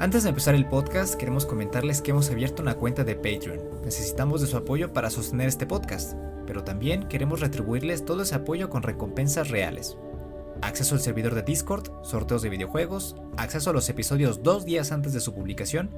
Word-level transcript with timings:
Antes 0.00 0.22
de 0.22 0.28
empezar 0.28 0.54
el 0.54 0.68
podcast, 0.68 1.16
queremos 1.16 1.44
comentarles 1.44 2.00
que 2.00 2.12
hemos 2.12 2.30
abierto 2.30 2.62
una 2.62 2.76
cuenta 2.76 3.02
de 3.02 3.16
Patreon. 3.16 3.82
Necesitamos 3.84 4.40
de 4.40 4.46
su 4.46 4.56
apoyo 4.56 4.92
para 4.92 5.10
sostener 5.10 5.48
este 5.48 5.66
podcast, 5.66 6.16
pero 6.46 6.62
también 6.62 7.08
queremos 7.08 7.40
retribuirles 7.40 8.04
todo 8.04 8.22
ese 8.22 8.36
apoyo 8.36 8.70
con 8.70 8.84
recompensas 8.84 9.48
reales. 9.50 9.98
Acceso 10.62 10.94
al 10.94 11.00
servidor 11.00 11.34
de 11.34 11.42
Discord, 11.42 11.90
sorteos 12.04 12.42
de 12.42 12.48
videojuegos, 12.48 13.16
acceso 13.36 13.70
a 13.70 13.72
los 13.72 13.88
episodios 13.88 14.44
dos 14.44 14.64
días 14.64 14.92
antes 14.92 15.12
de 15.12 15.20
su 15.20 15.34
publicación, 15.34 15.90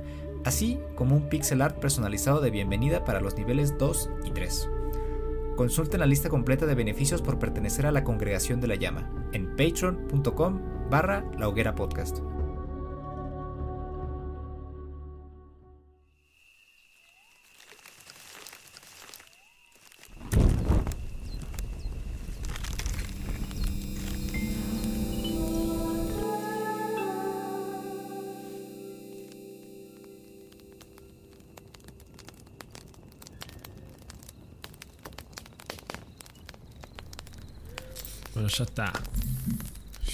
así 0.47 0.81
como 0.95 1.15
un 1.15 1.29
pixel 1.29 1.61
art 1.61 1.79
personalizado 1.79 2.41
de 2.41 2.51
bienvenida 2.51 3.05
para 3.05 3.21
los 3.21 3.37
niveles 3.37 3.77
2 3.77 4.11
y 4.25 4.31
3. 4.31 4.71
Consulten 5.57 6.01
la 6.01 6.07
lista 6.07 6.31
completa 6.31 6.65
de 6.65 6.75
beneficios 6.75 7.21
por 7.21 7.39
pertenecer 7.39 7.85
a 7.85 7.93
la 7.93 8.03
congregación 8.03 8.63
de 8.63 8.69
la 8.69 8.77
llama 8.77 9.11
en 9.35 9.55
patreon.com 9.57 10.59
barra 10.89 11.23
la 11.39 11.49
hoguera 11.49 11.75
podcast. 11.75 12.21
Ya 38.61 38.65
está. 38.65 38.93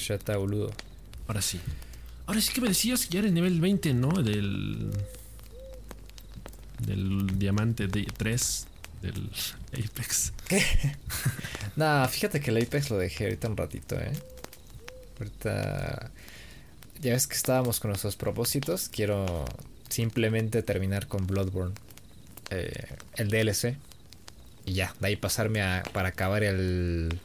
Ya 0.07 0.15
está, 0.15 0.37
boludo. 0.37 0.73
Ahora 1.27 1.43
sí. 1.43 1.61
Ahora 2.27 2.41
sí 2.41 2.53
que 2.53 2.61
me 2.61 2.69
decías 2.69 3.07
que 3.07 3.15
ya 3.15 3.19
eres 3.21 3.33
nivel 3.33 3.61
20, 3.61 3.95
¿no? 3.95 4.11
Del. 4.23 4.91
Del 6.79 7.39
diamante 7.39 7.89
de 7.89 8.05
3 8.05 8.67
del 9.03 9.31
Apex. 9.73 10.33
Nah, 11.77 12.07
fíjate 12.09 12.41
que 12.41 12.51
el 12.51 12.63
Apex 12.63 12.91
lo 12.91 12.99
dejé 12.99 13.25
ahorita 13.25 13.49
un 13.49 13.57
ratito, 13.57 13.97
eh. 14.01 14.13
Ahorita. 15.19 16.11
Ya 17.01 17.13
ves 17.13 17.27
que 17.27 17.37
estábamos 17.37 17.81
con 17.81 17.91
nuestros 17.91 18.17
propósitos. 18.17 18.89
Quiero 18.89 19.45
simplemente 19.89 20.63
terminar 20.63 21.07
con 21.09 21.27
Bloodborne. 21.27 21.75
eh, 22.51 22.97
el 23.17 23.29
DLC. 23.29 23.77
Y 24.67 24.75
ya, 24.75 24.95
de 25.01 25.09
ahí 25.09 25.17
pasarme 25.17 25.63
a, 25.63 25.83
para 25.93 26.11
acabar 26.11 26.43
el. 26.45 27.21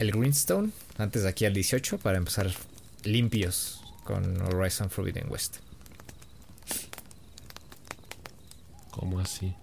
El 0.00 0.12
Greenstone. 0.12 0.70
Antes 0.96 1.24
de 1.24 1.28
aquí 1.28 1.44
al 1.44 1.52
18. 1.52 1.98
Para 1.98 2.16
empezar 2.16 2.50
limpios 3.04 3.82
con 4.04 4.40
Horizon 4.40 4.88
Forbidden 4.88 5.30
West. 5.30 5.58
¿Cómo 8.90 9.20
así? 9.20 9.54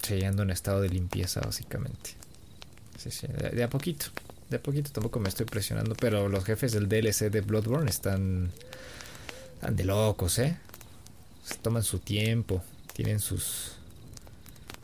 Sí, 0.00 0.24
ando 0.24 0.44
en 0.44 0.50
estado 0.50 0.80
de 0.80 0.88
limpieza, 0.88 1.40
básicamente. 1.40 2.10
Sí, 2.98 3.10
sí, 3.10 3.26
de, 3.26 3.50
de 3.50 3.62
a 3.64 3.68
poquito. 3.68 4.06
De 4.48 4.58
a 4.58 4.62
poquito 4.62 4.92
tampoco 4.92 5.18
me 5.18 5.28
estoy 5.28 5.44
presionando, 5.44 5.96
pero 5.96 6.28
los 6.28 6.44
jefes 6.44 6.70
del 6.70 6.88
DLC 6.88 7.28
de 7.28 7.40
Bloodborne 7.40 7.90
están. 7.90 8.52
están 9.54 9.74
de 9.74 9.84
locos, 9.84 10.38
¿eh? 10.38 10.56
Se 11.44 11.56
toman 11.56 11.82
su 11.82 11.98
tiempo. 11.98 12.62
Tienen 12.92 13.18
sus. 13.18 13.72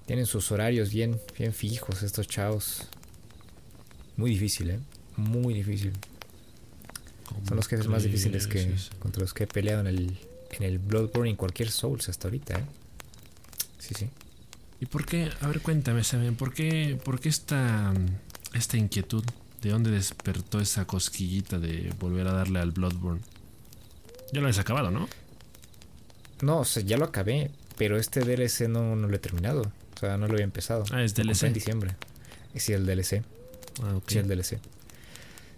Tienen 0.07 0.27
sus 0.27 0.51
horarios 0.51 0.91
bien, 0.91 1.21
bien 1.39 1.55
fijos 1.55 2.03
estos 2.03 2.27
chavos. 2.27 2.89
Muy 4.17 4.31
difícil, 4.31 4.71
¿eh? 4.71 4.81
Muy 5.17 5.55
difícil. 5.55 5.93
¿Cómo 7.27 7.47
Son 7.47 7.57
los 7.57 7.69
jefes 7.69 7.87
más 7.87 8.03
difíciles 8.03 8.47
que, 8.47 8.75
contra 8.99 9.21
los 9.23 9.35
que 9.35 9.45
he 9.45 9.47
peleado 9.47 9.81
en 9.81 9.87
el, 9.87 10.19
en 10.51 10.63
el 10.63 10.79
Bloodborne 10.79 11.29
y 11.29 11.31
en 11.33 11.37
cualquier 11.37 11.71
Souls 11.71 12.09
hasta 12.09 12.29
ahorita, 12.29 12.59
¿eh? 12.59 12.65
Sí, 13.79 13.95
sí. 13.95 14.09
¿Y 14.81 14.87
por 14.87 15.05
qué? 15.07 15.31
A 15.41 15.49
ver, 15.49 15.61
cuéntame, 15.61 16.05
Saben, 16.05 16.37
¿por 16.37 16.53
qué, 16.53 16.99
por 17.03 17.21
qué 17.21 17.29
esta, 17.29 17.93
esta 18.53 18.77
inquietud? 18.77 19.25
¿De 19.63 19.71
dónde 19.71 19.91
despertó 19.91 20.61
esa 20.61 20.87
cosquillita 20.87 21.59
de 21.59 21.93
volver 21.99 22.27
a 22.27 22.33
darle 22.33 22.61
al 22.61 22.71
Bloodborne? 22.73 23.23
Ya 24.33 24.41
lo 24.41 24.47
habías 24.47 24.59
acabado, 24.59 24.91
¿no? 24.91 25.09
No, 26.43 26.61
o 26.61 26.65
sea, 26.65 26.83
ya 26.83 26.99
lo 26.99 27.07
acabé, 27.07 27.51
pero 27.79 27.99
este 27.99 28.21
DLC 28.21 28.69
no, 28.69 28.97
no 28.97 29.09
lo 29.09 29.15
he 29.17 29.19
terminado. 29.19 29.63
O 29.97 29.99
sea, 29.99 30.17
no 30.19 30.27
lo 30.27 30.35
había 30.35 30.45
empezado. 30.45 30.85
Ah, 30.91 31.03
es 31.03 31.17
Lo 31.17 31.25
DLC. 31.25 31.45
en 31.45 31.53
diciembre. 31.53 31.97
Sí, 32.57 32.73
el 32.73 32.85
DLC. 32.85 33.23
Ah. 33.83 33.99
Sí, 34.07 34.19
el 34.19 34.29
DLC. 34.29 34.59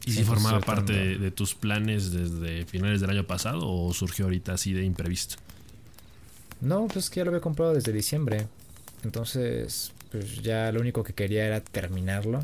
¿Y 0.05 0.13
Sí, 0.13 0.19
si 0.19 0.25
formaba 0.25 0.61
parte 0.61 0.93
de, 0.93 1.19
de 1.19 1.31
tus 1.33 1.55
planes 1.55 2.13
desde 2.13 2.65
finales 2.65 3.01
del 3.01 3.11
año 3.11 3.27
pasado 3.27 3.61
o 3.69 3.93
surgió 3.93 4.27
ahorita 4.27 4.53
así 4.55 4.73
de 4.73 4.85
imprevisto? 4.85 5.37
No, 6.61 6.87
pues 6.87 7.11
que 7.11 7.19
ya 7.21 7.25
lo 7.25 7.31
había 7.31 7.41
comprado 7.41 7.75
desde 7.75 7.93
diciembre. 7.93 8.47
Entonces, 9.05 9.93
pues 10.13 10.41
ya 10.43 10.71
lo 10.73 10.81
único 10.81 11.03
que 11.03 11.13
quería 11.13 11.45
era 11.47 11.61
terminarlo. 11.61 12.41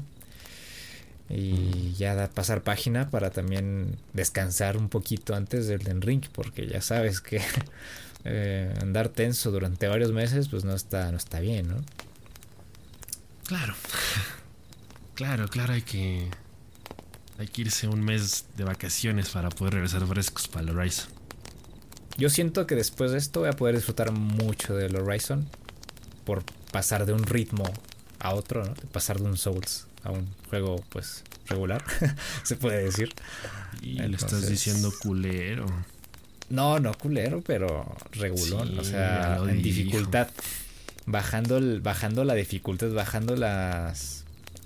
Y 1.30 1.92
ya 1.94 2.14
da- 2.14 2.28
pasar 2.28 2.62
página 2.62 3.08
para 3.10 3.30
también 3.30 3.96
descansar 4.12 4.76
un 4.76 4.88
poquito 4.88 5.34
antes 5.34 5.66
del 5.66 5.78
Den 5.82 6.02
Ring. 6.02 6.22
Porque 6.32 6.66
ya 6.66 6.82
sabes 6.82 7.20
que 7.20 7.40
eh, 8.24 8.74
andar 8.82 9.08
tenso 9.08 9.50
durante 9.50 9.86
varios 9.88 10.12
meses, 10.12 10.48
pues 10.48 10.64
no 10.64 10.74
está, 10.74 11.10
no 11.10 11.16
está 11.16 11.40
bien, 11.40 11.68
¿no? 11.68 11.76
Claro. 13.46 13.74
Claro, 15.22 15.46
claro, 15.46 15.72
hay 15.74 15.82
que. 15.82 16.26
Hay 17.38 17.46
que 17.46 17.60
irse 17.62 17.86
un 17.86 18.02
mes 18.02 18.46
de 18.56 18.64
vacaciones 18.64 19.28
para 19.30 19.50
poder 19.50 19.74
regresar 19.74 20.04
frescos 20.04 20.48
para 20.48 20.68
el 20.68 20.76
Horizon. 20.76 21.06
Yo 22.18 22.28
siento 22.28 22.66
que 22.66 22.74
después 22.74 23.12
de 23.12 23.18
esto 23.18 23.38
voy 23.40 23.48
a 23.48 23.52
poder 23.52 23.76
disfrutar 23.76 24.10
mucho 24.10 24.74
del 24.74 24.96
Horizon 24.96 25.48
por 26.24 26.42
pasar 26.72 27.06
de 27.06 27.12
un 27.12 27.22
ritmo 27.22 27.62
a 28.18 28.34
otro, 28.34 28.64
¿no? 28.64 28.74
De 28.74 28.82
pasar 28.90 29.20
de 29.20 29.26
un 29.26 29.36
Souls 29.36 29.86
a 30.02 30.10
un 30.10 30.26
juego 30.50 30.82
pues 30.88 31.22
regular, 31.46 31.84
se 32.42 32.56
puede 32.56 32.82
decir. 32.82 33.14
Y 33.80 33.94
le 33.94 34.06
estás 34.06 34.24
Entonces- 34.24 34.50
diciendo 34.50 34.92
culero. 35.00 35.66
No, 36.50 36.80
no 36.80 36.92
culero, 36.94 37.42
pero 37.46 37.94
regulón, 38.10 38.68
Sí, 38.72 38.78
o 38.80 38.84
sea, 38.84 39.36
en 39.48 39.62
dificultad. 39.62 40.28
Bajando, 41.06 41.58
el, 41.58 41.80
bajando 41.80 42.24
la 42.24 42.34
dificultad, 42.34 42.90
bajando 42.92 43.36
las, 43.36 44.21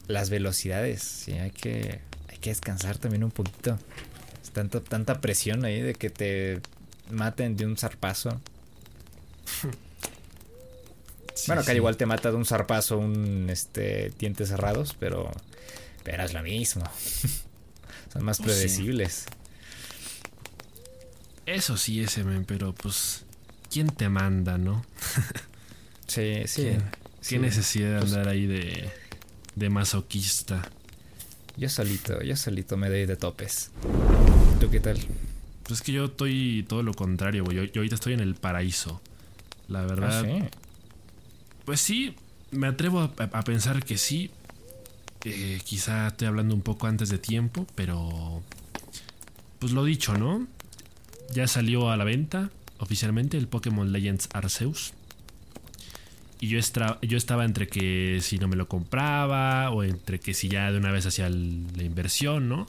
las 0.09 0.31
velocidades. 0.31 1.03
Sí, 1.03 1.33
hay 1.33 1.51
que, 1.51 2.01
hay 2.29 2.39
que 2.39 2.51
descansar 2.51 2.99
también 2.99 3.25
un 3.25 3.31
poquito. 3.31 3.79
Es 4.43 4.51
tanto, 4.51 4.83
tanta 4.83 5.21
presión 5.21 5.65
ahí 5.65 5.81
de 5.81 5.95
que 5.95 6.11
te 6.11 6.61
maten 7.11 7.57
de 7.57 7.67
un 7.67 7.77
zarpazo. 7.77 8.41
Sí, 11.35 11.49
bueno, 11.49 11.61
acá 11.61 11.73
sí. 11.73 11.77
igual 11.77 11.99
te 11.99 12.07
mata 12.07 12.31
de 12.31 12.37
un 12.39 12.47
zarpazo 12.47 12.97
un 12.97 13.51
este 13.51 14.11
dientes 14.19 14.49
cerrados, 14.49 14.97
pero, 14.99 15.31
pero 16.03 16.23
es 16.23 16.33
lo 16.33 16.43
mismo. 16.43 16.83
Son 18.13 18.25
más 18.25 18.39
sí. 18.39 18.45
predecibles. 18.45 19.27
Eso 21.45 21.77
sí, 21.77 22.01
ese 22.03 22.25
men, 22.25 22.47
pero 22.47 22.73
pues. 22.75 23.25
¿Quién 23.71 23.89
te 23.89 24.09
manda, 24.09 24.57
no? 24.59 24.85
Sí, 26.07 26.45
sí. 26.47 26.63
¿Qué, 26.63 26.81
sí. 27.21 27.35
qué 27.35 27.39
necesidad 27.41 27.95
de 27.95 27.99
Pues- 28.01 28.13
andar 28.15 28.29
ahí 28.29 28.47
de, 28.47 28.91
de 29.57 29.69
masoquista? 29.71 30.69
Yo 31.57 31.69
solito, 31.69 32.23
yo 32.23 32.37
solito 32.37 32.77
me 32.77 32.89
doy 32.89 33.07
de 33.07 33.17
topes. 33.17 33.71
¿Tú 34.61 34.71
qué 34.71 34.79
tal? 34.81 34.99
Pues 35.65 35.81
es 35.81 35.83
que 35.85 35.93
yo 35.93 36.05
estoy 36.05 36.65
todo 36.69 36.83
lo 36.83 36.95
contrario, 36.95 37.45
güey. 37.45 37.57
Yo, 37.57 37.65
yo 37.65 37.81
ahorita 37.81 37.97
estoy 37.97 38.13
en 38.13 38.21
el 38.21 38.35
paraíso. 38.37 39.01
La 39.69 39.83
verdad, 39.83 40.21
Ah, 40.21 40.23
sí. 40.25 40.45
Pues 41.65 41.81
sí, 41.81 42.15
me 42.53 42.69
atrevo 42.69 43.01
a, 43.01 43.11
a 43.33 43.43
pensar 43.43 43.85
que 43.85 43.99
sí. 43.99 44.31
Eh, 45.25 45.61
quizá 45.65 46.07
estoy 46.09 46.29
hablando 46.29 46.55
un 46.55 46.63
poco 46.63 46.87
antes 46.87 47.09
de 47.09 47.19
tiempo, 47.19 47.67
pero... 47.75 48.43
Pues 49.59 49.73
lo 49.73 49.83
dicho, 49.85 50.17
¿no? 50.17 50.47
Ya 51.35 51.49
salió 51.49 51.91
a 51.91 51.97
la 51.97 52.05
venta 52.05 52.51
oficialmente 52.79 53.37
el 53.39 53.49
Pokémon 53.49 53.91
Legends 53.91 54.29
Arceus. 54.35 54.93
Y 56.41 56.49
yo, 56.49 56.59
estra- 56.59 56.99
yo 57.03 57.17
estaba 57.17 57.45
entre 57.45 57.67
que 57.67 58.19
si 58.21 58.39
no 58.39 58.49
me 58.49 58.57
lo 58.57 58.69
compraba 58.69 59.71
o 59.71 59.83
entre 59.85 60.21
que 60.21 60.35
si 60.35 60.49
ya 60.49 60.71
de 60.71 60.79
una 60.79 60.93
vez 60.93 61.07
hacía 61.07 61.29
la 61.31 61.83
inversión, 61.83 62.49
¿no? 62.49 62.67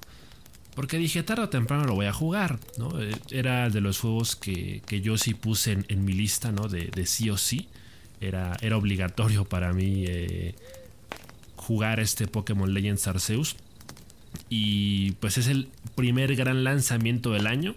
Porque 0.76 0.98
dije, 0.98 1.24
tarde 1.24 1.44
o 1.44 1.50
temprano 1.50 1.86
lo 1.86 1.96
voy 1.96 2.06
a 2.06 2.14
jugar, 2.14 2.60
¿no? 2.78 3.02
Eh, 3.02 3.12
Era 3.32 3.70
de 3.70 3.82
los 3.82 4.00
juegos 4.00 4.36
que, 4.36 4.82
que 4.86 5.02
yo 5.02 5.18
sí 5.18 5.34
puse 5.34 5.74
en, 5.74 5.86
en 5.90 6.06
mi 6.06 6.14
lista, 6.14 6.52
¿no? 6.52 6.68
De, 6.70 6.86
de 6.94 7.06
sí 7.06 7.30
o 7.30 7.38
sí. 7.38 7.68
Era, 8.22 8.58
era 8.62 8.78
obligatorio 8.78 9.46
para 9.46 9.74
mí 9.74 10.06
eh, 10.08 10.56
jugar 11.56 12.00
este 12.00 12.28
Pokémon 12.28 12.74
Legends 12.74 13.08
Arceus. 13.08 13.56
Y 14.50 15.12
pues 15.14 15.38
es 15.38 15.48
el 15.48 15.70
primer 15.96 16.36
gran 16.36 16.64
lanzamiento 16.64 17.32
del 17.32 17.48
año 17.48 17.76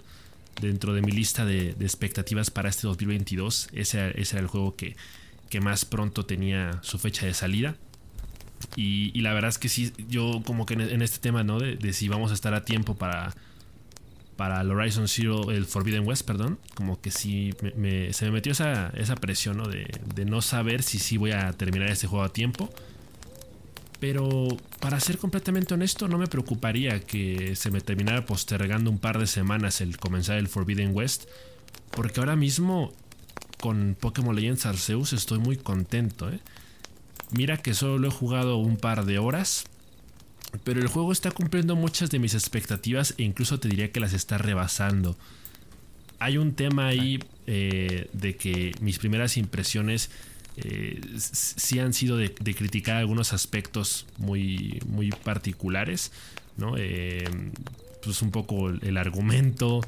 dentro 0.61 0.93
de 0.95 1.01
mi 1.03 1.13
lista 1.13 1.45
de, 1.47 1.73
de 1.75 1.85
expectativas 1.85 2.51
para 2.51 2.69
este 2.69 2.87
2022. 2.87 3.69
Ese, 3.73 4.21
ese 4.21 4.37
era 4.37 4.43
el 4.43 4.47
juego 4.49 4.77
que, 4.77 4.97
que 5.51 5.61
más 5.61 5.85
pronto 5.85 6.25
tenía 6.25 6.79
su 6.83 6.99
fecha 6.99 7.27
de 7.27 7.35
salida. 7.35 7.77
Y, 8.77 9.21
la 9.21 9.35
verdad 9.35 9.51
es 9.51 9.59
que 9.59 9.69
sí, 9.69 9.93
yo 10.09 10.43
como 10.45 10.65
que 10.65 10.75
en, 10.75 11.03
este 11.03 11.19
tema, 11.19 11.43
¿no? 11.43 11.59
De, 11.59 11.93
si 11.93 12.09
vamos 12.09 12.31
a 12.31 12.35
estar 12.35 12.55
a 12.55 12.65
tiempo 12.65 12.95
para, 12.95 13.35
para 14.37 14.61
el 14.61 14.71
Horizon 14.71 15.09
Zero, 15.09 15.51
el 15.51 15.67
Forbidden 15.67 16.07
West, 16.07 16.27
perdón, 16.27 16.59
como 16.75 17.01
que 17.01 17.11
sí 17.11 17.53
se 18.13 18.25
me 18.27 18.31
metió 18.31 18.53
esa, 18.53 18.89
esa 18.97 19.17
presión 19.17 19.57
¿no? 19.57 19.67
De, 19.67 19.87
de, 20.15 20.25
no 20.25 20.41
saber 20.41 20.83
si 20.83 20.99
sí 20.99 21.17
voy 21.17 21.33
a 21.33 21.53
terminar 21.53 21.91
este 21.91 22.07
juego 22.07 22.25
a 22.25 22.33
tiempo. 22.33 22.71
Pero 23.99 24.47
para 24.79 24.99
ser 25.01 25.19
completamente 25.19 25.75
honesto, 25.75 26.09
no 26.09 26.17
me 26.17 26.27
preocuparía 26.27 27.01
que 27.01 27.55
se 27.57 27.71
me 27.71 27.83
terminara 27.83 28.25
postergando 28.25 28.91
un 28.91 28.99
par 28.99 29.19
de 29.19 29.27
semanas 29.27 29.83
el 29.83 29.99
comenzar 29.99 30.39
el 30.39 30.49
Forbidden 30.49 30.95
West. 30.95 31.25
Porque 31.91 32.21
ahora 32.21 32.37
mismo 32.37 32.95
con 33.61 33.97
Pokémon 33.99 34.35
Legends 34.35 34.67
Arceus 34.67 35.13
estoy 35.13 35.39
muy 35.39 35.57
contento. 35.57 36.31
¿eh? 36.31 36.41
Mira 37.31 37.59
que 37.59 37.75
solo 37.75 38.09
he 38.09 38.11
jugado 38.11 38.57
un 38.57 38.77
par 38.77 39.05
de 39.05 39.19
horas. 39.19 39.65
Pero 40.65 40.81
el 40.81 40.89
juego 40.89 41.13
está 41.13 41.31
cumpliendo 41.31 41.77
muchas 41.77 42.11
de 42.11 42.19
mis 42.19 42.35
expectativas 42.35 43.15
e 43.19 43.23
incluso 43.23 43.61
te 43.61 43.69
diría 43.69 43.93
que 43.93 44.01
las 44.01 44.13
está 44.13 44.37
rebasando. 44.37 45.17
Hay 46.19 46.39
un 46.39 46.55
tema 46.55 46.89
ahí 46.89 47.21
eh, 47.47 48.09
de 48.13 48.37
que 48.37 48.75
mis 48.81 48.99
primeras 48.99 49.37
impresiones 49.37 50.11
eh, 50.57 51.01
sí 51.17 51.79
han 51.79 51.95
sido 51.95 52.17
de, 52.17 52.35
criticar 52.35 52.97
algunos 52.97 53.33
aspectos 53.33 54.07
muy, 54.19 54.83
muy 54.87 55.11
particulares, 55.11 56.13
¿no? 56.57 56.75
Eh, 56.77 57.25
pues 58.03 58.23
un 58.23 58.31
poco 58.31 58.69
el, 58.71 58.97
argumento, 58.97 59.81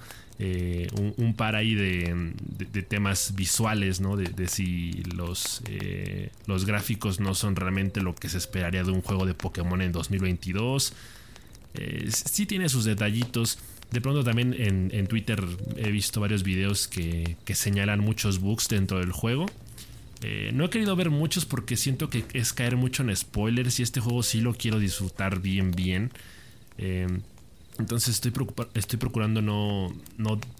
eh, 0.44 0.88
un, 1.18 1.34
par 1.34 1.54
ahí 1.54 1.74
de, 1.74 2.34
temas 2.88 3.34
visuales, 3.36 4.00
¿no? 4.00 4.16
De, 4.16 4.48
si 4.48 5.02
los, 5.14 5.62
los 6.46 6.66
gráficos 6.66 7.20
no 7.20 7.34
son 7.34 7.54
realmente 7.54 8.00
lo 8.00 8.14
que 8.14 8.28
se 8.28 8.38
esperaría 8.38 8.82
de 8.82 8.90
un 8.90 9.02
juego 9.02 9.24
de 9.24 9.34
Pokémon 9.34 9.80
en 9.80 9.92
2022. 9.92 10.92
sí 12.08 12.46
tiene 12.46 12.68
sus 12.68 12.84
detallitos. 12.84 13.58
De 13.92 14.00
pronto 14.00 14.24
también 14.24 14.54
en, 14.58 15.06
Twitter 15.06 15.44
he 15.76 15.90
visto 15.90 16.20
varios 16.20 16.42
videos 16.42 16.88
que, 16.88 17.36
que 17.44 17.54
señalan 17.54 18.00
muchos 18.00 18.40
bugs 18.40 18.68
dentro 18.68 18.98
del 18.98 19.12
juego. 19.12 19.46
Eh, 20.22 20.50
no 20.54 20.64
he 20.64 20.70
querido 20.70 20.94
ver 20.94 21.10
muchos 21.10 21.44
porque 21.44 21.76
siento 21.76 22.08
que 22.08 22.24
es 22.32 22.52
caer 22.52 22.76
mucho 22.76 23.02
en 23.02 23.14
spoilers 23.14 23.80
y 23.80 23.82
este 23.82 24.00
juego 24.00 24.22
sí 24.22 24.40
lo 24.40 24.54
quiero 24.54 24.78
disfrutar 24.78 25.40
bien, 25.40 25.72
bien. 25.72 26.10
Entonces 27.78 28.14
estoy, 28.14 28.32
estoy 28.74 28.98
procurando 28.98 29.42
no, 29.42 29.92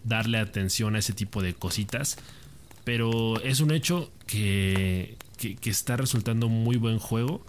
darle 0.05 0.39
atención 0.39 0.97
a 0.97 0.99
ese 0.99 1.13
tipo 1.13 1.43
de 1.43 1.55
cositas. 1.55 2.17
Pero 2.85 3.41
es 3.43 3.61
un 3.61 3.71
hecho 3.71 4.11
que, 4.27 5.17
está 5.65 5.97
resultando 5.97 6.49
muy 6.49 6.77
buen 6.77 6.99
juego. 6.99 7.45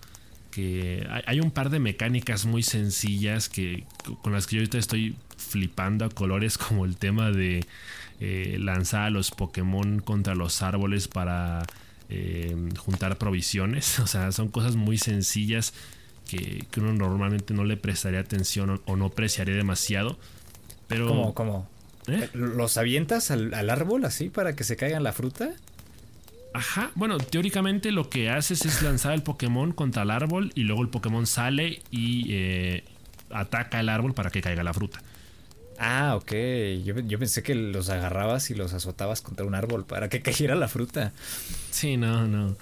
Que 0.51 1.07
hay, 1.25 1.39
un 1.39 1.49
par 1.49 1.71
de 1.71 1.79
mecánicas 1.79 2.45
muy 2.45 2.61
sencillas 2.61 3.49
que, 3.49 3.85
con 4.21 4.33
las 4.33 4.45
que 4.45 4.57
yo 4.57 4.61
ahorita 4.61 4.77
estoy 4.77 5.15
flipando 5.37 6.05
a 6.05 6.09
colores, 6.09 6.57
como 6.59 6.85
el 6.85 6.97
tema 6.97 7.31
de 7.31 7.65
eh, 8.19 8.57
lanzar 8.59 9.03
a 9.03 9.09
los 9.09 9.31
Pokémon 9.31 9.99
contra 9.99 10.35
los 10.35 10.61
árboles 10.61 11.07
para 11.07 11.65
eh, 12.09 12.55
juntar 12.77 13.17
provisiones. 13.17 13.99
O 14.03 14.07
sea, 14.07 14.31
son 14.31 14.49
cosas 14.49 14.75
muy 14.75 14.97
sencillas 14.97 15.73
que, 16.33 16.79
uno 16.79 16.93
normalmente 16.93 17.53
no 17.53 17.63
le 17.63 17.77
prestaría 17.77 18.19
atención 18.19 18.81
o, 18.85 18.95
no 18.95 19.05
apreciaría 19.05 19.55
demasiado. 19.55 20.17
Pero. 20.87 21.07
¿Cómo? 21.07 21.33
¿Cómo? 21.33 21.69
¿Eh? 22.07 22.29
¿Los 22.33 22.77
avientas 22.77 23.31
al, 23.31 23.69
árbol 23.69 24.05
así 24.05 24.29
para 24.29 24.55
que 24.55 24.63
se 24.63 24.75
caigan 24.75 25.03
la 25.03 25.13
fruta? 25.13 25.53
Ajá, 26.53 26.91
bueno, 26.95 27.17
teóricamente 27.17 27.91
lo 27.91 28.09
que 28.09 28.29
haces 28.29 28.65
es 28.65 28.81
lanzar 28.83 29.13
el 29.13 29.23
Pokémon 29.23 29.71
contra 29.71 30.03
el 30.03 30.11
árbol 30.11 30.51
y 30.53 30.63
luego 30.63 30.83
el 30.83 30.89
Pokémon 30.89 31.25
sale 31.25 31.81
y 31.89 32.27
eh, 32.29 32.83
ataca 33.31 33.79
el 33.79 33.89
árbol 33.89 34.13
para 34.13 34.29
que 34.29 34.41
caiga 34.41 34.63
la 34.63 34.73
fruta. 34.73 35.01
Ah, 35.79 36.15
ok. 36.15 36.31
Yo, 36.83 37.19
pensé 37.19 37.41
que 37.43 37.55
los 37.55 37.89
agarrabas 37.89 38.49
y 38.51 38.55
los 38.55 38.73
azotabas 38.73 39.21
contra 39.21 39.45
un 39.45 39.55
árbol 39.55 39.85
para 39.85 40.09
que 40.09 40.21
cayera 40.23 40.55
la 40.55 40.67
fruta. 40.67 41.11
Sí, 41.71 41.97
no, 41.97 42.27
no. 42.27 42.55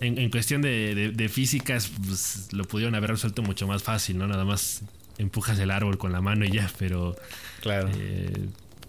En, 0.00 0.30
cuestión 0.30 0.62
de, 0.62 1.30
físicas, 1.30 1.90
pues, 2.06 2.48
lo 2.52 2.64
pudieron 2.64 2.94
haber 2.94 3.10
resuelto 3.10 3.42
mucho 3.42 3.66
más 3.66 3.82
fácil, 3.82 4.16
¿no? 4.16 4.26
Nada 4.26 4.46
más 4.46 4.82
empujas 5.18 5.58
el 5.58 5.70
árbol 5.70 5.98
con 5.98 6.10
la 6.10 6.22
mano 6.22 6.46
y 6.46 6.50
ya, 6.50 6.70
pero. 6.78 7.14
Claro. 7.60 7.90
Eh, 7.94 8.48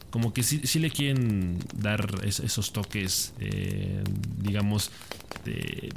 como 0.09 0.33
que 0.33 0.43
sí, 0.43 0.79
le 0.79 0.89
quieren 0.89 1.59
dar 1.75 2.21
esos 2.23 2.71
toques, 2.71 3.33
eh, 3.39 4.03
digamos, 4.37 4.91
de. 5.43 5.93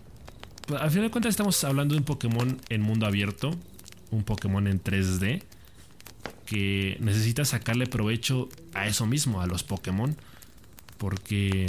Pues, 0.67 0.81
al 0.81 0.91
final 0.91 1.05
de 1.07 1.11
cuentas, 1.11 1.31
estamos 1.31 1.63
hablando 1.63 1.95
de 1.95 2.01
un 2.01 2.05
Pokémon 2.05 2.61
en 2.69 2.83
mundo 2.83 3.07
abierto, 3.07 3.57
un 4.11 4.25
Pokémon 4.25 4.67
en 4.67 4.83
3D 4.83 5.43
que 6.47 6.97
necesita 7.01 7.45
sacarle 7.45 7.87
provecho 7.87 8.49
a 8.75 8.87
eso 8.87 9.07
mismo, 9.07 9.41
a 9.41 9.47
los 9.47 9.63
Pokémon, 9.63 10.17
porque 10.99 11.67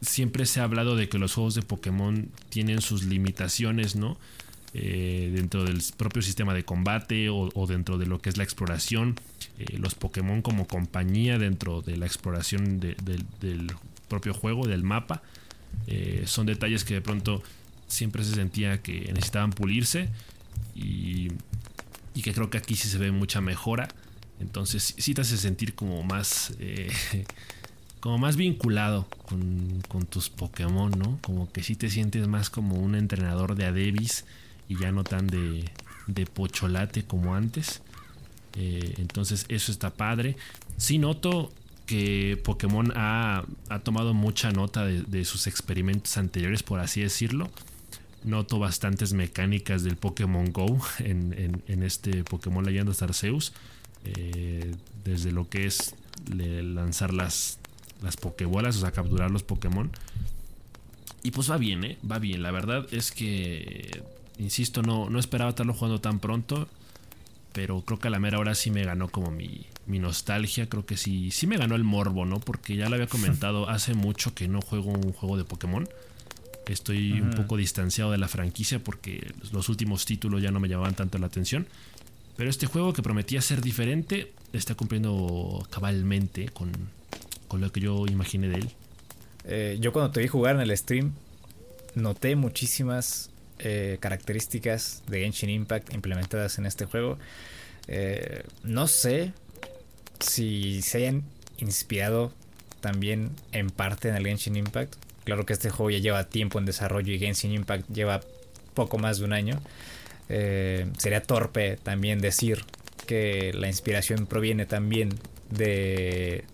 siempre 0.00 0.46
se 0.46 0.60
ha 0.60 0.64
hablado 0.64 0.96
de 0.96 1.08
que 1.08 1.18
los 1.18 1.34
juegos 1.34 1.54
de 1.54 1.62
Pokémon 1.62 2.30
tienen 2.48 2.80
sus 2.80 3.04
limitaciones, 3.04 3.96
¿no? 3.96 4.18
Eh, 4.74 5.32
dentro 5.34 5.64
del 5.64 5.82
propio 5.96 6.20
sistema 6.20 6.52
de 6.52 6.64
combate 6.64 7.28
o, 7.30 7.66
dentro 7.66 7.96
de 7.96 8.06
lo 8.06 8.20
que 8.20 8.28
es 8.28 8.36
la 8.36 8.44
exploración. 8.44 9.18
Eh, 9.58 9.78
los 9.78 9.94
Pokémon 9.94 10.42
como 10.42 10.66
compañía 10.66 11.38
dentro 11.38 11.82
de 11.82 11.96
la 11.96 12.06
exploración 12.06 12.78
del 12.80 13.72
propio 14.08 14.34
juego, 14.34 14.66
del 14.66 14.82
mapa. 14.82 15.22
Eh, 15.86 16.24
son 16.26 16.46
detalles 16.46 16.84
que 16.84 16.94
de 16.94 17.00
pronto 17.00 17.42
siempre 17.86 18.24
se 18.24 18.34
sentía 18.34 18.82
que 18.82 19.10
necesitaban 19.12 19.52
pulirse 19.52 20.08
y 20.74 21.28
y 22.18 22.22
que 22.22 22.34
creo 22.34 22.50
que 22.50 22.58
aquí 22.58 22.74
sí 22.74 22.88
se 22.88 22.98
ve 22.98 23.12
mucha 23.12 23.40
mejora. 23.40 23.86
Entonces 24.40 24.94
sí 24.98 25.14
te 25.14 25.20
hace 25.20 25.36
sentir 25.36 25.74
como 25.74 26.02
más... 26.02 26.52
Como 28.00 28.18
más 28.18 28.36
vinculado 28.36 29.06
con, 29.26 30.06
tus 30.06 30.30
Pokémon, 30.30 30.90
¿no? 30.96 31.18
Como 31.22 31.50
que 31.50 31.62
sí 31.62 31.74
te 31.74 31.90
sientes 31.90 32.28
más 32.28 32.50
como 32.50 32.76
un 32.76 32.94
entrenador 32.94 33.56
de 33.56 33.66
Adebis 33.66 34.24
y 34.68 34.78
ya 34.78 34.92
no 34.92 35.04
tan 35.04 35.26
de, 35.26 35.64
de 36.06 36.26
pocholate 36.26 37.04
como 37.04 37.34
antes. 37.34 37.82
Eh, 38.54 38.94
entonces 38.98 39.46
eso 39.48 39.72
está 39.72 39.90
padre. 39.90 40.36
Sí 40.76 40.98
noto 40.98 41.52
que 41.86 42.40
Pokémon 42.44 42.92
ha, 42.94 43.44
tomado 43.82 44.12
mucha 44.12 44.52
nota 44.52 44.84
de, 44.84 45.24
sus 45.24 45.46
experimentos 45.46 46.18
anteriores, 46.18 46.62
por 46.62 46.80
así 46.80 47.00
decirlo 47.00 47.50
noto 48.24 48.58
bastantes 48.58 49.12
mecánicas 49.12 49.84
del 49.84 49.96
Pokémon 49.96 50.52
Go 50.52 50.78
en, 50.98 51.62
este 51.82 52.24
Pokémon 52.24 52.64
Leyendas 52.64 53.00
Arceus. 53.02 53.52
Eh, 54.04 54.74
desde 55.04 55.32
lo 55.32 55.48
que 55.48 55.66
es 55.66 55.94
lanzar 56.30 57.14
las, 57.14 57.58
las 58.02 58.16
Pokébolas, 58.16 58.76
o 58.76 58.80
sea, 58.80 58.92
capturar 58.92 59.30
los 59.30 59.42
Pokémon. 59.42 59.90
Y 61.22 61.30
pues 61.30 61.50
va 61.50 61.58
bien, 61.58 61.84
¿eh? 61.84 61.98
Va 62.10 62.18
bien. 62.18 62.42
La 62.42 62.50
verdad 62.50 62.86
es 62.92 63.12
que, 63.12 64.02
insisto, 64.38 64.82
no, 64.82 65.10
no 65.10 65.18
esperaba 65.18 65.50
estarlo 65.50 65.74
jugando 65.74 66.00
tan 66.00 66.20
pronto. 66.20 66.68
Pero 67.52 67.80
creo 67.80 67.98
que 67.98 68.08
a 68.08 68.10
la 68.10 68.20
mera 68.20 68.38
hora 68.38 68.54
sí 68.54 68.70
me 68.70 68.84
ganó 68.84 69.08
como 69.08 69.30
mi, 69.30 69.66
mi 69.86 69.98
nostalgia. 69.98 70.68
Creo 70.68 70.86
que 70.86 70.96
sí, 70.96 71.30
sí 71.30 71.46
me 71.46 71.56
ganó 71.56 71.74
el 71.74 71.84
morbo, 71.84 72.24
¿no? 72.24 72.38
Porque 72.38 72.76
ya 72.76 72.88
lo 72.88 72.94
había 72.94 73.08
comentado 73.08 73.68
hace 73.70 73.94
mucho 73.94 74.34
que 74.34 74.46
no 74.48 74.60
juego 74.60 74.90
un 74.90 75.12
juego 75.12 75.36
de 75.36 75.44
Pokémon. 75.44 75.88
Estoy 76.66 77.22
un 77.22 77.30
poco 77.30 77.56
distanciado 77.56 78.12
de 78.12 78.18
la 78.18 78.28
franquicia 78.28 78.78
porque 78.78 79.32
los 79.52 79.70
últimos 79.70 80.04
títulos 80.04 80.42
ya 80.42 80.50
no 80.50 80.60
me 80.60 80.68
llamaban 80.68 80.94
tanto 80.94 81.16
la 81.16 81.26
atención. 81.26 81.66
Pero 82.36 82.50
este 82.50 82.66
juego 82.66 82.92
que 82.92 83.02
prometía 83.02 83.40
ser 83.40 83.62
diferente 83.62 84.32
está 84.52 84.74
cumpliendo 84.74 85.66
cabalmente 85.70 86.50
con, 86.50 86.70
lo 87.56 87.72
que 87.72 87.80
yo 87.80 88.06
imaginé 88.06 88.48
de 88.48 88.56
él. 88.56 88.70
Eh, 89.44 89.78
yo 89.80 89.92
cuando 89.92 90.12
te 90.12 90.20
vi 90.20 90.28
jugar 90.28 90.56
en 90.56 90.60
el 90.60 90.76
stream 90.76 91.14
noté 91.94 92.36
muchísimas 92.36 93.30
eh, 93.58 93.96
características 94.00 95.02
de 95.08 95.20
Genshin 95.20 95.50
Impact 95.50 95.92
implementadas 95.94 96.58
en 96.58 96.66
este 96.66 96.84
juego. 96.84 97.18
Eh, 97.86 98.42
no 98.62 98.86
sé 98.86 99.32
si 100.20 100.82
se 100.82 100.98
hayan 100.98 101.24
inspirado 101.56 102.32
también 102.80 103.30
en 103.52 103.70
parte 103.70 104.08
en 104.08 104.16
el 104.16 104.26
Genshin 104.26 104.56
Impact 104.56 104.94
Claro 105.24 105.44
que 105.44 105.52
este 105.52 105.68
juego 105.68 105.90
ya 105.90 105.98
lleva 105.98 106.24
tiempo 106.24 106.58
en 106.58 106.64
desarrollo 106.64 107.12
y 107.12 107.18
Genshin 107.18 107.52
Impact 107.52 107.86
lleva 107.90 108.20
poco 108.72 108.96
más 108.96 109.18
de 109.18 109.26
un 109.26 109.34
año. 109.34 109.60
Sería 110.28 111.22
torpe 111.22 111.76
también 111.82 112.18
decir 112.20 112.64
que 113.06 113.52
la 113.52 113.68
inspiración 113.68 114.26
proviene 114.26 114.64
también 114.64 115.10
de, 115.50 116.44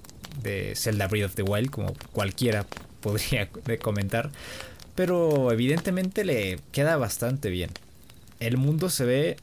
de 0.43 0.75
Zelda 0.77 1.09
Breath 1.09 1.27
of 1.27 1.35
the 1.35 1.43
Wild, 1.43 1.71
como 1.71 1.95
cualquiera 2.13 2.67
podría 3.01 3.49
comentar. 3.83 4.31
Pero 4.95 5.51
evidentemente 5.53 6.25
le 6.25 6.61
queda 6.73 6.97
bastante 6.97 7.51
bien. 7.51 7.71
El 8.41 8.57
mundo 8.57 8.91
se 8.91 9.05
ve. 9.05 9.37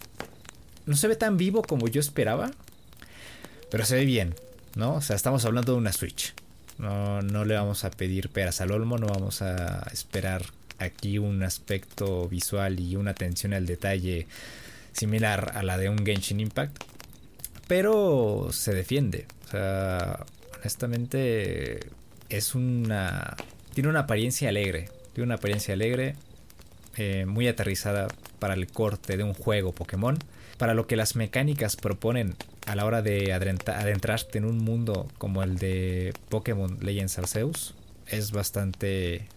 No 0.86 0.96
se 0.96 1.08
ve 1.08 1.16
tan 1.16 1.38
vivo 1.38 1.62
como 1.62 1.88
yo 1.88 2.00
esperaba. 2.00 2.52
Pero 3.70 3.86
se 3.86 3.96
ve 3.96 4.06
bien, 4.06 4.36
¿no? 4.76 4.96
O 4.96 5.02
sea, 5.02 5.16
estamos 5.16 5.46
hablando 5.46 5.74
de 5.74 5.78
una 5.78 5.94
Switch. 5.94 6.34
No, 6.78 7.22
no 7.22 7.46
le 7.46 7.56
vamos 7.56 7.84
a 7.86 7.92
pedir 7.92 8.30
peras 8.30 8.60
al 8.62 8.72
olmo, 8.72 8.98
no 8.98 9.08
vamos 9.08 9.42
a 9.42 9.88
esperar 9.94 10.44
aquí 10.80 11.20
un 11.20 11.44
aspecto 11.44 12.28
visual 12.28 12.80
y 12.80 12.96
una 12.96 13.12
atención 13.12 13.54
al 13.54 13.66
detalle 13.68 14.28
similar 14.94 15.52
a 15.56 15.64
la 15.64 15.78
de 15.78 15.90
un 15.90 16.06
Genshin 16.06 16.40
Impact. 16.40 16.84
pero 17.68 18.50
se 18.52 18.74
defiende. 18.74 19.26
O 19.48 19.52
sea, 19.52 20.26
honestamente 20.62 21.80
es 22.30 22.56
una... 22.56 23.36
Tiene 23.74 23.90
una 23.90 24.02
apariencia 24.02 24.50
alegre. 24.50 24.90
Tiene 25.14 25.26
una 25.26 25.36
apariencia 25.36 25.74
alegre, 25.74 26.16
eh, 26.96 27.26
muy 27.26 27.48
aterrizada 27.48 28.08
para 28.40 28.54
el 28.54 28.68
corte 28.68 29.18
de 29.18 29.24
un 29.24 29.34
juego 29.34 29.74
Pokémon. 29.74 30.18
Para 30.58 30.74
lo 30.74 30.88
que 30.88 30.96
las 30.96 31.16
mecánicas 31.16 31.76
proponen 31.76 32.36
a 32.68 32.76
la 32.76 32.86
hora 32.86 33.02
de 33.02 33.34
adentrarte 33.34 34.38
en 34.38 34.46
un 34.46 34.60
mundo 34.60 35.08
como 35.18 35.44
el 35.44 35.58
de 35.58 36.14
Pokémon 36.30 36.78
Legends 36.82 37.18
Arceus, 37.18 37.74
es 38.08 38.32
bastante... 38.32 39.28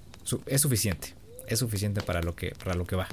es 0.47 0.61
suficiente. 0.61 1.15
Es 1.47 1.59
suficiente 1.61 2.03
para 2.03 2.23
lo 2.23 2.37
que, 2.37 2.53
para 2.63 2.75
lo 2.75 2.87
que 2.87 2.97
va. 2.97 3.09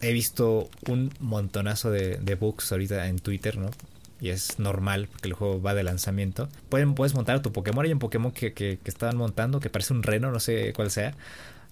He 0.00 0.12
visto 0.12 0.70
un 0.86 1.12
montonazo 1.18 1.90
de, 1.90 2.18
de 2.18 2.34
bugs 2.34 2.70
ahorita 2.70 3.08
en 3.08 3.18
Twitter, 3.18 3.58
¿no? 3.58 3.70
Y 4.20 4.30
es 4.30 4.58
normal 4.58 5.08
porque 5.10 5.28
el 5.28 5.34
juego 5.34 5.60
va 5.62 5.74
de 5.74 5.82
lanzamiento. 5.82 6.48
Pueden, 6.68 6.94
puedes 6.94 7.14
montar 7.14 7.36
a 7.36 7.42
tu 7.42 7.52
Pokémon. 7.52 7.84
Hay 7.84 7.92
un 7.92 7.98
Pokémon 7.98 8.32
que, 8.32 8.52
que, 8.52 8.78
estaban 8.84 9.16
montando 9.16 9.60
que 9.60 9.70
parece 9.70 9.92
un 9.92 10.02
reno, 10.02 10.30
no 10.30 10.40
sé 10.40 10.72
cuál 10.74 10.90
sea. 10.90 11.14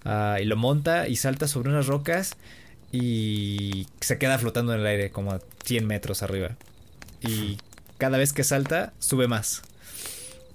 Ah, 0.05 0.39
y 0.41 0.45
lo 0.45 0.57
monta 0.57 1.09
y 1.09 1.17
salta 1.17 1.49
sobre 1.49 1.71
unas 1.71 1.87
rocas 1.87 2.37
y 2.93 3.87
se 4.01 4.19
queda 4.19 4.39
flotando 4.39 4.75
en 4.75 4.81
el 4.81 4.87
aire 4.87 5.11
como 5.11 5.33
a 5.33 5.41
100 5.65 5.87
metros 5.87 6.23
arriba. 6.23 6.57
Y 7.21 7.59
cada 7.99 8.19
vez 8.19 8.33
que 8.33 8.45
salta, 8.45 8.93
sube 9.01 9.27
más. 9.27 9.63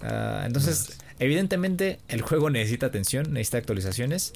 Ah, 0.00 0.44
entonces, 0.46 0.98
evidentemente, 1.18 1.98
el 2.08 2.22
juego 2.22 2.48
necesita 2.48 2.86
atención, 2.86 3.32
necesita 3.32 3.58
actualizaciones. 3.58 4.32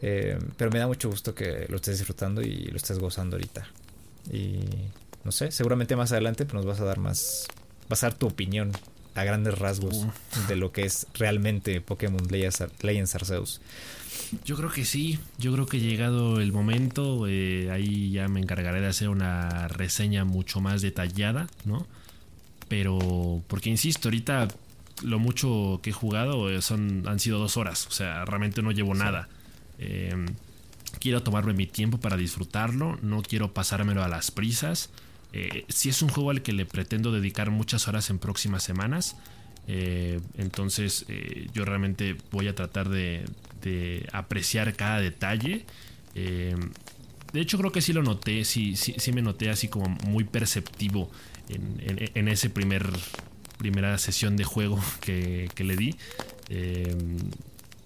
Eh, 0.00 0.38
pero 0.56 0.70
me 0.70 0.78
da 0.78 0.86
mucho 0.86 1.10
gusto 1.10 1.34
que 1.34 1.66
lo 1.68 1.76
estés 1.76 1.98
disfrutando 1.98 2.40
y 2.40 2.66
lo 2.66 2.76
estés 2.76 2.98
gozando 2.98 3.36
ahorita. 3.36 3.66
Y 4.32 4.60
no 5.28 5.32
sé, 5.32 5.52
seguramente 5.52 5.94
más 5.94 6.10
adelante 6.10 6.46
pues, 6.46 6.54
nos 6.54 6.64
vas 6.64 6.80
a 6.80 6.86
dar 6.86 6.98
más, 6.98 7.48
vas 7.90 8.02
a 8.02 8.08
dar 8.08 8.18
tu 8.18 8.26
opinión 8.26 8.72
a 9.14 9.24
grandes 9.24 9.58
rasgos 9.58 10.06
de 10.48 10.56
lo 10.56 10.72
que 10.72 10.86
es 10.86 11.06
realmente 11.12 11.82
Pokémon 11.82 12.26
Legends 12.30 13.14
Arceus. 13.14 13.60
Yo 14.46 14.56
creo 14.56 14.70
que 14.70 14.86
sí, 14.86 15.18
yo 15.36 15.52
creo 15.52 15.66
que 15.66 15.80
llegado 15.80 16.40
el 16.40 16.50
momento, 16.50 17.26
eh, 17.28 17.70
ahí 17.70 18.10
ya 18.10 18.26
me 18.28 18.40
encargaré 18.40 18.80
de 18.80 18.86
hacer 18.86 19.10
una 19.10 19.68
reseña 19.68 20.24
mucho 20.24 20.62
más 20.62 20.80
detallada, 20.80 21.46
¿no? 21.66 21.86
Pero, 22.68 23.42
porque 23.48 23.68
insisto, 23.68 24.08
ahorita 24.08 24.48
lo 25.02 25.18
mucho 25.18 25.80
que 25.82 25.90
he 25.90 25.92
jugado 25.92 26.48
eh, 26.48 26.62
son, 26.62 27.06
han 27.06 27.20
sido 27.20 27.38
dos 27.38 27.58
horas, 27.58 27.86
o 27.86 27.90
sea, 27.90 28.24
realmente 28.24 28.62
no 28.62 28.70
llevo 28.72 28.94
nada. 28.94 29.28
Em, 29.78 30.24
quiero 31.00 31.22
tomarme 31.22 31.52
mi 31.52 31.66
tiempo 31.66 31.98
para 31.98 32.16
disfrutarlo, 32.16 32.98
no 33.02 33.20
quiero 33.20 33.52
pasármelo 33.52 34.02
a 34.02 34.08
las 34.08 34.30
prisas. 34.30 34.88
Eh, 35.32 35.64
si 35.68 35.90
es 35.90 36.00
un 36.02 36.08
juego 36.08 36.30
al 36.30 36.42
que 36.42 36.52
le 36.52 36.64
pretendo 36.64 37.12
dedicar 37.12 37.50
muchas 37.50 37.86
horas 37.88 38.08
en 38.10 38.18
próximas 38.18 38.62
semanas, 38.62 39.16
eh, 39.66 40.20
entonces 40.38 41.04
eh, 41.08 41.48
yo 41.52 41.64
realmente 41.64 42.16
voy 42.30 42.48
a 42.48 42.54
tratar 42.54 42.88
de, 42.88 43.24
apreciar 44.12 44.74
cada 44.74 45.00
detalle. 45.00 45.66
de 46.14 47.40
hecho 47.40 47.58
creo 47.58 47.70
que 47.70 47.82
sí 47.82 47.92
lo 47.92 48.02
noté, 48.02 48.46
sí, 48.46 48.76
sí, 48.76 49.12
me 49.12 49.20
noté 49.20 49.50
así 49.50 49.68
como 49.68 49.90
muy 50.06 50.24
perceptivo 50.24 51.10
en, 51.50 52.28
ese 52.28 52.48
primer 52.48 52.90
primera 53.58 53.98
sesión 53.98 54.36
de 54.38 54.44
juego 54.44 54.80
que, 55.02 55.50
le 55.58 55.76
di. 55.76 55.96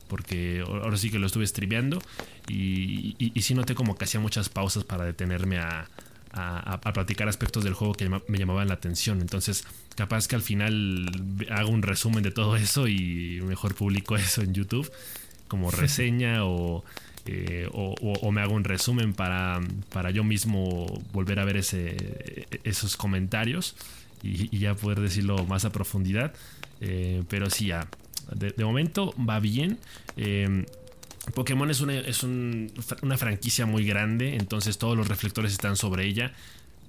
porque 0.06 0.62
ahora 0.64 0.96
sí 0.96 1.10
que 1.10 1.18
lo 1.18 1.26
estuve 1.26 1.44
streameando 1.48 2.00
y, 2.46 3.16
y 3.18 3.42
sí 3.42 3.54
noté 3.54 3.74
como 3.74 3.96
que 3.96 4.04
hacía 4.04 4.20
muchas 4.20 4.48
pausas 4.48 4.84
para 4.84 5.04
detenerme 5.04 5.58
a, 5.58 5.88
a, 6.32 6.92
platicar 6.92 7.28
aspectos 7.28 7.64
del 7.64 7.74
juego 7.74 7.94
que 7.94 8.08
me 8.08 8.38
llamaban 8.38 8.68
la 8.68 8.74
atención. 8.74 9.20
Entonces, 9.20 9.64
capaz 9.96 10.28
que 10.28 10.36
al 10.36 10.42
final 10.42 11.10
hago 11.50 11.70
un 11.70 11.82
resumen 11.82 12.22
de 12.22 12.30
todo 12.30 12.56
eso 12.56 12.88
y 12.88 13.40
mejor 13.44 13.74
publico 13.74 14.16
eso 14.16 14.42
en 14.42 14.54
YouTube 14.54 14.90
como 15.48 15.70
reseña 15.70 16.38
eh, 17.26 17.68
o, 17.72 17.94
o, 18.00 18.32
me 18.32 18.40
hago 18.40 18.54
un 18.54 18.64
resumen 18.64 19.12
para, 19.12 19.60
para 19.92 20.10
yo 20.10 20.24
mismo 20.24 20.86
volver 21.12 21.38
a 21.38 21.44
ver 21.44 21.58
ese, 21.58 22.48
esos 22.64 22.96
comentarios 22.96 23.76
y, 24.22 24.58
ya 24.58 24.74
poder 24.74 25.00
decirlo 25.00 25.44
más 25.46 25.64
a 25.64 25.70
profundidad. 25.70 26.32
Eh, 26.80 27.22
pero 27.28 27.50
sí, 27.50 27.66
ya, 27.66 27.86
de, 28.34 28.64
momento 28.64 29.14
va 29.18 29.40
bien. 29.40 29.78
Eh, 30.16 30.64
Pokémon 31.34 31.70
es, 31.70 31.80
una, 31.80 31.94
es 31.94 32.24
una 32.24 33.16
franquicia 33.16 33.64
muy 33.64 33.84
grande, 33.84 34.34
entonces 34.34 34.78
todos 34.78 34.96
los 34.96 35.06
reflectores 35.06 35.52
están 35.52 35.76
sobre 35.76 36.06
ella. 36.06 36.32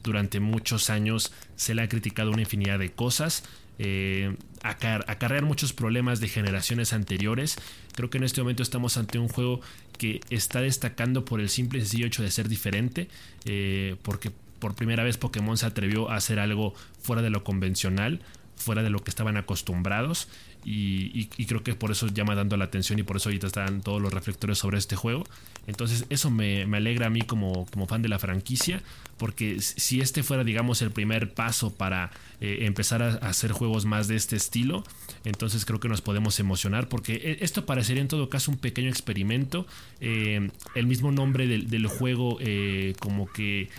Durante 0.03 0.39
muchos 0.39 0.89
años 0.89 1.31
se 1.55 1.75
le 1.75 1.83
ha 1.83 1.87
criticado 1.87 2.31
una 2.31 2.41
infinidad 2.41 2.79
de 2.79 2.91
cosas, 2.91 3.43
eh, 3.79 4.35
acarrear 4.63 5.43
muchos 5.43 5.71
problemas 5.71 6.19
de 6.19 6.27
generaciones 6.29 6.93
anteriores. 6.93 7.57
Creo 7.95 8.09
que 8.09 8.17
en 8.17 8.23
este 8.23 8.41
momento 8.41 8.63
estamos 8.63 8.97
ante 8.97 9.19
un 9.19 9.29
juego 9.29 9.61
que 9.97 10.19
está 10.29 10.61
destacando 10.61 11.25
por 11.25 11.39
el 11.39 11.49
simple 11.49 11.79
y 11.79 11.81
sencillo 11.83 12.07
hecho 12.07 12.23
de 12.23 12.31
ser 12.31 12.49
diferente, 12.49 13.09
eh, 13.45 13.95
porque 14.01 14.31
por 14.59 14.75
primera 14.75 15.03
vez 15.03 15.17
Pokémon 15.17 15.57
se 15.57 15.65
atrevió 15.65 16.09
a 16.09 16.15
hacer 16.15 16.39
algo 16.39 16.73
fuera 17.01 17.21
de 17.21 17.29
lo 17.29 17.43
convencional, 17.43 18.21
fuera 18.55 18.81
de 18.81 18.89
lo 18.89 18.99
que 19.03 19.09
estaban 19.09 19.37
acostumbrados. 19.37 20.27
Y, 20.65 21.25
creo 21.45 21.63
que 21.63 21.75
por 21.75 21.91
eso 21.91 22.07
llama 22.07 22.35
dando 22.35 22.57
la 22.57 22.65
atención 22.65 22.99
y 22.99 23.03
por 23.03 23.17
eso 23.17 23.29
ahorita 23.29 23.47
están 23.47 23.81
todos 23.81 24.01
los 24.01 24.13
reflectores 24.13 24.57
sobre 24.57 24.77
este 24.77 24.95
juego. 24.95 25.23
Entonces 25.67 26.05
eso 26.09 26.29
me, 26.29 26.63
alegra 26.63 27.07
a 27.07 27.09
mí 27.09 27.21
como, 27.21 27.65
fan 27.87 28.01
de 28.01 28.09
la 28.09 28.19
franquicia, 28.19 28.81
porque 29.17 29.61
si 29.61 30.01
este 30.01 30.23
fuera, 30.23 30.43
digamos, 30.43 30.81
el 30.81 30.91
primer 30.91 31.33
paso 31.33 31.73
para 31.73 32.11
eh, 32.41 32.59
empezar 32.61 33.01
a, 33.01 33.15
hacer 33.15 33.51
juegos 33.51 33.85
más 33.85 34.07
de 34.07 34.15
este 34.15 34.35
estilo, 34.35 34.83
entonces 35.25 35.65
creo 35.65 35.79
que 35.79 35.89
nos 35.89 36.01
podemos 36.01 36.39
emocionar, 36.39 36.89
porque 36.89 37.13
e, 37.15 37.43
esto 37.43 37.65
parecería 37.65 38.01
en 38.01 38.07
todo 38.07 38.29
caso 38.29 38.51
un 38.51 38.57
pequeño 38.57 38.89
experimento. 38.89 39.67
Eh, 40.01 40.49
el 40.75 40.87
mismo 40.87 41.11
nombre 41.11 41.47
del, 41.47 41.69
del 41.69 41.87
juego 41.87 42.37
eh, 42.41 42.93
como 42.99 43.31
que 43.31 43.69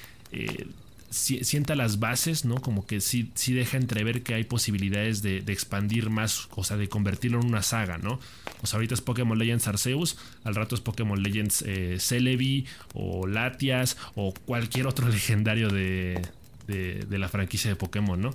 sienta 1.14 1.74
las 1.76 2.00
bases, 2.00 2.44
¿no? 2.44 2.56
Como 2.56 2.86
que 2.86 3.00
sí, 3.00 3.30
sí 3.34 3.54
deja 3.54 3.76
entrever 3.76 4.22
que 4.22 4.34
hay 4.34 4.44
posibilidades 4.44 5.22
de, 5.22 5.38
expandir 5.38 6.10
más, 6.10 6.48
o 6.56 6.64
sea, 6.64 6.76
de 6.76 6.88
convertirlo 6.88 7.40
en 7.40 7.46
una 7.46 7.62
saga, 7.62 7.98
¿no? 7.98 8.18
O 8.62 8.66
sea, 8.66 8.78
ahorita 8.78 8.94
es 8.94 9.00
Pokémon 9.00 9.38
Legends 9.38 9.68
Arceus, 9.68 10.18
al 10.42 10.54
rato 10.54 10.74
es 10.74 10.80
Pokémon 10.80 11.22
Legends 11.22 11.62
eh, 11.62 11.98
Celebi 12.00 12.66
o 12.92 13.26
Latias 13.26 13.96
o 14.14 14.34
cualquier 14.34 14.86
otro 14.86 15.08
legendario 15.10 15.70
de, 15.70 16.20
de 16.66 17.18
la 17.18 17.28
franquicia 17.28 17.70
de 17.70 17.76
Pokémon, 17.76 18.20
¿no? 18.20 18.34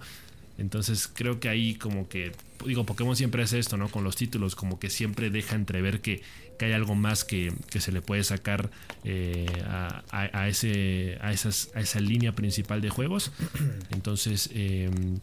Entonces 0.60 1.10
creo 1.12 1.40
que 1.40 1.48
ahí 1.48 1.76
como 1.76 2.10
que, 2.10 2.34
digo, 2.66 2.86
Pokémon 2.86 3.16
siempre 3.16 3.42
hace 3.44 3.60
esto, 3.60 3.78
¿no? 3.78 3.90
Con 3.90 4.04
los 4.04 4.16
títulos, 4.16 4.56
como 4.56 4.78
que 4.78 4.90
siempre 4.90 5.30
deja 5.30 5.56
entrever 5.56 6.02
que, 6.02 6.22
que 6.58 6.66
hay 6.66 6.74
algo 6.74 6.96
más 6.96 7.24
que, 7.24 7.54
se 7.70 7.92
le 7.92 8.02
puede 8.02 8.24
sacar 8.26 8.70
eh, 9.06 9.48
a, 10.12 10.48
ese, 10.50 11.18
a, 11.22 11.32
esas, 11.32 11.70
a 11.76 11.80
esa 11.80 12.02
línea 12.02 12.34
principal 12.34 12.82
de 12.82 12.90
juegos. 12.90 13.32
Entonces, 13.92 14.50
em, 14.54 15.20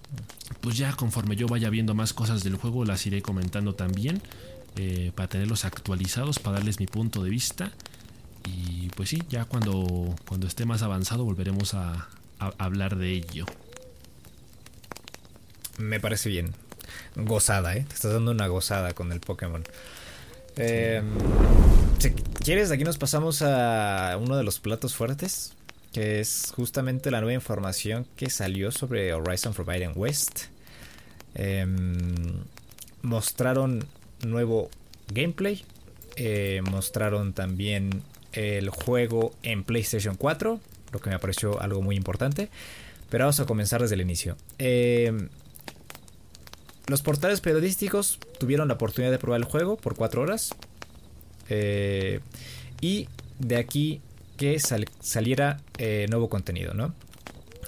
pues 0.62 0.78
ya 0.78 0.94
conforme 0.94 1.36
yo 1.36 1.46
vaya 1.46 1.68
viendo 1.68 1.94
más 1.94 2.14
cosas 2.14 2.42
del 2.42 2.56
juego, 2.56 2.84
las 2.84 3.06
iré 3.06 3.20
comentando 3.22 3.74
también. 3.74 4.22
Eh, 4.78 5.10
para 5.14 5.28
tenerlos 5.28 5.64
actualizados, 5.64 6.38
para 6.38 6.58
darles 6.58 6.80
mi 6.80 6.86
punto 6.86 7.22
de 7.22 7.30
vista. 7.30 7.72
Y 8.44 8.88
pues 8.90 9.08
sí, 9.08 9.22
ya 9.28 9.44
cuando, 9.44 10.14
cuando 10.26 10.46
esté 10.46 10.66
más 10.66 10.82
avanzado 10.82 11.24
volveremos 11.24 11.74
a 11.74 12.08
hablar 12.38 12.96
de 12.96 13.12
ello. 13.12 13.46
Me 15.78 16.00
parece 16.00 16.28
bien. 16.28 16.54
Gozada, 17.14 17.76
¿eh? 17.76 17.84
Te 17.88 17.94
estás 17.94 18.12
dando 18.12 18.30
una 18.30 18.46
gozada 18.46 18.92
con 18.94 19.12
el 19.12 19.20
Pokémon. 19.20 19.64
Eh, 20.56 21.02
si 21.98 22.10
quieres, 22.10 22.70
aquí 22.70 22.84
nos 22.84 22.98
pasamos 22.98 23.42
a 23.42 24.16
uno 24.20 24.36
de 24.36 24.44
los 24.44 24.60
platos 24.60 24.94
fuertes, 24.94 25.54
que 25.92 26.20
es 26.20 26.52
justamente 26.54 27.10
la 27.10 27.20
nueva 27.20 27.34
información 27.34 28.06
que 28.16 28.30
salió 28.30 28.70
sobre 28.70 29.12
Horizon 29.12 29.54
Forbidden 29.54 29.92
West. 29.94 30.44
Em, 31.34 32.44
mostraron 33.02 33.84
nuevo 34.24 34.70
gameplay, 35.08 35.64
eh, 36.16 36.62
mostraron 36.70 37.34
también 37.34 38.02
el 38.32 38.70
juego 38.70 39.34
en 39.42 39.64
PlayStation 39.64 40.16
4, 40.16 40.60
lo 40.92 41.00
que 41.00 41.10
me 41.10 41.18
pareció 41.18 41.60
algo 41.60 41.82
muy 41.82 41.96
importante. 41.96 42.48
Pero 43.10 43.24
vamos 43.24 43.40
a 43.40 43.46
comenzar 43.46 43.82
desde 43.82 43.94
el 43.94 44.00
inicio. 44.00 44.36
Eh, 44.58 45.28
los 46.86 47.02
portales 47.02 47.40
periodísticos 47.40 48.18
tuvieron 48.38 48.68
la 48.68 48.74
oportunidad 48.74 49.10
de 49.10 49.18
probar 49.18 49.40
el 49.40 49.44
juego 49.44 49.76
por 49.76 49.96
4 49.96 50.22
horas. 50.22 50.54
Eh, 51.48 52.20
y 52.80 53.08
de 53.38 53.56
aquí 53.56 54.00
que 54.36 54.58
saliera 54.60 55.60
eh, 55.78 56.06
nuevo 56.10 56.28
contenido, 56.28 56.74
¿no? 56.74 56.94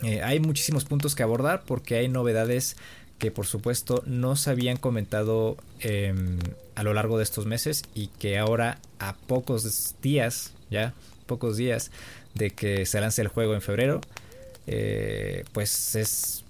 Eh, 0.02 0.22
hay 0.22 0.38
muchísimos 0.38 0.84
puntos 0.84 1.16
que 1.16 1.25
abordar 1.25 1.62
porque 1.66 1.96
hay 1.96 2.08
novedades 2.08 2.76
que 3.18 3.32
por 3.32 3.46
supuesto 3.46 4.04
no 4.06 4.37
se 4.37 4.50
habían 4.50 4.76
comentado 4.76 5.56
em, 5.80 6.38
a 6.76 6.84
lo 6.84 6.94
largo 6.94 7.16
de 7.16 7.25
estos 7.25 7.46
meses 7.46 7.82
y 7.94 8.06
que 8.06 8.38
ahora 8.38 8.78
a 9.00 9.14
pocos 9.14 9.96
días, 10.00 10.52
ya, 10.70 10.94
pocos 11.26 11.56
días 11.56 11.90
de 12.34 12.50
que 12.50 12.87
se 12.87 13.00
lance 13.00 13.20
el 13.20 13.28
juego 13.28 13.54
en 13.54 13.62
febrero, 13.62 14.00
pues 15.52 15.96
es 15.96 16.44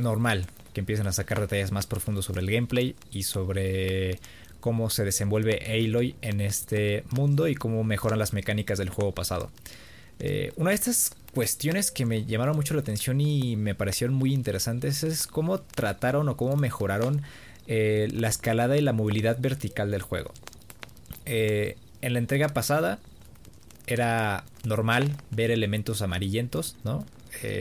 normal 0.00 0.46
que 0.74 0.80
empiecen 0.80 1.06
a 1.06 1.12
sacar 1.12 1.40
detalles 1.40 1.72
más 1.72 1.86
profundos 1.86 2.26
sobre 2.26 2.42
el 2.42 2.50
gameplay 2.50 2.96
y 3.10 3.22
sobre 3.22 4.18
cómo 4.60 4.90
se 4.90 5.04
desenvuelve 5.04 5.62
Aloy 5.66 6.16
en 6.20 6.40
este 6.40 7.04
mundo 7.10 7.48
y 7.48 7.54
cómo 7.54 7.84
mejoran 7.84 8.18
las 8.18 8.32
mecánicas 8.34 8.78
del 8.78 8.90
juego 8.90 9.14
pasado. 9.14 9.50
Eh, 10.20 10.52
una 10.56 10.70
de 10.70 10.76
estas 10.76 11.16
cuestiones 11.32 11.90
que 11.90 12.06
me 12.06 12.24
llamaron 12.24 12.56
mucho 12.56 12.74
la 12.74 12.80
atención 12.80 13.20
y 13.20 13.56
me 13.56 13.74
parecieron 13.74 14.14
muy 14.14 14.32
interesantes 14.32 15.02
es 15.02 15.26
cómo 15.26 15.60
trataron 15.60 16.28
o 16.28 16.36
cómo 16.36 16.56
mejoraron 16.56 17.22
eh, 17.66 18.08
la 18.12 18.28
escalada 18.28 18.76
y 18.76 18.80
la 18.80 18.92
movilidad 18.92 19.38
vertical 19.40 19.90
del 19.90 20.02
juego. 20.02 20.32
Eh, 21.26 21.76
en 22.00 22.12
la 22.12 22.18
entrega 22.18 22.48
pasada 22.48 22.98
era 23.86 24.44
normal 24.64 25.16
ver 25.30 25.50
elementos 25.50 26.02
amarillentos, 26.02 26.76
¿no? 26.84 27.04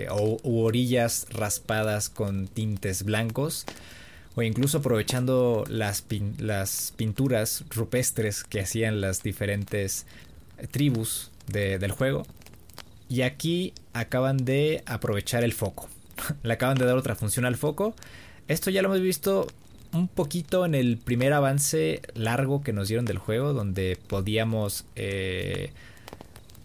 O 0.09 0.39
u 0.43 0.59
orillas 0.61 1.27
raspadas 1.31 2.09
con 2.09 2.47
tintes 2.47 3.03
blancos 3.03 3.65
o 4.35 4.41
incluso 4.41 4.79
aprovechando 4.79 5.63
las, 5.67 6.05
las 6.39 6.93
pinturas 6.95 7.63
rupestres 7.69 8.43
que 8.43 8.61
hacían 8.61 9.01
las 9.01 9.21
diferentes 9.21 10.05
tribus 10.71 11.31
del 11.47 11.91
juego 11.91 12.25
y 13.09 13.21
aquí 13.21 13.73
acaban 13.93 14.37
de 14.37 14.81
aprovechar 14.85 15.43
el 15.43 15.53
foco. 15.53 15.87
Le 16.43 16.53
acaban 16.53 16.77
de 16.77 16.85
dar 16.85 16.97
otra 16.97 17.15
función 17.15 17.45
al 17.45 17.57
foco. 17.57 17.93
Esto 18.47 18.71
ya 18.71 18.81
lo 18.81 18.89
hemos 18.89 19.01
visto 19.01 19.47
un 19.93 20.07
poquito 20.07 20.65
en 20.65 20.73
el 20.73 20.97
primer 20.97 21.33
avance 21.33 22.01
largo 22.15 22.63
que 22.63 22.73
nos 22.73 22.87
dieron 22.87 23.05
del 23.05 23.19
juego, 23.19 23.53
donde 23.53 23.99
podíamos 24.07 24.85
eh, 24.95 25.71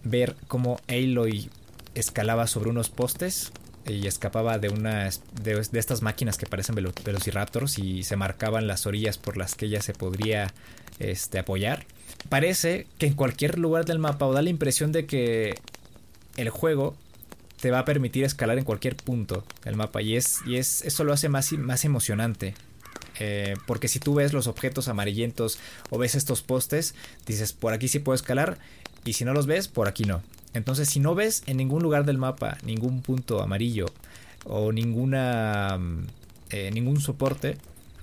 ver 0.05 0.37
cómo 0.47 0.81
Aloy 0.89 1.51
escalaba 1.99 2.47
sobre 2.47 2.71
unos 2.71 2.91
postes 2.91 3.53
y 3.87 4.07
escapaba 4.07 4.59
de 4.59 4.69
unas 4.69 5.23
de, 5.43 5.61
estas 5.73 6.03
máquinas 6.03 6.37
que 6.37 6.47
parecen 6.47 6.75
velociraptors 6.75 7.79
y 7.79 8.03
se 8.03 8.17
marcaban 8.17 8.67
las 8.67 8.87
orillas 8.87 9.19
por 9.19 9.37
las 9.37 9.55
que 9.55 9.67
ella 9.67 9.81
se 9.81 9.95
podría 9.95 10.53
este, 10.99 11.39
apoyar. 11.39 11.87
Parece 12.29 12.87
que 12.99 13.07
en 13.07 13.15
cualquier 13.15 13.59
lugar 13.59 13.85
del 13.85 13.99
mapa 13.99 14.27
o 14.27 14.33
da 14.33 14.43
la 14.43 14.51
impresión 14.51 14.93
de 14.93 15.07
que 15.07 15.55
el 16.37 16.51
juego 16.51 16.97
te 17.61 17.71
va 17.71 17.81
a 17.81 17.85
permitir 17.85 18.25
escalar 18.25 18.59
en 18.59 18.65
cualquier 18.65 18.97
punto 18.97 19.45
del 19.65 19.77
mapa 19.77 20.01
y 20.01 20.17
es 20.17 20.39
y 20.47 20.57
es 20.57 20.83
eso 20.83 21.03
lo 21.03 21.13
hace 21.13 21.29
más 21.29 21.53
más 21.55 21.85
emocionante 21.85 22.55
eh, 23.19 23.57
porque 23.67 23.89
si 23.89 23.99
tú 23.99 24.15
ves 24.15 24.33
los 24.33 24.47
objetos 24.47 24.87
amarillentos 24.87 25.59
o 25.91 25.99
ves 25.99 26.15
estos 26.15 26.43
postes 26.43 26.95
dices 27.27 27.53
por 27.53 27.73
aquí 27.73 27.89
sí 27.89 27.99
puedo 27.99 28.15
escalar 28.15 28.59
y 29.05 29.15
si 29.15 29.25
no 29.25 29.33
los 29.33 29.47
ves 29.47 29.67
por 29.67 29.89
aquí 29.89 30.05
no 30.05 30.23
entonces 30.55 30.89
si 30.89 31.01
no 31.01 31.15
ves 31.15 31.43
en 31.47 31.57
ningún 31.57 31.83
lugar 31.83 32.05
del 32.05 32.19
mapa 32.19 32.59
ningún 32.65 33.03
punto 33.03 33.43
amarillo 33.43 33.87
o 34.45 34.73
ninguna 34.73 35.79
mm, 35.79 36.07
eh, 36.51 36.71
ningún 36.73 37.01
soporte 37.01 37.59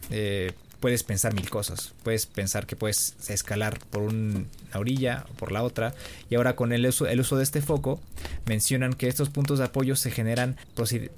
eh, 0.10 0.52
puedes 0.86 1.02
pensar 1.02 1.34
mil 1.34 1.50
cosas. 1.50 1.94
Puedes 2.04 2.28
pensar 2.28 2.68
que 2.68 2.75
puedes 2.75 3.16
escalar 3.28 3.80
por 3.90 4.04
una 4.04 4.46
orilla 4.75 5.25
o 5.32 5.34
por 5.34 5.52
la 5.52 5.64
otra. 5.64 5.96
Y 6.30 6.36
ahora 6.36 6.56
con 6.56 6.72
el 6.74 6.86
uso, 6.86 7.08
el 7.08 7.20
uso 7.20 7.38
de 7.38 7.44
este 7.44 7.64
foco, 7.64 8.00
mencionan 8.46 8.94
que 8.94 9.08
estos 9.08 9.30
puntos 9.30 9.58
de 9.58 9.66
apoyo 9.66 9.96
se 9.96 10.12
generan 10.12 10.58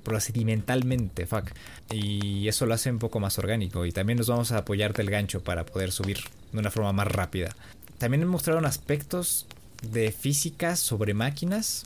procedimentalmente. 0.04 1.26
Fuck. 1.26 1.52
Y 1.92 2.48
eso 2.48 2.66
lo 2.66 2.76
hace 2.76 2.90
un 2.90 3.00
poco 3.00 3.20
más 3.20 3.38
orgánico. 3.40 3.86
Y 3.86 3.92
también 3.92 4.18
nos 4.18 4.28
vamos 4.28 4.54
a 4.54 4.60
apoyar 4.60 4.94
del 4.94 5.10
gancho 5.10 5.44
para 5.44 5.66
poder 5.66 5.92
subir 5.92 6.20
de 6.54 6.60
una 6.60 6.72
forma 6.72 6.94
más 6.94 7.08
rápida. 7.08 7.54
También 7.98 8.26
mostraron 8.26 8.66
aspectos 8.66 9.48
de 9.82 10.12
física 10.12 10.76
sobre 10.76 11.14
máquinas. 11.14 11.86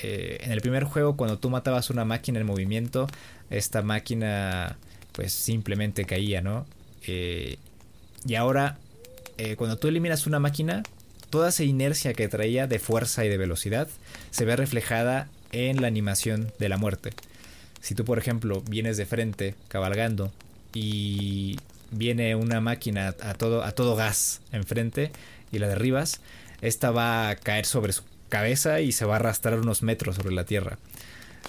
Eh, 0.00 0.38
en 0.42 0.52
el 0.52 0.60
primer 0.60 0.84
juego, 0.84 1.16
cuando 1.16 1.38
tú 1.38 1.50
matabas 1.50 1.90
una 1.90 2.04
máquina 2.04 2.40
en 2.40 2.46
movimiento, 2.46 3.08
esta 3.50 3.82
máquina 3.82 4.76
pues 5.12 5.32
simplemente 5.32 6.04
caía, 6.04 6.42
¿no? 6.42 6.66
Eh, 7.06 7.56
y 8.24 8.34
ahora, 8.36 8.78
eh, 9.36 9.56
cuando 9.56 9.76
tú 9.78 9.88
eliminas 9.88 10.26
una 10.26 10.38
máquina, 10.38 10.82
toda 11.30 11.48
esa 11.48 11.64
inercia 11.64 12.14
que 12.14 12.28
traía 12.28 12.66
de 12.66 12.78
fuerza 12.78 13.24
y 13.24 13.28
de 13.28 13.36
velocidad 13.36 13.88
se 14.30 14.44
ve 14.44 14.56
reflejada 14.56 15.28
en 15.52 15.80
la 15.80 15.88
animación 15.88 16.52
de 16.58 16.68
la 16.68 16.78
muerte. 16.78 17.10
Si 17.80 17.94
tú, 17.94 18.04
por 18.04 18.18
ejemplo, 18.18 18.62
vienes 18.68 18.96
de 18.96 19.06
frente 19.06 19.54
cabalgando 19.68 20.32
y 20.74 21.58
viene 21.90 22.34
una 22.34 22.60
máquina 22.60 23.14
a 23.20 23.34
todo, 23.34 23.62
a 23.64 23.72
todo 23.72 23.96
gas 23.96 24.40
enfrente 24.52 25.10
y 25.52 25.58
la 25.58 25.68
derribas, 25.68 26.20
esta 26.60 26.90
va 26.90 27.28
a 27.28 27.36
caer 27.36 27.66
sobre 27.66 27.92
su 27.92 28.02
cabeza 28.28 28.80
y 28.80 28.92
se 28.92 29.04
va 29.04 29.14
a 29.14 29.16
arrastrar 29.16 29.58
unos 29.58 29.82
metros 29.82 30.16
sobre 30.16 30.34
la 30.34 30.44
tierra. 30.44 30.78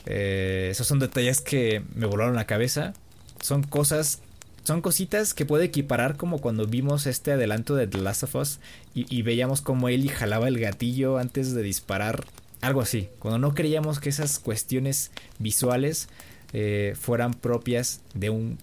Eh, 0.06 0.70
esos 0.72 0.88
son 0.88 1.00
detalles 1.00 1.42
que 1.42 1.84
me 1.96 2.06
volaron 2.06 2.36
la 2.36 2.46
cabeza. 2.46 2.94
Son 3.42 3.64
cosas 3.64 4.22
son 4.70 4.82
cositas 4.82 5.34
que 5.34 5.46
puede 5.46 5.66
equiparar 5.66 6.16
como 6.16 6.40
cuando 6.40 6.68
vimos 6.68 7.08
este 7.08 7.32
adelanto 7.32 7.76
de 7.76 7.88
The 7.88 7.98
Last 7.98 8.24
of 8.24 8.36
Us 8.36 8.60
y, 8.94 9.22
veíamos 9.24 9.62
como 9.62 9.90
Ellie 9.90 10.10
jalaba 10.10 10.48
el 10.48 10.60
gatillo 10.60 11.18
antes 11.18 11.56
de 11.56 11.64
disparar. 11.64 12.26
Algo 12.62 12.82
así. 12.82 13.10
Cuando 13.18 13.40
no 13.40 13.56
creíamos 13.56 14.00
que 14.00 14.10
esas 14.10 14.38
cuestiones 14.38 15.12
visuales 15.40 16.10
eh, 16.54 16.94
fueran 17.00 17.34
propias 17.34 18.02
de 18.14 18.30
un 18.30 18.60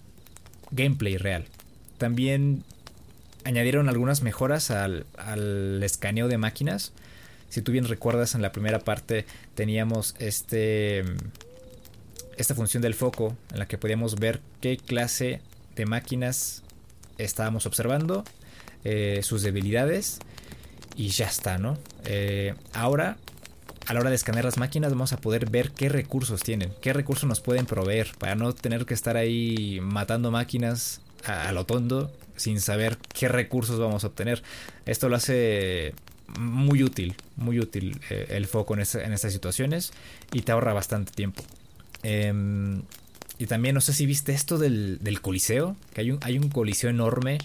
gameplay 0.71 1.17
real. 1.17 1.45
También 1.97 2.63
añadieron 3.47 3.87
algunas 3.87 4.21
mejoras 4.21 4.71
al, 4.71 5.05
al 5.17 5.81
escaneo 5.81 6.27
de 6.27 6.37
máquinas. 6.37 6.91
Si 7.49 7.61
tú 7.61 7.71
bien 7.71 7.85
recuerdas, 7.85 8.35
en 8.35 8.41
la 8.41 8.51
primera 8.51 8.79
parte 8.79 9.25
teníamos 9.55 10.15
este 10.19 11.05
esta 12.35 12.53
función 12.53 12.83
del 12.83 12.93
foco 12.93 13.35
en 13.51 13.59
la 13.59 13.67
que 13.67 13.77
podíamos 13.77 14.15
ver 14.15 14.41
qué 14.61 14.77
clase 14.77 15.41
de 15.75 15.85
máquinas 15.85 16.61
estábamos 17.17 17.65
observando, 17.65 18.23
eh, 18.83 19.21
sus 19.23 19.41
debilidades 19.41 20.19
y 20.95 21.07
ya 21.07 21.25
está, 21.25 21.57
¿no? 21.57 21.77
Eh, 22.05 22.53
ahora, 22.73 23.17
a 23.87 23.93
la 23.93 24.01
hora 24.01 24.09
de 24.09 24.17
escanear 24.17 24.45
las 24.45 24.57
máquinas, 24.57 24.91
vamos 24.91 25.13
a 25.13 25.17
poder 25.17 25.49
ver 25.49 25.71
qué 25.71 25.89
recursos 25.89 26.43
tienen, 26.43 26.73
qué 26.81 26.93
recursos 26.93 27.27
nos 27.27 27.39
pueden 27.39 27.65
proveer 27.65 28.11
para 28.19 28.35
no 28.35 28.53
tener 28.53 28.85
que 28.85 28.93
estar 28.93 29.17
ahí 29.17 29.79
matando 29.81 30.31
máquinas 30.31 31.01
a, 31.25 31.51
lo 31.53 31.65
tondo 31.65 32.11
sin 32.37 32.61
saber 32.61 32.97
qué 33.13 33.27
recursos 33.27 33.79
vamos 33.79 34.03
a 34.03 34.07
obtener. 34.07 34.41
Esto 34.85 35.09
lo 35.09 35.17
hace 35.17 35.93
muy 36.39 36.83
útil, 36.83 37.15
muy 37.35 37.59
útil 37.59 37.99
eh, 38.09 38.27
el 38.29 38.47
foco 38.47 38.73
en, 38.73 38.81
estas 38.81 39.31
situaciones 39.31 39.91
y 40.31 40.41
te 40.41 40.51
ahorra 40.51 40.73
bastante 40.73 41.11
tiempo. 41.11 41.43
Em, 42.03 42.81
y 43.39 43.45
también 43.45 43.75
no 43.75 43.81
sé 43.81 43.93
si 43.93 44.05
viste 44.05 44.33
esto 44.33 44.57
del, 44.57 45.19
coliseo, 45.21 45.75
que 45.93 46.01
hay 46.01 46.11
un, 46.11 46.19
hay 46.21 46.37
un 46.37 46.49
coliseo 46.49 46.89
enorme. 46.89 47.37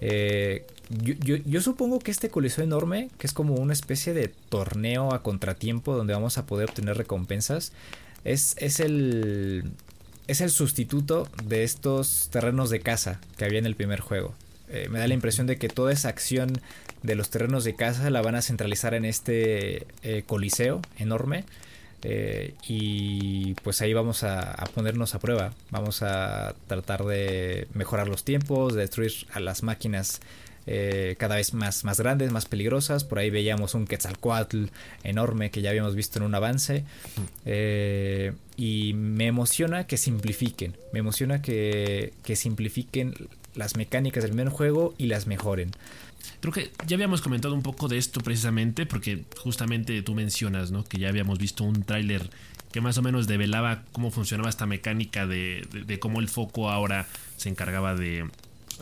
Eh, 0.00 0.66
yo, 0.90 1.60
supongo 1.60 1.98
que 2.00 2.10
este 2.10 2.28
coliseo 2.28 2.64
enorme, 2.64 3.08
que 3.18 3.26
es 3.26 3.32
como 3.32 3.54
una 3.54 3.72
especie 3.72 4.12
de 4.12 4.28
torneo 4.28 5.14
a 5.14 5.22
contratiempo 5.22 5.96
donde 5.96 6.12
vamos 6.12 6.38
a 6.38 6.46
poder 6.46 6.68
obtener 6.68 6.96
recompensas, 6.96 7.72
es, 8.24 8.54
es 8.58 8.78
el 8.78 9.72
es 10.26 10.40
el 10.40 10.50
sustituto 10.50 11.28
de 11.44 11.64
estos 11.64 12.28
terrenos 12.30 12.70
de 12.70 12.80
caza 12.80 13.20
que 13.36 13.44
había 13.44 13.58
en 13.58 13.66
el 13.66 13.76
primer 13.76 14.00
juego. 14.00 14.34
Eh, 14.68 14.88
me 14.90 14.98
da 14.98 15.06
la 15.06 15.14
impresión 15.14 15.46
de 15.46 15.58
que 15.58 15.68
toda 15.68 15.92
esa 15.92 16.08
acción 16.08 16.60
de 17.02 17.14
los 17.14 17.30
terrenos 17.30 17.64
de 17.64 17.74
caza 17.74 18.08
la 18.10 18.22
van 18.22 18.36
a 18.36 18.42
centralizar 18.42 18.94
en 18.94 19.04
este 19.04 19.86
eh, 20.02 20.22
coliseo 20.26 20.80
enorme 20.98 21.44
eh, 22.04 22.54
y 22.66 23.54
pues 23.62 23.80
ahí 23.80 23.92
vamos 23.92 24.24
a, 24.24 24.54
ponernos 24.74 25.14
a 25.14 25.18
prueba. 25.18 25.52
Vamos 25.70 26.02
a 26.02 26.54
tratar 26.66 27.04
de 27.04 27.68
mejorar 27.74 28.08
los 28.08 28.24
tiempos, 28.24 28.74
de 28.74 28.80
destruir 28.80 29.12
a 29.32 29.40
las 29.40 29.62
máquinas 29.62 30.20
eh, 30.66 31.16
cada 31.18 31.36
vez 31.36 31.54
más, 31.54 31.84
más 31.84 31.98
grandes, 32.00 32.32
más 32.32 32.46
peligrosas. 32.46 33.04
Por 33.04 33.18
ahí 33.18 33.30
veíamos 33.30 33.74
un 33.74 33.86
Quetzalcoatl 33.86 34.66
enorme 35.04 35.50
que 35.50 35.62
ya 35.62 35.70
habíamos 35.70 35.94
visto 35.94 36.18
en 36.18 36.24
un 36.24 36.34
avance. 36.34 36.84
Eh, 37.44 38.32
y 38.56 38.94
me 38.94 39.26
emociona 39.26 39.86
que 39.86 39.96
simplifiquen. 39.96 40.76
Me 40.92 41.00
emociona 41.00 41.42
que, 41.42 42.12
que 42.22 42.36
simplifiquen 42.36 43.14
las 43.54 43.76
mecánicas 43.76 44.22
del 44.22 44.32
primer 44.32 44.48
juego 44.48 44.94
y 44.98 45.06
las 45.06 45.26
mejoren. 45.26 45.72
Creo 46.40 46.52
que 46.52 46.70
ya 46.86 46.96
habíamos 46.96 47.20
comentado 47.20 47.54
un 47.54 47.62
poco 47.62 47.88
de 47.88 47.98
esto 47.98 48.20
precisamente 48.20 48.86
porque 48.86 49.24
justamente 49.38 50.02
tú 50.02 50.14
mencionas, 50.14 50.70
¿no? 50.70 50.84
Que 50.84 50.98
ya 50.98 51.08
habíamos 51.08 51.38
visto 51.38 51.64
un 51.64 51.82
tráiler 51.82 52.30
que 52.72 52.80
más 52.80 52.98
o 52.98 53.02
menos 53.02 53.26
develaba 53.26 53.84
cómo 53.92 54.10
funcionaba 54.10 54.48
esta 54.48 54.66
mecánica 54.66 55.26
de, 55.26 55.98
cómo 56.00 56.20
el 56.20 56.28
foco 56.28 56.70
ahora 56.70 57.06
se 57.36 57.48
encargaba 57.48 57.94
de, 57.94 58.28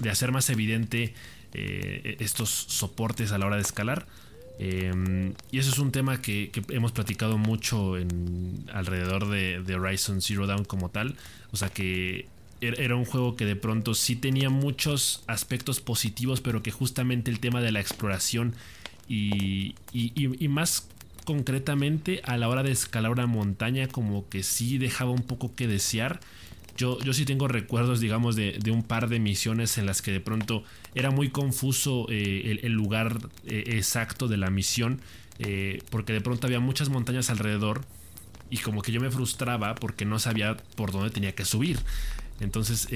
hacer 0.08 0.32
más 0.32 0.48
evidente 0.48 1.12
eh, 1.54 2.16
estos 2.20 2.50
soportes 2.50 3.32
a 3.32 3.38
la 3.38 3.46
hora 3.46 3.56
de 3.56 3.62
escalar. 3.62 4.06
Em, 4.58 5.32
y 5.50 5.58
eso 5.58 5.70
es 5.70 5.78
un 5.78 5.90
tema 5.90 6.20
que, 6.20 6.52
hemos 6.68 6.92
platicado 6.92 7.38
mucho 7.38 7.94
alrededor 8.72 9.28
de, 9.28 9.74
Horizon 9.74 10.20
Zero 10.20 10.46
Dawn 10.46 10.64
como 10.64 10.90
tal. 10.90 11.16
O 11.50 11.56
sea 11.56 11.70
que 11.70 12.28
era 12.60 12.94
un 12.94 13.06
juego 13.06 13.36
que 13.36 13.46
de 13.46 13.56
pronto 13.56 13.94
sí 13.94 14.16
tenía 14.16 14.50
muchos 14.50 15.24
aspectos 15.26 15.80
positivos, 15.80 16.42
pero 16.42 16.62
que 16.62 16.70
justamente 16.70 17.30
el 17.30 17.40
tema 17.40 17.62
de 17.62 17.72
la 17.72 17.80
exploración 17.80 18.54
y, 19.08 19.74
y, 19.92 20.48
más 20.48 20.86
concretamente 21.24 22.20
a 22.24 22.36
la 22.36 22.48
hora 22.48 22.62
de 22.62 22.70
escalar 22.70 23.10
una 23.12 23.26
montaña 23.26 23.88
como 23.88 24.28
que 24.28 24.42
sí 24.42 24.78
dejaba 24.78 25.10
un 25.10 25.22
poco 25.22 25.54
que 25.54 25.66
desear. 25.66 26.20
Yo, 26.80 26.98
yo 27.00 27.12
sí 27.12 27.26
tengo 27.26 27.46
recuerdos, 27.46 28.00
digamos, 28.00 28.36
de, 28.36 28.58
un 28.70 28.82
par 28.82 29.10
de 29.10 29.20
misiones 29.20 29.76
en 29.76 29.84
las 29.84 30.00
que 30.00 30.12
de 30.12 30.20
pronto 30.20 30.64
era 30.94 31.10
muy 31.10 31.28
confuso 31.28 32.06
eh, 32.08 32.58
el, 32.62 32.72
lugar 32.72 33.18
eh, 33.46 33.64
exacto 33.66 34.28
de 34.28 34.38
la 34.38 34.48
misión, 34.48 35.02
eh, 35.38 35.82
porque 35.90 36.14
de 36.14 36.22
pronto 36.22 36.46
había 36.46 36.58
muchas 36.58 36.88
montañas 36.88 37.28
alrededor 37.28 37.84
y 38.48 38.56
como 38.58 38.80
que 38.80 38.92
yo 38.92 39.00
me 39.00 39.10
frustraba 39.10 39.74
porque 39.74 40.06
no 40.06 40.18
sabía 40.18 40.56
por 40.74 40.90
dónde 40.90 41.10
tenía 41.10 41.34
que 41.34 41.44
subir. 41.44 41.78
Entonces, 42.40 42.88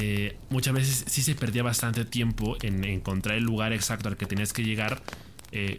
muchas 0.48 0.72
veces 0.72 1.04
sí 1.06 1.20
se 1.20 1.34
perdía 1.34 1.62
bastante 1.62 2.06
tiempo 2.06 2.56
en 2.62 2.82
encontrar 2.84 3.36
el 3.36 3.44
lugar 3.44 3.74
exacto 3.74 4.08
al 4.08 4.16
que 4.16 4.24
tenías 4.24 4.54
que 4.54 4.64
llegar 4.64 5.02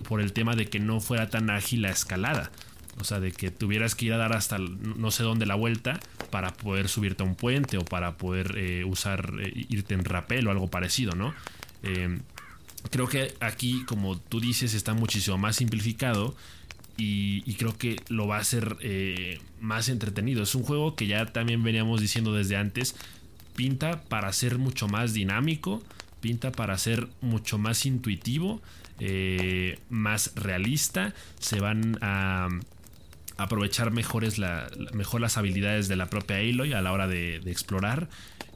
por 0.07 0.21
el 0.21 0.33
tema 0.33 0.55
de 0.55 0.67
que 0.67 0.79
no 0.79 0.99
fuera 0.99 1.31
tan 1.31 1.49
ágil 1.49 1.81
la 1.81 1.89
escalada. 1.89 2.51
O 2.99 3.03
sea, 3.03 3.19
de 3.19 3.31
que 3.31 3.51
tuvieras 3.51 3.93
que 3.93 4.05
ir 4.05 4.13
a 4.13 4.17
dar 4.17 4.33
hasta 4.33 4.57
no 4.57 5.11
sé 5.11 5.23
dónde 5.23 5.45
la 5.45 5.55
vuelta 5.55 5.99
para 6.29 6.53
poder 6.53 6.87
subirte 6.87 7.23
a 7.23 7.25
un 7.25 7.35
puente 7.35 7.77
o 7.77 7.83
para 7.83 8.17
poder 8.17 8.57
eh, 8.57 8.85
usar, 8.85 9.33
eh, 9.41 9.65
irte 9.69 9.93
en 9.93 10.05
rapel 10.05 10.47
o 10.47 10.51
algo 10.51 10.69
parecido, 10.69 11.13
¿no? 11.13 11.33
Eh, 11.83 12.19
creo 12.91 13.07
que 13.07 13.33
aquí, 13.41 13.83
como 13.85 14.17
tú 14.17 14.39
dices, 14.39 14.73
está 14.73 14.93
muchísimo 14.93 15.37
más 15.37 15.57
simplificado 15.57 16.35
y, 16.97 17.41
creo 17.55 17.77
que 17.77 17.97
lo 18.07 18.27
va 18.27 18.37
a 18.37 18.39
hacer 18.39 18.77
más 19.59 19.89
entretenido. 19.89 20.43
Es 20.43 20.55
un 20.55 20.63
juego 20.63 20.95
que 20.95 21.07
ya 21.07 21.25
también 21.25 21.61
veníamos 21.63 21.99
diciendo 21.99 22.33
desde 22.33 22.55
antes, 22.55 22.95
pinta 23.55 24.01
para 24.03 24.31
ser 24.31 24.57
mucho 24.57 24.87
más 24.87 25.13
dinámico, 25.13 25.83
pinta 26.21 26.53
para 26.53 26.77
ser 26.77 27.09
mucho 27.19 27.57
más 27.57 27.85
intuitivo. 27.85 28.61
más 29.89 30.31
realista 30.35 31.13
se 31.39 31.59
van 31.59 31.97
a 32.01 32.47
aprovechar 33.37 33.91
mejores 33.91 34.37
la, 34.37 34.67
mejor 34.93 35.21
las 35.21 35.37
habilidades 35.37 35.87
de 35.87 35.95
la 35.95 36.07
propia 36.07 36.37
Aloy 36.37 36.73
a 36.73 36.81
la 36.81 36.91
hora 36.91 37.07
de, 37.07 37.37
explorar. 37.45 38.09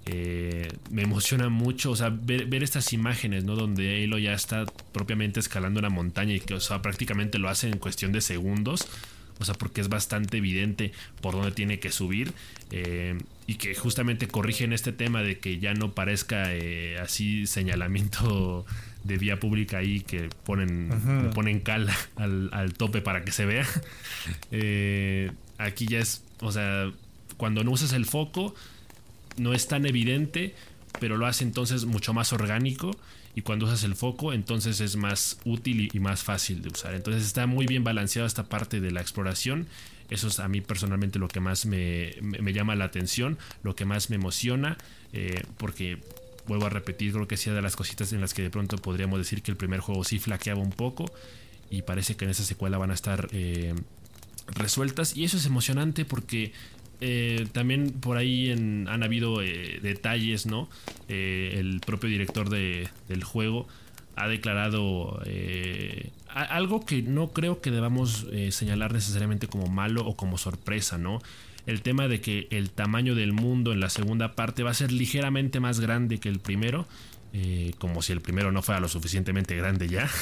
Eh, 0.05 0.71
me 0.89 1.03
emociona 1.03 1.49
mucho, 1.49 1.91
o 1.91 1.95
sea, 1.95 2.09
ver, 2.09 2.63
estas 2.63 2.93
imágenes, 2.93 3.43
¿no? 3.43 3.55
Donde 3.55 4.03
Aloy 4.03 4.23
ya 4.23 4.33
está 4.33 4.65
propiamente 4.91 5.39
escalando 5.39 5.79
una 5.79 5.89
montaña 5.89 6.33
y 6.33 6.39
que, 6.39 6.53
o 6.55 6.59
sea, 6.59 6.81
prácticamente 6.81 7.37
lo 7.39 7.49
hace 7.49 7.67
en 7.67 7.77
cuestión 7.77 8.11
de 8.11 8.21
segundos. 8.21 8.87
O 9.39 9.45
sea, 9.45 9.53
porque 9.53 9.79
es 9.79 9.87
bastante 9.87 10.37
evidente 10.37 10.91
por 11.21 11.33
dónde 11.33 11.51
tiene 11.51 11.79
que 11.79 11.91
subir. 11.91 12.33
Eh, 12.71 13.17
y 13.47 13.55
que 13.55 13.73
justamente 13.73 14.27
corrigen 14.27 14.73
este 14.73 14.91
tema 14.91 15.23
de 15.23 15.39
que 15.39 15.59
ya 15.59 15.73
no 15.73 15.93
parezca 15.93 16.53
eh, 16.53 16.99
así 16.99 17.47
señalamiento 17.47 18.65
de 19.03 19.17
vía 19.17 19.39
pública 19.39 19.77
ahí 19.77 20.01
que 20.01 20.29
ponen, 20.43 21.31
ponen 21.33 21.59
cal 21.61 21.89
al, 22.15 22.73
tope 22.73 23.01
para 23.01 23.23
que 23.23 23.31
se 23.31 23.45
vea. 23.45 23.65
Eh, 24.51 25.31
aquí 25.57 25.87
ya 25.87 25.99
es, 25.99 26.23
o 26.41 26.51
sea, 26.51 26.91
cuando 27.37 27.63
no 27.63 27.71
usas 27.71 27.93
el 27.93 28.05
foco, 28.05 28.53
no 29.37 29.53
es 29.53 29.67
tan 29.67 29.85
evidente, 29.85 30.55
pero 30.99 31.17
lo 31.17 31.25
hace 31.25 31.43
entonces 31.43 31.85
mucho 31.85 32.13
más 32.13 32.33
orgánico. 32.33 32.91
Y 33.35 33.41
cuando 33.41 33.67
usas 33.67 33.83
el 33.83 33.95
foco, 33.95 34.33
entonces 34.33 34.81
es 34.81 34.95
más 34.95 35.39
útil 35.45 35.89
y, 35.93 35.99
más 35.99 36.23
fácil 36.23 36.61
de 36.61 36.69
usar. 36.69 36.95
Entonces 36.95 37.25
está 37.25 37.47
muy 37.47 37.67
bien 37.67 37.83
balanceado 37.83 38.27
esta 38.27 38.49
parte 38.49 38.81
de 38.81 38.91
la 38.91 39.01
exploración. 39.01 39.67
Eso 40.09 40.27
es 40.27 40.39
a 40.39 40.47
mí 40.47 40.61
personalmente 40.61 41.19
lo 41.19 41.27
que 41.27 41.39
más 41.39 41.65
me, 41.65 42.15
llama 42.51 42.75
la 42.75 42.85
atención, 42.85 43.37
lo 43.63 43.75
que 43.75 43.85
más 43.85 44.09
me 44.09 44.15
emociona, 44.15 44.77
eh, 45.13 45.43
porque 45.57 45.99
vuelvo 46.49 46.65
a 46.65 46.69
repetir, 46.69 47.13
creo 47.13 47.27
que 47.27 47.37
sea 47.37 47.53
de 47.53 47.61
las 47.61 47.77
cositas 47.77 48.11
en 48.11 48.19
las 48.19 48.33
que 48.33 48.41
de 48.41 48.49
pronto 48.49 48.77
podríamos 48.77 49.19
decir 49.19 49.41
que 49.41 49.51
el 49.51 49.57
primer 49.57 49.79
juego 49.79 50.03
sí 50.03 50.19
flaqueaba 50.19 50.59
un 50.59 50.71
poco 50.71 51.05
y 51.69 51.83
parece 51.83 52.15
que 52.15 52.25
en 52.25 52.31
esa 52.31 52.43
secuela 52.43 52.77
van 52.77 52.91
a 52.91 52.95
estar 52.95 53.29
eh, 53.31 53.75
resueltas 54.47 55.15
y 55.15 55.23
eso 55.23 55.37
es 55.37 55.45
emocionante 55.45 56.03
porque 56.03 56.51
eh, 57.01 57.47
también 57.53 57.91
por 57.91 58.17
ahí 58.17 58.51
han 58.51 59.03
habido 59.03 59.41
eh, 59.41 59.79
detalles, 59.81 60.45
¿no? 60.45 60.67
el 61.07 61.81
propio 61.85 62.09
director 62.09 62.49
del 62.49 63.23
juego 63.23 63.67
ha 64.15 64.27
declarado 64.27 65.21
algo 66.27 66.85
que 66.85 67.01
no 67.01 67.29
creo 67.29 67.61
que 67.61 67.71
debamos 67.71 68.27
señalar 68.49 68.91
necesariamente 68.91 69.47
como 69.47 69.67
malo 69.67 70.05
o 70.05 70.15
como 70.15 70.37
sorpresa, 70.37 70.97
¿no? 70.97 71.21
El 71.69 71.83
tema 71.83 72.07
de 72.07 72.19
que 72.19 72.47
el 72.49 72.71
tamaño 72.71 73.13
del 73.13 73.31
mundo 73.31 73.71
en 73.71 73.79
la 73.79 73.91
segunda 73.91 74.33
parte 74.33 74.63
va 74.63 74.71
a 74.71 74.73
ser 74.73 74.91
ligeramente 74.91 75.59
más 75.59 75.79
grande 75.79 76.17
que 76.17 76.27
el 76.27 76.39
primero, 76.39 76.87
eh, 77.31 77.73
como 77.77 78.01
si 78.01 78.11
el 78.11 78.21
primero 78.21 78.51
no 78.51 78.63
fuera 78.63 78.81
lo 78.81 78.87
suficientemente 78.87 79.55
grande 79.55 79.87
ya. 79.87 80.09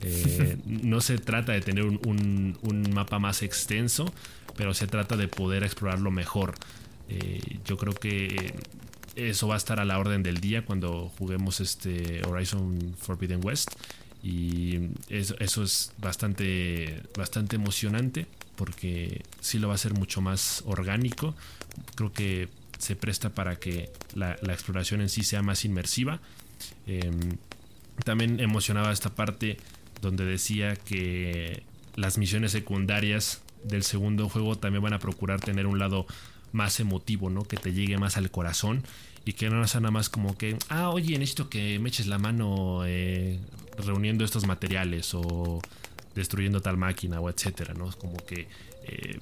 Eh, 0.00 0.58
no 0.66 1.00
se 1.00 1.16
trata 1.18 1.52
de 1.52 1.62
tener 1.62 1.84
un, 1.84 2.90
mapa 2.92 3.20
más 3.20 3.42
extenso, 3.42 4.12
pero 4.54 4.74
se 4.74 4.86
trata 4.86 5.16
de 5.16 5.28
poder 5.28 5.62
explorarlo 5.62 6.10
mejor. 6.10 6.54
Eh, 7.08 7.40
yo 7.64 7.78
creo 7.78 7.94
que 7.94 8.54
eso 9.14 9.48
va 9.48 9.54
a 9.54 9.56
estar 9.56 9.80
a 9.80 9.86
la 9.86 9.98
orden 9.98 10.22
del 10.22 10.40
día 10.40 10.66
cuando 10.66 11.10
juguemos 11.16 11.60
este 11.60 12.20
Horizon 12.26 12.94
Forbidden 12.98 13.40
West. 13.42 13.70
Y 14.22 14.90
eso, 15.08 15.36
eso 15.38 15.62
es 15.62 15.92
bastante, 15.96 17.00
bastante 17.16 17.56
emocionante 17.56 18.26
porque 18.56 19.22
sí 19.40 19.58
lo 19.58 19.68
va 19.68 19.74
a 19.74 19.76
hacer 19.76 19.94
mucho 19.94 20.20
más 20.20 20.62
orgánico. 20.66 21.34
Creo 21.94 22.12
que 22.12 22.48
se 22.78 22.96
presta 22.96 23.30
para 23.30 23.56
que 23.56 23.90
la, 24.14 24.32
exploración 24.48 25.00
en 25.00 25.08
sí 25.08 25.22
sea 25.22 25.42
más 25.42 25.64
inmersiva. 25.64 26.20
Em, 26.86 27.36
también 28.04 28.40
emocionaba 28.40 28.92
esta 28.92 29.14
parte 29.14 29.56
donde 30.00 30.24
decía 30.24 30.76
que 30.76 31.62
las 31.96 32.18
misiones 32.18 32.52
secundarias 32.52 33.42
del 33.62 33.82
segundo 33.82 34.28
juego 34.28 34.56
también 34.56 34.82
van 34.82 34.92
a 34.92 34.98
procurar 34.98 35.40
tener 35.40 35.66
un 35.66 35.78
lado 35.78 36.06
más 36.52 36.78
emotivo, 36.80 37.30
¿no? 37.30 37.44
Que 37.44 37.56
te 37.56 37.72
llegue 37.72 37.98
más 37.98 38.16
al 38.16 38.30
corazón 38.30 38.84
y 39.24 39.32
que 39.32 39.48
no 39.50 39.66
sea 39.66 39.80
nada 39.80 39.90
más 39.90 40.08
como 40.08 40.36
que, 40.36 40.56
ah, 40.68 40.90
oye, 40.90 41.18
necesito 41.18 41.48
que 41.48 41.78
me 41.78 41.88
eches 41.88 42.06
la 42.06 42.18
mano 42.18 42.82
eh, 42.86 43.38
reuniendo 43.78 44.24
estos 44.24 44.46
materiales 44.46 45.14
o 45.14 45.60
destruyendo 46.14 46.60
tal 46.60 46.76
máquina 46.76 47.20
o 47.20 47.28
etcétera, 47.28 47.74
¿no? 47.74 47.90
Como 47.92 48.16
que 48.16 48.48
eh, 48.84 49.18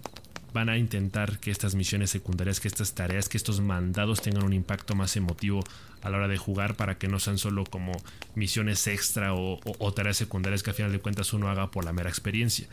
van 0.53 0.69
a 0.69 0.77
intentar 0.77 1.39
que 1.39 1.51
estas 1.51 1.75
misiones 1.75 2.11
secundarias, 2.11 2.61
que 2.61 2.69
estas 2.69 2.95
tareas, 2.95 3.29
que 3.29 3.37
estos 3.37 3.61
mandados 3.61 4.21
tengan 4.21 4.45
un 4.45 4.53
impacto 4.53 4.95
más 4.95 5.17
emotivo 5.17 5.65
a 6.03 6.11
la 6.11 6.19
hora 6.19 6.29
de 6.29 6.37
jugar 6.37 6.75
para 6.75 6.99
que 6.99 7.09
no 7.09 7.19
sean 7.21 7.39
solo 7.39 7.65
como 7.65 7.93
misiones 8.35 8.87
extra 8.87 9.35
o, 9.35 9.59
tareas 9.95 10.17
secundarias 10.17 10.63
que 10.63 10.71
a 10.71 10.75
final 10.75 10.93
de 10.93 10.99
cuentas 10.99 11.33
uno 11.33 11.49
haga 11.49 11.71
por 11.71 11.85
la 11.85 11.93
mera 11.93 12.11
experiencia. 12.11 12.67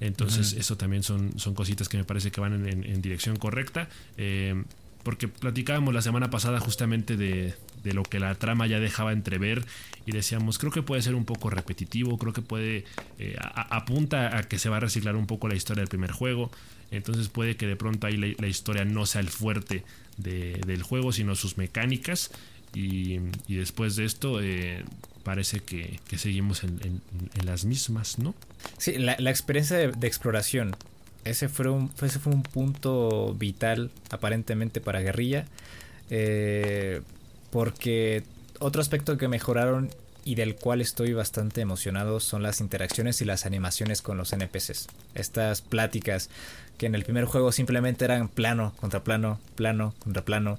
Entonces, 0.00 0.52
eso 0.52 0.76
también 0.76 1.02
son, 1.02 1.36
son 1.40 1.54
cositas 1.54 1.88
que 1.88 1.96
me 1.96 2.04
parece 2.04 2.30
que 2.30 2.40
van 2.40 2.68
en, 2.68 3.02
dirección 3.02 3.36
correcta. 3.36 3.88
Eh, 4.16 4.62
porque 5.02 5.26
platicábamos 5.26 5.92
la 5.92 6.02
semana 6.02 6.30
pasada 6.30 6.60
justamente 6.60 7.16
de, 7.16 7.54
de 7.84 7.92
lo 7.92 8.02
que 8.02 8.20
la 8.20 8.34
trama 8.34 8.66
ya 8.66 8.80
dejaba 8.80 9.12
entrever 9.12 9.64
y 10.06 10.12
decíamos, 10.12 10.58
creo 10.58 10.72
que 10.72 10.82
puede 10.82 11.02
ser 11.02 11.14
un 11.14 11.24
poco 11.24 11.50
repetitivo, 11.50 12.18
creo 12.18 12.32
que 12.32 12.42
puede, 12.42 12.84
eh, 13.18 13.36
apunta 13.40 14.36
a 14.36 14.42
que 14.42 14.58
se 14.58 14.68
va 14.68 14.78
a 14.78 14.80
reciclar 14.80 15.16
un 15.16 15.26
poco 15.26 15.48
la 15.48 15.54
historia 15.54 15.82
del 15.82 15.88
primer 15.88 16.12
juego, 16.12 16.50
entonces 16.90 17.28
puede 17.28 17.56
que 17.56 17.66
de 17.66 17.76
pronto 17.76 18.06
ahí 18.06 18.16
la, 18.16 18.46
historia 18.46 18.84
no 18.84 19.06
sea 19.06 19.20
el 19.20 19.28
fuerte 19.28 19.84
del 20.16 20.82
juego, 20.82 21.12
sino 21.12 21.34
sus 21.36 21.58
mecánicas 21.58 22.30
y, 22.74 23.18
después 23.48 23.96
de 23.96 24.04
esto... 24.04 24.40
Eh, 24.40 24.84
parece 25.28 25.60
que, 25.60 26.00
seguimos 26.16 26.64
en, 26.64 27.02
las 27.44 27.66
mismas, 27.66 28.18
¿no? 28.18 28.34
Sí, 28.78 28.96
la, 28.96 29.12
experiencia 29.28 29.76
de, 29.76 30.06
exploración. 30.06 30.74
Ese 31.26 31.50
fue, 31.50 31.68
un, 31.68 31.90
ese 32.00 32.18
fue 32.18 32.32
un 32.32 32.42
punto 32.42 33.34
vital 33.34 33.90
aparentemente 34.10 34.80
para 34.80 35.02
Guerrilla. 35.02 35.44
Eh, 36.08 37.02
porque 37.50 38.24
otro 38.58 38.80
aspecto 38.80 39.16
que 39.16 39.28
mejoraron 39.28 39.90
y 40.24 40.34
del 40.34 40.56
cual 40.56 40.80
estoy 40.80 41.12
bastante 41.14 41.60
emocionado 41.60 42.20
son 42.20 42.42
las 42.42 42.60
interacciones 42.60 43.22
y 43.22 43.24
las 43.24 43.46
animaciones 43.46 44.02
con 44.02 44.18
los 44.18 44.32
NPCs. 44.32 44.88
Estas 45.14 45.62
pláticas 45.62 46.28
que 46.76 46.86
en 46.86 46.94
el 46.94 47.04
primer 47.04 47.24
juego 47.24 47.50
simplemente 47.52 48.04
eran 48.04 48.28
plano 48.28 48.72
contra 48.80 49.02
plano, 49.04 49.40
plano 49.54 49.94
contra 49.98 50.24
plano. 50.24 50.58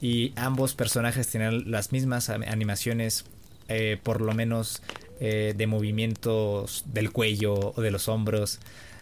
Y 0.00 0.32
ambos 0.36 0.74
personajes 0.74 1.28
tenían 1.28 1.70
las 1.70 1.90
mismas 1.90 2.30
animaciones, 2.30 3.24
eh, 3.68 3.98
por 4.02 4.20
lo 4.20 4.34
menos 4.34 4.82
eh, 5.20 5.54
de 5.56 5.66
movimientos 5.66 6.84
del 6.86 7.10
cuello 7.10 7.72
o 7.74 7.82
de 7.82 7.90
los 7.90 8.08
hombros. 8.08 8.60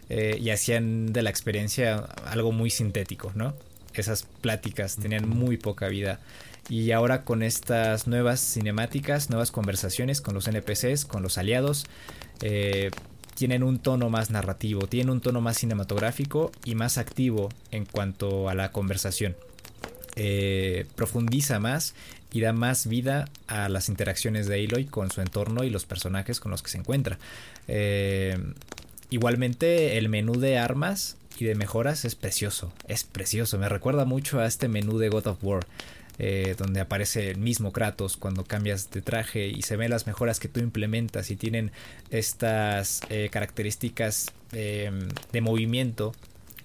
Eh, 0.08 0.38
y 0.40 0.50
hacían 0.50 1.12
de 1.12 1.22
la 1.22 1.30
experiencia 1.30 1.96
algo 2.26 2.52
muy 2.52 2.70
sintético, 2.70 3.32
¿no? 3.34 3.54
Esas 3.92 4.22
pláticas 4.40 4.96
tenían 4.96 5.28
muy 5.28 5.56
poca 5.56 5.88
vida. 5.88 6.20
Y 6.68 6.90
ahora 6.90 7.24
con 7.24 7.42
estas 7.42 8.06
nuevas 8.06 8.40
cinemáticas, 8.40 9.30
nuevas 9.30 9.50
conversaciones 9.50 10.20
con 10.20 10.34
los 10.34 10.48
NPCs, 10.48 11.04
con 11.04 11.22
los 11.22 11.38
aliados, 11.38 11.86
eh, 12.42 12.90
tienen 13.34 13.62
un 13.62 13.78
tono 13.78 14.10
más 14.10 14.30
narrativo, 14.30 14.86
tienen 14.86 15.10
un 15.10 15.20
tono 15.20 15.40
más 15.40 15.58
cinematográfico 15.58 16.50
y 16.64 16.74
más 16.74 16.98
activo 16.98 17.50
en 17.70 17.84
cuanto 17.84 18.48
a 18.48 18.54
la 18.54 18.72
conversación. 18.72 19.36
Eh, 20.16 20.86
profundiza 20.94 21.60
más 21.60 21.94
y 22.32 22.40
da 22.40 22.54
más 22.54 22.86
vida 22.86 23.26
a 23.46 23.68
las 23.68 23.90
interacciones 23.90 24.46
de 24.46 24.64
Aloy 24.64 24.86
con 24.86 25.10
su 25.10 25.20
entorno 25.20 25.62
y 25.62 25.70
los 25.70 25.84
personajes 25.84 26.40
con 26.40 26.50
los 26.50 26.62
que 26.62 26.70
se 26.70 26.78
encuentra. 26.78 27.18
Eh, 27.68 28.38
igualmente 29.10 29.98
el 29.98 30.08
menú 30.08 30.40
de 30.40 30.58
armas 30.58 31.16
y 31.38 31.44
de 31.44 31.54
mejoras 31.54 32.06
es 32.06 32.14
precioso, 32.14 32.72
es 32.88 33.04
precioso. 33.04 33.58
Me 33.58 33.68
recuerda 33.68 34.06
mucho 34.06 34.40
a 34.40 34.46
este 34.46 34.68
menú 34.68 34.98
de 34.98 35.10
God 35.10 35.26
of 35.26 35.44
War. 35.44 35.66
Eh, 36.18 36.54
donde 36.56 36.80
aparece 36.80 37.30
el 37.30 37.36
mismo 37.36 37.72
Kratos 37.72 38.16
cuando 38.16 38.42
cambias 38.42 38.90
de 38.90 39.02
traje 39.02 39.48
y 39.48 39.60
se 39.60 39.76
ven 39.76 39.90
las 39.90 40.06
mejoras 40.06 40.40
que 40.40 40.48
tú 40.48 40.60
implementas 40.60 41.30
y 41.30 41.36
tienen 41.36 41.72
estas 42.08 43.02
eh, 43.10 43.28
características 43.30 44.32
em, 44.52 45.08
de 45.32 45.40
movimiento 45.42 46.14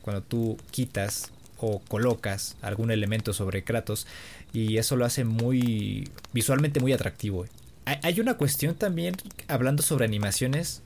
cuando 0.04 0.22
tú 0.22 0.58
quitas 0.72 1.32
o 1.58 1.80
colocas 1.80 2.56
algún 2.62 2.92
elemento 2.92 3.34
sobre 3.34 3.66
Kratos 3.66 4.08
y 4.54 4.78
eso 4.78 4.96
lo 4.96 5.04
hace 5.04 5.26
muy 5.26 6.10
visualmente 6.32 6.80
muy 6.80 6.94
atractivo. 6.94 7.46
Hay 7.84 8.22
una 8.22 8.36
cuestión 8.36 8.76
también 8.76 9.16
hablando 9.50 9.84
sobre 9.84 10.06
animaciones 10.06 10.82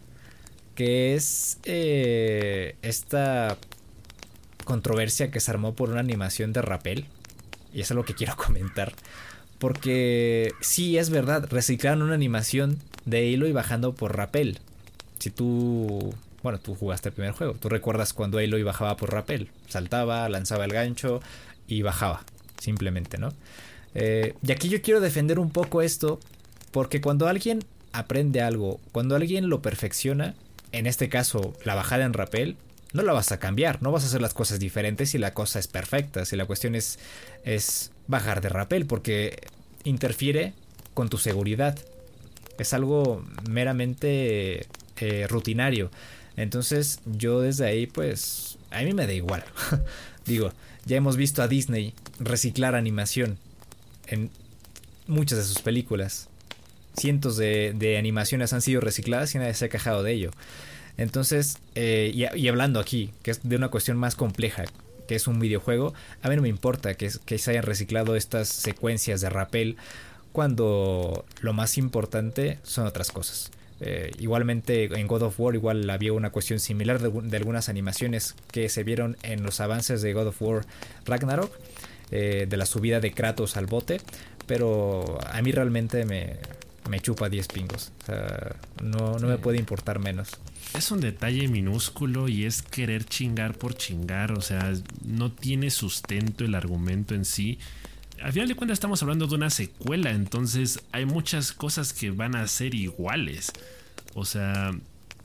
que 0.73 1.13
es 1.13 1.59
eh, 1.65 2.77
esta 2.81 3.59
controversia 4.63 5.29
que 5.29 5.39
se 5.39 5.51
armó 5.51 5.75
por 5.75 5.91
una 5.91 5.99
animación 5.99 6.51
de 6.51 6.63
Rappel 6.63 7.05
y 7.75 7.81
es 7.81 7.91
lo 7.91 8.05
que 8.05 8.15
quiero 8.15 8.35
comentar. 8.37 8.93
Porque 9.59 10.51
sí, 10.61 10.97
es 10.97 11.09
verdad, 11.09 11.47
reciclaron 11.49 12.01
una 12.01 12.15
animación 12.15 12.79
de 13.05 13.33
Halo 13.33 13.47
y 13.47 13.51
bajando 13.51 13.93
por 13.93 14.17
rappel. 14.17 14.59
Si 15.19 15.29
tú, 15.29 16.13
bueno, 16.41 16.59
tú 16.59 16.75
jugaste 16.75 17.09
el 17.09 17.15
primer 17.15 17.33
juego, 17.33 17.53
tú 17.53 17.69
recuerdas 17.69 18.13
cuando 18.13 18.39
Halo 18.39 18.57
y 18.57 18.63
bajaba 18.63 18.97
por 18.97 19.11
rappel. 19.11 19.49
Saltaba, 19.67 20.27
lanzaba 20.29 20.65
el 20.65 20.71
gancho 20.71 21.21
y 21.67 21.81
bajaba, 21.83 22.23
simplemente, 22.59 23.17
¿no? 23.17 23.33
Eh, 23.93 24.33
y 24.45 24.51
aquí 24.51 24.67
yo 24.69 24.81
quiero 24.81 24.99
defender 24.99 25.39
un 25.39 25.51
poco 25.51 25.81
esto, 25.81 26.19
porque 26.71 26.99
cuando 26.99 27.27
alguien 27.27 27.63
aprende 27.93 28.41
algo, 28.41 28.79
cuando 28.91 29.15
alguien 29.15 29.47
lo 29.49 29.61
perfecciona, 29.61 30.35
en 30.73 30.85
este 30.85 31.07
caso 31.07 31.53
la 31.63 31.75
bajada 31.75 32.03
en 32.03 32.11
rappel, 32.13 32.57
no 32.93 33.03
la 33.03 33.13
vas 33.13 33.31
a 33.31 33.39
cambiar, 33.39 33.81
no 33.81 33.91
vas 33.91 34.03
a 34.03 34.07
hacer 34.07 34.21
las 34.21 34.33
cosas 34.33 34.59
diferentes 34.59 35.09
si 35.09 35.17
la 35.17 35.33
cosa 35.33 35.59
es 35.59 35.67
perfecta, 35.67 36.25
si 36.25 36.35
la 36.35 36.45
cuestión 36.45 36.75
es, 36.75 36.99
es 37.43 37.91
bajar 38.07 38.41
de 38.41 38.49
rappel, 38.49 38.85
porque 38.85 39.39
interfiere 39.83 40.53
con 40.93 41.09
tu 41.09 41.17
seguridad. 41.17 41.77
Es 42.57 42.73
algo 42.73 43.25
meramente 43.49 44.67
eh, 44.97 45.27
rutinario. 45.29 45.91
Entonces 46.37 46.99
yo 47.05 47.41
desde 47.41 47.65
ahí 47.65 47.87
pues 47.87 48.57
a 48.71 48.81
mí 48.81 48.93
me 48.93 49.07
da 49.07 49.13
igual. 49.13 49.43
Digo, 50.25 50.51
ya 50.85 50.97
hemos 50.97 51.17
visto 51.17 51.41
a 51.41 51.47
Disney 51.47 51.93
reciclar 52.19 52.75
animación 52.75 53.37
en 54.07 54.29
muchas 55.07 55.39
de 55.39 55.43
sus 55.45 55.61
películas. 55.61 56.29
Cientos 56.97 57.35
de, 57.35 57.73
de 57.75 57.97
animaciones 57.97 58.53
han 58.53 58.61
sido 58.61 58.79
recicladas 58.81 59.35
y 59.35 59.37
nadie 59.37 59.53
se 59.53 59.65
ha 59.65 59.69
quejado 59.69 60.01
de 60.01 60.13
ello. 60.13 60.31
Entonces, 60.97 61.57
eh, 61.75 62.11
y, 62.13 62.47
hablando 62.47 62.79
aquí, 62.79 63.11
que 63.21 63.31
es 63.31 63.41
de 63.43 63.55
una 63.55 63.69
cuestión 63.69 63.97
más 63.97 64.15
compleja, 64.15 64.65
que 65.07 65.15
es 65.15 65.27
un 65.27 65.39
videojuego, 65.39 65.93
a 66.21 66.29
mí 66.29 66.35
no 66.35 66.41
me 66.41 66.49
importa 66.49 66.93
que, 66.95 67.09
se 67.09 67.51
hayan 67.51 67.63
reciclado 67.63 68.15
estas 68.15 68.47
secuencias 68.47 69.21
de 69.21 69.29
rappel 69.29 69.77
cuando 70.31 71.25
lo 71.41 71.53
más 71.53 71.77
importante 71.77 72.59
son 72.63 72.87
otras 72.87 73.11
cosas. 73.11 73.51
Eh, 73.81 74.11
igualmente 74.19 74.85
en 74.85 75.05
God 75.05 75.23
of 75.23 75.39
War 75.39 75.53
igual 75.53 75.89
había 75.89 76.13
una 76.13 76.29
cuestión 76.29 76.61
similar 76.61 77.01
de, 77.01 77.37
algunas 77.37 77.67
animaciones 77.67 78.35
que 78.49 78.69
se 78.69 78.83
vieron 78.83 79.17
en 79.21 79.43
los 79.43 79.59
avances 79.59 80.01
de 80.01 80.13
God 80.13 80.27
of 80.27 80.41
War 80.41 80.65
Ragnarok, 81.05 81.51
eh, 82.11 82.45
de 82.47 82.57
la 82.57 82.65
subida 82.65 83.01
de 83.01 83.11
Kratos 83.11 83.57
al 83.57 83.65
bote, 83.65 83.99
pero 84.47 85.19
a 85.29 85.41
mí 85.41 85.51
realmente 85.51 86.05
me, 86.05 86.37
me 86.89 87.01
chupa 87.01 87.27
10 87.27 87.47
pingos. 87.49 87.91
O 88.03 88.05
sea, 88.05 88.55
no, 88.81 89.19
no 89.19 89.27
me 89.27 89.37
puede 89.37 89.57
importar 89.57 89.99
menos 89.99 90.39
es 90.77 90.91
un 90.91 90.99
detalle 90.99 91.47
minúsculo 91.47 92.27
y 92.27 92.45
es 92.45 92.61
querer 92.61 93.05
chingar 93.05 93.57
por 93.57 93.75
chingar, 93.75 94.31
o 94.33 94.41
sea, 94.41 94.73
no 95.03 95.31
tiene 95.31 95.69
sustento 95.69 96.43
el 96.43 96.55
argumento 96.55 97.15
en 97.15 97.25
sí. 97.25 97.59
Al 98.21 98.33
final 98.33 98.47
de 98.47 98.55
cuentas 98.55 98.75
estamos 98.75 99.01
hablando 99.01 99.27
de 99.27 99.35
una 99.35 99.49
secuela, 99.49 100.11
entonces 100.11 100.79
hay 100.91 101.05
muchas 101.05 101.51
cosas 101.51 101.93
que 101.93 102.11
van 102.11 102.35
a 102.35 102.47
ser 102.47 102.75
iguales. 102.75 103.51
O 104.13 104.25
sea, 104.25 104.71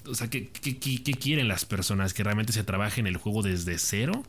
o 0.07 0.15
sea 0.15 0.29
¿qué, 0.29 0.49
quieren 0.49 1.49
las 1.49 1.65
personas? 1.65 2.15
¿Que 2.15 2.25
realmente 2.25 2.53
se 2.53 2.65
trabaje 2.65 3.01
en 3.01 3.07
el 3.07 3.17
juego 3.17 3.43
desde 3.43 3.79
cero? 3.79 4.25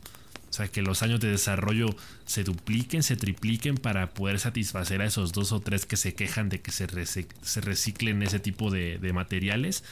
O 0.52 0.54
sea, 0.54 0.68
que 0.68 0.82
los 0.82 1.02
años 1.02 1.18
de 1.20 1.30
desarrollo 1.30 1.96
se 2.26 2.44
dupliquen, 2.44 3.02
se 3.02 3.16
tripliquen 3.16 3.76
para 3.76 4.10
poder 4.10 4.38
satisfacer 4.38 5.00
a 5.00 5.06
esos 5.06 5.32
dos 5.32 5.50
o 5.50 5.60
tres 5.60 5.86
que 5.86 5.96
se 5.96 6.14
quejan 6.14 6.50
de 6.50 6.60
que 6.60 6.70
se, 6.72 6.86
reciclen 6.86 8.22
ese 8.22 8.38
tipo 8.38 8.70
de, 8.70 8.98
materiales. 9.14 9.82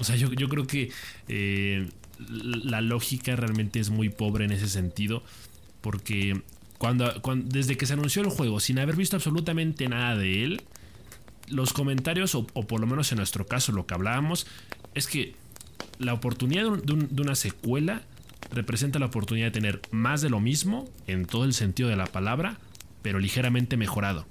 O 0.00 0.04
sea, 0.04 0.16
yo, 0.16 0.30
creo 0.48 0.66
que 0.66 0.90
eh, 1.28 1.90
la 2.30 2.80
lógica 2.80 3.36
realmente 3.36 3.80
es 3.80 3.90
muy 3.90 4.08
pobre 4.08 4.46
en 4.46 4.52
ese 4.52 4.70
sentido. 4.70 5.22
Porque 5.82 6.40
cuando, 6.78 7.12
desde 7.44 7.76
que 7.76 7.84
se 7.84 7.92
anunció 7.92 8.22
el 8.22 8.30
juego, 8.30 8.60
sin 8.60 8.78
haber 8.78 8.96
visto 8.96 9.16
absolutamente 9.16 9.88
nada 9.88 10.16
de 10.16 10.42
él, 10.42 10.62
los 11.48 11.74
comentarios, 11.74 12.34
o, 12.34 12.46
por 12.46 12.80
lo 12.80 12.86
menos 12.86 13.12
en 13.12 13.18
nuestro 13.18 13.46
caso, 13.46 13.72
lo 13.72 13.86
que 13.86 13.92
hablábamos, 13.92 14.46
es 14.94 15.06
que 15.06 15.34
la 15.98 16.14
oportunidad 16.14 16.78
de, 16.78 17.20
una 17.20 17.34
secuela 17.34 18.00
representa 18.50 18.98
la 18.98 19.06
oportunidad 19.06 19.46
de 19.46 19.52
tener 19.52 19.80
más 19.90 20.20
de 20.22 20.30
lo 20.30 20.40
mismo, 20.40 20.88
en 21.06 21.26
todo 21.26 21.44
el 21.44 21.54
sentido 21.54 21.88
de 21.88 21.96
la 21.96 22.06
palabra, 22.06 22.58
pero 23.02 23.18
ligeramente 23.18 23.76
mejorado. 23.76 24.26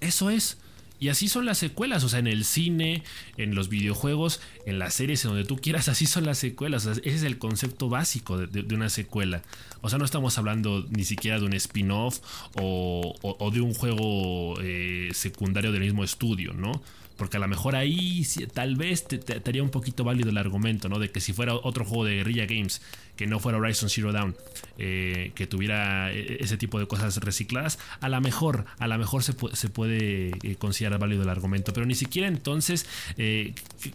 Eso 0.00 0.30
es. 0.30 0.58
Y 1.02 1.08
así 1.08 1.28
son 1.28 1.46
las 1.46 1.58
secuelas, 1.58 2.04
o 2.04 2.08
sea, 2.08 2.20
en 2.20 2.28
el 2.28 2.44
cine, 2.44 3.02
en 3.36 3.56
los 3.56 3.68
videojuegos, 3.68 4.40
en 4.66 4.78
las 4.78 4.94
series, 4.94 5.24
en 5.24 5.32
donde 5.32 5.44
tú 5.44 5.56
quieras, 5.56 5.88
así 5.88 6.06
son 6.06 6.24
las 6.24 6.38
secuelas. 6.38 6.86
ese 6.86 7.00
es 7.02 7.24
el 7.24 7.38
concepto 7.38 7.88
básico 7.88 8.38
de, 8.38 8.72
una 8.72 8.88
secuela. 8.88 9.42
O 9.80 9.88
sea, 9.88 9.98
no 9.98 10.04
estamos 10.04 10.38
hablando 10.38 10.86
ni 10.90 11.02
siquiera 11.02 11.40
de 11.40 11.46
un 11.46 11.54
spin-off 11.54 12.20
o, 12.54 13.50
de 13.52 13.60
un 13.60 13.74
juego 13.74 14.54
eh, 14.62 15.08
secundario 15.12 15.72
del 15.72 15.80
mismo 15.80 16.04
estudio, 16.04 16.52
¿no? 16.52 16.80
Porque 17.22 17.36
a 17.36 17.40
lo 17.40 17.46
mejor 17.46 17.76
ahí 17.76 18.26
tal 18.52 18.74
vez 18.74 19.06
te, 19.06 19.40
haría 19.48 19.62
un 19.62 19.70
poquito 19.70 20.02
válido 20.02 20.30
el 20.30 20.38
argumento, 20.38 20.88
¿no? 20.88 20.98
De 20.98 21.12
que 21.12 21.20
si 21.20 21.32
fuera 21.32 21.54
otro 21.54 21.84
juego 21.84 22.04
de 22.04 22.16
Guerrilla 22.16 22.46
Games, 22.46 22.82
que 23.14 23.28
no 23.28 23.38
fuera 23.38 23.58
Horizon 23.58 23.88
Zero 23.88 24.10
Dawn, 24.10 24.34
eh, 24.76 25.30
que 25.36 25.46
tuviera 25.46 26.12
eh, 26.12 26.38
ese 26.40 26.56
tipo 26.56 26.80
de 26.80 26.88
cosas 26.88 27.16
recicladas, 27.18 27.78
a 28.00 28.08
lo 28.08 28.20
mejor, 28.20 28.64
a 28.80 28.88
lo 28.88 28.98
mejor 28.98 29.22
se, 29.22 29.36
se 29.52 29.68
puede 29.68 30.32
eh, 30.42 30.56
considerar 30.56 30.98
válido 30.98 31.22
el 31.22 31.28
argumento. 31.28 31.72
Pero 31.72 31.86
ni 31.86 31.94
siquiera 31.94 32.26
entonces 32.26 32.88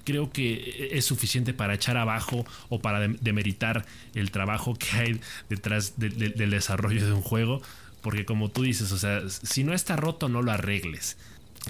creo 0.06 0.32
que 0.32 0.92
es 0.94 1.04
suficiente 1.04 1.54
para 1.54 1.74
echar 1.74 1.98
abajo 1.98 2.46
o 2.70 2.80
para 2.80 3.10
demeritar 3.10 3.86
el 4.16 4.32
trabajo 4.32 4.74
que 4.76 4.88
hay 4.96 5.20
detrás 5.50 6.00
del 6.00 6.50
desarrollo 6.50 7.06
de 7.06 7.12
un 7.12 7.22
juego. 7.22 7.62
Porque 8.02 8.24
como 8.24 8.48
tú 8.52 8.62
dices, 8.62 8.94
o 8.94 8.98
sea, 8.98 9.24
si 9.28 9.66
no 9.66 9.74
está 9.74 9.98
roto, 9.98 10.30
no 10.30 10.42
lo 10.42 10.54
arregles. 10.54 11.18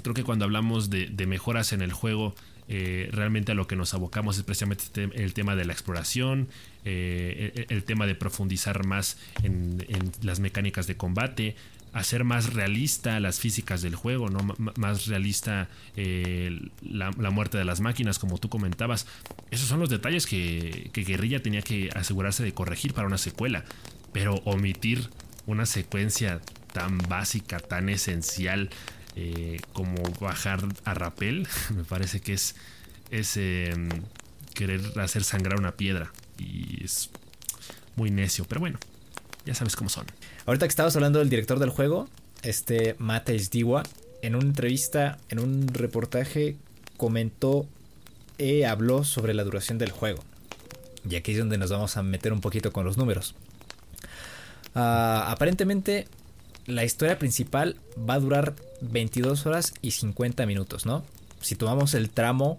Creo 0.01 0.13
que 0.13 0.23
cuando 0.23 0.45
hablamos 0.45 0.89
de, 0.89 1.27
mejoras 1.27 1.73
en 1.73 1.81
el 1.81 1.91
juego, 1.91 2.35
eh, 2.67 3.09
realmente 3.11 3.53
a 3.53 3.55
lo 3.55 3.67
que 3.67 3.75
nos 3.75 3.93
abocamos 3.93 4.37
es 4.37 4.43
precisamente 4.43 4.83
el 5.15 5.33
tema 5.33 5.55
de 5.55 5.65
la 5.65 5.73
exploración, 5.73 6.49
eh, 6.85 7.65
el, 7.69 7.83
tema 7.83 8.05
de 8.05 8.15
profundizar 8.15 8.85
más 8.85 9.17
en, 9.43 9.85
las 10.21 10.39
mecánicas 10.39 10.87
de 10.87 10.97
combate, 10.97 11.55
hacer 11.93 12.23
más 12.23 12.53
realista 12.53 13.19
las 13.19 13.39
físicas 13.39 13.81
del 13.81 13.95
juego, 13.95 14.29
¿no? 14.29 14.39
más 14.77 15.07
realista 15.07 15.69
eh, 15.95 16.69
la, 16.81 17.11
muerte 17.31 17.57
de 17.57 17.65
las 17.65 17.79
máquinas, 17.79 18.19
como 18.19 18.37
tú 18.37 18.49
comentabas. 18.49 19.07
Esos 19.51 19.67
son 19.67 19.79
los 19.79 19.89
detalles 19.89 20.27
que, 20.27 20.89
que 20.93 21.03
Guerrilla 21.03 21.41
tenía 21.41 21.61
que 21.61 21.89
asegurarse 21.95 22.43
de 22.43 22.53
corregir 22.53 22.93
para 22.93 23.07
una 23.07 23.17
secuela, 23.17 23.63
pero 24.13 24.35
omitir 24.45 25.09
una 25.47 25.65
secuencia 25.65 26.41
tan 26.73 26.99
básica, 26.99 27.59
tan 27.59 27.89
esencial, 27.89 28.69
eh, 29.19 29.59
como 29.73 29.95
bajar 30.21 30.59
a 30.85 30.93
rapel, 30.93 31.47
me 31.75 31.83
parece 31.83 32.19
que 32.19 32.33
es, 32.33 32.53
em, 33.35 33.89
querer 34.53 34.81
hacer 34.99 35.23
sangrar 35.23 35.59
una 35.59 35.71
piedra. 35.71 36.11
Y 36.37 36.83
es 36.83 37.09
muy 37.95 38.11
necio, 38.11 38.45
pero 38.47 38.61
bueno, 38.61 38.77
ya 39.43 39.55
sabes 39.55 39.75
cómo 39.75 39.89
son. 39.89 40.05
Ahorita 40.45 40.67
que 40.67 40.69
estabas 40.69 40.95
hablando 40.95 41.17
del 41.17 41.29
director 41.29 41.57
del 41.57 41.71
juego, 41.71 42.07
este 42.43 42.95
Matej 42.99 43.49
Diwa, 43.49 43.81
en 44.21 44.35
una 44.35 44.45
entrevista, 44.45 45.17
en 45.29 45.39
un 45.39 45.67
reportaje, 45.67 46.55
comentó 46.95 47.67
y 48.37 48.63
habló 48.63 49.03
sobre 49.03 49.33
la 49.33 49.43
duración 49.43 49.79
del 49.79 49.89
juego. 49.89 50.23
Y 51.09 51.15
aquí 51.15 51.31
es 51.31 51.39
donde 51.39 51.57
nos 51.57 51.71
vamos 51.71 51.97
a 51.97 52.03
meter 52.03 52.33
un 52.33 52.41
poquito 52.41 52.71
con 52.71 52.85
los 52.85 52.97
números. 52.97 53.33
Ah, 54.75 55.25
aparentemente 55.31 56.07
la 56.67 56.83
historia 56.83 57.17
principal 57.17 57.77
va 57.97 58.15
a 58.15 58.19
durar 58.19 58.53
22 58.81 59.45
horas 59.45 59.73
y 59.81 59.91
50 59.91 60.45
minutos, 60.45 60.85
¿no? 60.85 61.03
Si 61.41 61.55
tomamos 61.55 61.93
el 61.93 62.09
tramo 62.09 62.57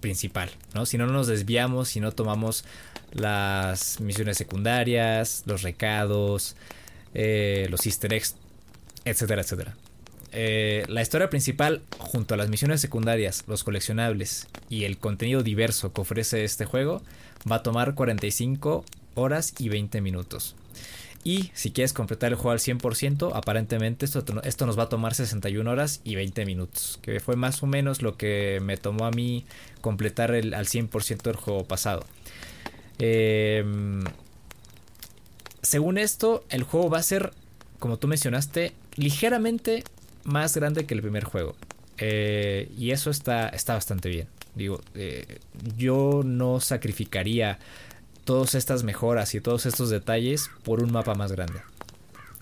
principal, 0.00 0.50
¿no? 0.74 0.86
Si 0.86 0.98
no 0.98 1.06
nos 1.06 1.26
desviamos, 1.26 1.88
si 1.88 2.00
no 2.00 2.12
tomamos 2.12 2.64
las 3.12 4.00
misiones 4.00 4.38
secundarias, 4.38 5.42
los 5.46 5.62
recados, 5.62 6.56
eh, 7.14 7.66
los 7.70 7.86
easter 7.86 8.14
eggs, 8.14 8.36
etcétera, 9.04 9.42
etcétera. 9.42 9.76
Eh, 10.32 10.84
la 10.88 11.02
historia 11.02 11.28
principal, 11.28 11.82
junto 11.98 12.32
a 12.32 12.38
las 12.38 12.48
misiones 12.48 12.80
secundarias, 12.80 13.44
los 13.46 13.64
coleccionables 13.64 14.48
y 14.70 14.84
el 14.84 14.96
contenido 14.96 15.42
diverso 15.42 15.92
que 15.92 16.00
ofrece 16.00 16.44
este 16.44 16.64
juego, 16.64 17.02
va 17.50 17.56
a 17.56 17.62
tomar 17.62 17.94
45 17.94 18.86
horas 19.14 19.52
y 19.58 19.68
20 19.68 20.00
minutos. 20.00 20.56
Y 21.24 21.50
si 21.54 21.70
quieres 21.70 21.92
completar 21.92 22.32
el 22.32 22.36
juego 22.36 22.50
al 22.50 22.58
100%, 22.58 23.30
aparentemente 23.34 24.04
esto, 24.04 24.24
esto 24.42 24.66
nos 24.66 24.78
va 24.78 24.84
a 24.84 24.88
tomar 24.88 25.14
61 25.14 25.70
horas 25.70 26.00
y 26.02 26.16
20 26.16 26.44
minutos. 26.46 26.98
Que 27.00 27.20
fue 27.20 27.36
más 27.36 27.62
o 27.62 27.66
menos 27.66 28.02
lo 28.02 28.16
que 28.16 28.60
me 28.62 28.76
tomó 28.76 29.04
a 29.04 29.10
mí 29.10 29.44
completar 29.80 30.34
el, 30.34 30.52
al 30.54 30.66
100% 30.66 31.30
el 31.30 31.36
juego 31.36 31.64
pasado. 31.64 32.04
Em, 32.98 34.02
según 35.62 35.96
esto, 35.98 36.44
el 36.50 36.64
juego 36.64 36.90
va 36.90 36.98
a 36.98 37.02
ser, 37.02 37.32
como 37.78 37.98
tú 37.98 38.08
mencionaste, 38.08 38.72
ligeramente 38.96 39.84
más 40.24 40.56
grande 40.56 40.86
que 40.86 40.94
el 40.94 41.02
primer 41.02 41.24
juego. 41.24 41.54
Eh, 41.98 42.68
y 42.76 42.90
eso 42.90 43.10
está, 43.10 43.48
está 43.48 43.74
bastante 43.74 44.08
bien. 44.08 44.26
Digo, 44.54 44.80
eh, 44.94 45.38
yo 45.76 46.22
no 46.24 46.60
sacrificaría 46.60 47.58
todas 48.24 48.54
estas 48.54 48.82
mejoras 48.82 49.34
y 49.34 49.40
todos 49.40 49.66
estos 49.66 49.90
detalles 49.90 50.50
por 50.62 50.82
un 50.82 50.92
mapa 50.92 51.14
más 51.14 51.32
grande. 51.32 51.60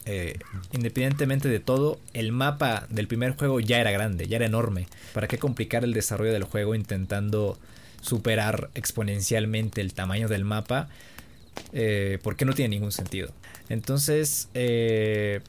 Eh, 0.06 0.38
independientemente 0.72 1.48
de 1.48 1.60
todo, 1.60 2.00
el 2.14 2.32
mapa 2.32 2.86
del 2.88 3.06
primer 3.06 3.36
juego 3.36 3.60
ya 3.60 3.80
era 3.80 3.90
grande, 3.90 4.26
ya 4.28 4.36
era 4.36 4.46
enorme. 4.46 4.88
¿Para 5.12 5.28
qué 5.28 5.38
complicar 5.38 5.84
el 5.84 5.92
desarrollo 5.92 6.32
del 6.32 6.44
juego 6.44 6.74
intentando 6.74 7.58
superar 8.00 8.70
exponencialmente 8.74 9.80
el 9.80 9.92
tamaño 9.92 10.28
del 10.28 10.44
mapa? 10.44 10.88
Eh, 11.72 12.18
porque 12.22 12.44
no 12.44 12.54
tiene 12.54 12.70
ningún 12.76 12.92
sentido. 12.92 13.32
Entonces, 13.68 14.48
eh, 14.54 15.40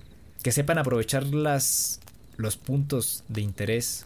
que 0.43 0.51
sepan 0.51 0.77
aprovechar 0.77 1.25
las, 1.25 1.99
los 2.37 2.57
puntos 2.57 3.23
de 3.29 3.41
interés 3.41 4.05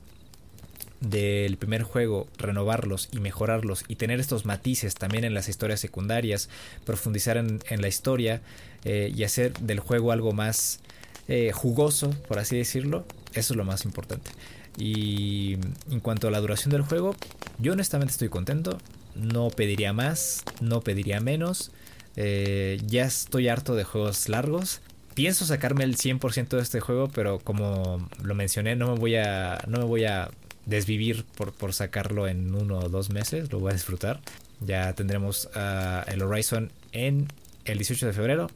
del 1.10 1.58
primer 1.58 1.84
juego, 1.84 2.28
renovarlos 2.38 3.10
y 3.12 3.20
mejorarlos 3.20 3.84
y 3.88 3.96
tener 3.96 4.20
estos 4.20 4.46
matices 4.46 4.96
también 4.96 5.24
en 5.24 5.34
las 5.34 5.50
historias 5.50 5.80
secundarias, 5.80 6.50
profundizar 6.86 7.38
en, 7.38 7.82
la 7.82 7.88
historia 7.88 8.42
eh, 8.84 9.12
y 9.16 9.24
hacer 9.24 9.54
del 9.60 9.80
juego 9.80 10.12
algo 10.12 10.32
más 10.32 10.80
eh, 11.28 11.52
jugoso, 11.54 12.12
por 12.28 12.40
así 12.40 12.58
decirlo, 12.58 13.06
eso 13.34 13.54
es 13.54 13.58
lo 13.58 13.66
más 13.66 13.86
importante. 13.86 14.32
Y 14.78 15.58
en 15.90 16.00
cuanto 16.02 16.28
a 16.28 16.32
la 16.32 16.40
duración 16.40 16.72
del 16.72 16.82
juego, 16.82 17.16
yo 17.60 17.74
honestamente 17.74 18.12
estoy 18.12 18.30
contento, 18.30 18.78
no 19.16 19.50
pediría 19.50 19.94
más, 19.94 20.44
no 20.60 20.82
pediría 20.82 21.20
menos, 21.20 21.72
eh, 22.16 22.80
ya 22.86 23.06
estoy 23.06 23.48
harto 23.48 23.76
de 23.76 23.84
juegos 23.84 24.30
largos. 24.30 24.82
Pienso 25.14 25.46
sacarme 25.46 25.86
el 25.86 25.96
100% 25.96 26.50
de 26.50 26.62
este 26.62 26.82
juego, 26.82 27.10
pero 27.10 27.40
como 27.40 28.10
lo 28.22 28.36
mencioné, 28.36 28.76
no 28.76 28.94
me 28.94 29.00
voy 29.00 29.16
a, 29.16 29.64
no 29.68 29.80
me 29.80 29.86
voy 29.86 30.06
a 30.06 30.30
desvivir 30.66 31.26
por, 31.38 31.54
por 31.54 31.74
sacarlo 31.74 32.28
en 32.28 32.54
uno 32.54 32.80
o 32.80 32.90
dos 32.90 33.10
meses, 33.10 33.52
lo 33.52 33.60
voy 33.60 33.72
a 33.72 33.74
disfrutar. 33.74 34.22
Ya 34.62 34.94
tendremos 34.94 35.50
uh, 35.56 36.10
el 36.10 36.22
Horizon 36.22 36.72
en 36.92 37.28
el 37.66 37.78
18 37.78 38.08
de 38.08 38.14
febrero. 38.14 38.50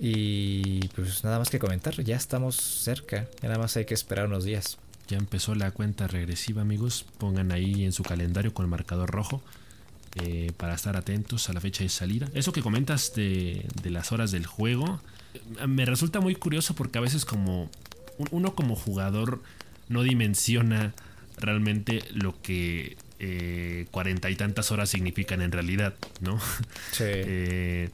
Y 0.00 0.86
pues 0.88 1.24
nada 1.24 1.38
más 1.38 1.50
que 1.50 1.58
comentar, 1.58 2.00
ya 2.04 2.16
estamos 2.16 2.56
cerca, 2.56 3.26
nada 3.42 3.58
más 3.58 3.76
hay 3.76 3.84
que 3.84 3.94
esperar 3.94 4.26
unos 4.26 4.44
días. 4.44 4.78
Ya 5.08 5.16
empezó 5.16 5.54
la 5.54 5.72
cuenta 5.72 6.06
regresiva 6.06 6.62
amigos, 6.62 7.04
pongan 7.18 7.50
ahí 7.50 7.84
en 7.84 7.92
su 7.92 8.04
calendario 8.04 8.54
con 8.54 8.64
el 8.64 8.70
marcador 8.70 9.10
rojo 9.10 9.42
eh, 10.22 10.52
para 10.56 10.74
estar 10.74 10.96
atentos 10.96 11.48
a 11.48 11.52
la 11.52 11.60
fecha 11.60 11.82
de 11.82 11.88
salida. 11.88 12.28
Eso 12.34 12.52
que 12.52 12.62
comentas 12.62 13.14
de, 13.14 13.66
de 13.82 13.90
las 13.90 14.12
horas 14.12 14.30
del 14.30 14.46
juego, 14.46 15.00
me 15.66 15.84
resulta 15.84 16.20
muy 16.20 16.36
curioso 16.36 16.74
porque 16.74 16.98
a 16.98 17.00
veces 17.00 17.24
como 17.24 17.68
uno 18.30 18.54
como 18.54 18.76
jugador 18.76 19.40
no 19.88 20.02
dimensiona 20.02 20.94
realmente 21.40 22.02
lo 22.12 22.40
que 22.40 22.96
eh, 23.18 23.86
cuarenta 23.90 24.30
y 24.30 24.36
tantas 24.36 24.70
horas 24.70 24.90
significan 24.90 25.42
en 25.42 25.52
realidad, 25.52 25.94
¿no? 26.20 26.38
Sí. 26.92 27.04
Eh, 27.06 27.90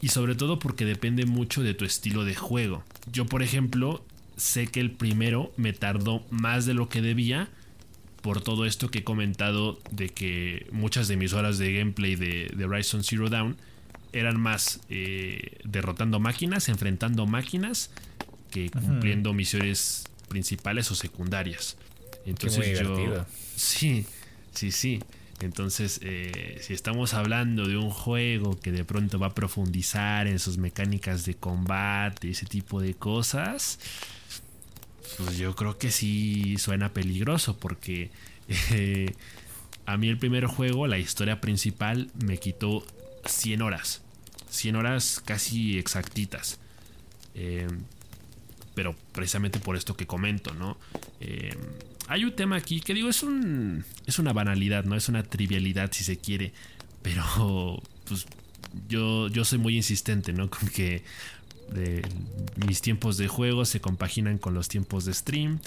y, 0.00 0.08
sobre 0.08 0.34
todo 0.34 0.58
porque 0.58 0.84
depende 0.84 1.26
mucho 1.26 1.62
de 1.62 1.74
tu 1.74 1.84
estilo 1.84 2.24
de 2.24 2.34
juego. 2.34 2.82
Yo, 3.12 3.26
por 3.26 3.42
ejemplo, 3.42 4.04
sé 4.36 4.66
que 4.66 4.80
el 4.80 4.90
primero 4.90 5.52
me 5.56 5.72
tardó 5.72 6.24
más 6.30 6.64
de 6.64 6.72
lo 6.72 6.88
que 6.88 7.02
debía 7.02 7.48
por 8.22 8.40
todo 8.40 8.64
esto 8.64 8.88
que 8.88 9.00
he 9.00 9.04
comentado 9.04 9.78
de 9.90 10.08
que 10.08 10.66
muchas 10.70 11.08
de 11.08 11.16
mis 11.16 11.32
horas 11.32 11.58
de 11.58 11.74
gameplay 11.74 12.14
de, 12.14 12.50
de 12.54 12.64
Horizon 12.64 13.02
Zero 13.02 13.28
Dawn 13.28 13.56
eran 14.12 14.40
más 14.40 14.80
eh, 14.88 15.58
derrotando 15.64 16.20
máquinas, 16.20 16.68
enfrentando 16.68 17.26
máquinas, 17.26 17.90
que 18.50 18.70
cumpliendo 18.70 19.32
misiones 19.32 20.04
principales 20.28 20.90
o 20.90 20.94
secundarias. 20.94 21.76
Entonces 22.26 22.80
yo... 22.80 23.26
Sí, 23.56 24.06
sí, 24.52 24.70
sí. 24.70 25.00
Entonces, 25.42 25.98
eh, 26.02 26.60
si 26.62 26.72
estamos 26.72 27.14
hablando 27.14 27.66
de 27.66 27.76
un 27.76 27.90
juego 27.90 28.58
que 28.58 28.70
de 28.70 28.84
pronto 28.84 29.18
va 29.18 29.28
a 29.28 29.34
profundizar 29.34 30.28
en 30.28 30.38
sus 30.38 30.56
mecánicas 30.56 31.24
de 31.24 31.34
combate, 31.34 32.30
ese 32.30 32.46
tipo 32.46 32.80
de 32.80 32.94
cosas, 32.94 33.80
pues 35.18 35.38
yo 35.38 35.56
creo 35.56 35.78
que 35.78 35.90
sí 35.90 36.56
suena 36.58 36.92
peligroso 36.92 37.56
porque 37.58 38.10
eh, 38.70 39.14
a 39.84 39.96
mí 39.96 40.08
el 40.08 40.18
primer 40.18 40.46
juego, 40.46 40.86
la 40.86 40.98
historia 40.98 41.40
principal, 41.40 42.08
me 42.24 42.38
quitó 42.38 42.84
100 43.26 43.62
horas. 43.62 44.02
100 44.50 44.76
horas 44.76 45.22
casi 45.24 45.78
exactitas. 45.78 46.60
Eh, 47.34 47.66
pero 48.74 48.94
precisamente 49.12 49.58
por 49.58 49.76
esto 49.76 49.96
que 49.96 50.06
comento, 50.06 50.54
¿no? 50.54 50.78
Hay 52.12 52.24
un 52.24 52.32
tema 52.32 52.56
aquí 52.56 52.80
que 52.80 52.92
digo, 52.92 53.08
es 53.08 53.22
un. 53.22 53.86
es 54.06 54.18
una 54.18 54.34
banalidad, 54.34 54.84
¿no? 54.84 54.96
Es 54.96 55.08
una 55.08 55.22
trivialidad 55.22 55.90
si 55.92 56.04
se 56.04 56.18
quiere. 56.18 56.52
Pero. 57.00 57.82
Pues. 58.04 58.26
Yo, 58.88 59.28
yo 59.28 59.44
soy 59.44 59.58
muy 59.58 59.76
insistente, 59.76 60.32
¿no? 60.32 60.48
Con 60.50 60.68
que 60.68 61.02
mis 62.66 62.80
tiempos 62.82 63.16
de 63.16 63.28
juego 63.28 63.64
se 63.64 63.80
compaginan 63.80 64.38
con 64.38 64.52
los 64.52 64.68
tiempos 64.68 65.04
de 65.04 65.14
stream. 65.14 65.58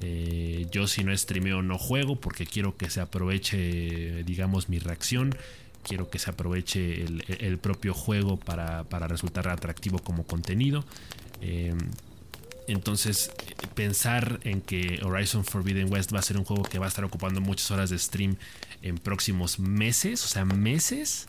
Eh, 0.00 0.66
yo 0.70 0.86
si 0.86 1.04
no 1.04 1.16
streameo 1.16 1.62
no 1.62 1.78
juego 1.78 2.16
porque 2.16 2.44
quiero 2.46 2.76
que 2.76 2.90
se 2.90 3.00
aproveche, 3.00 4.24
digamos, 4.24 4.68
mi 4.68 4.78
reacción. 4.78 5.34
Quiero 5.82 6.08
que 6.08 6.18
se 6.18 6.30
aproveche 6.30 7.04
el, 7.04 7.58
propio 7.58 7.92
juego 7.92 8.38
para, 8.38 8.84
para, 8.84 9.06
resultar 9.06 9.48
atractivo 9.48 9.98
como 9.98 10.24
contenido. 10.24 10.84
Eh, 11.42 11.74
entonces, 12.66 13.30
pensar 13.74 14.40
en 14.44 14.60
que 14.60 15.00
Horizon 15.02 15.44
Forbidden 15.44 15.92
West 15.92 16.14
va 16.14 16.20
a 16.20 16.22
ser 16.22 16.38
un 16.38 16.44
juego 16.44 16.62
que 16.62 16.78
va 16.78 16.86
a 16.86 16.88
estar 16.88 17.04
ocupando 17.04 17.40
muchas 17.40 17.70
horas 17.70 17.90
de 17.90 17.98
stream 17.98 18.36
en 18.82 18.98
próximos 18.98 19.58
meses, 19.58 20.24
o 20.24 20.28
sea, 20.28 20.44
meses, 20.44 21.28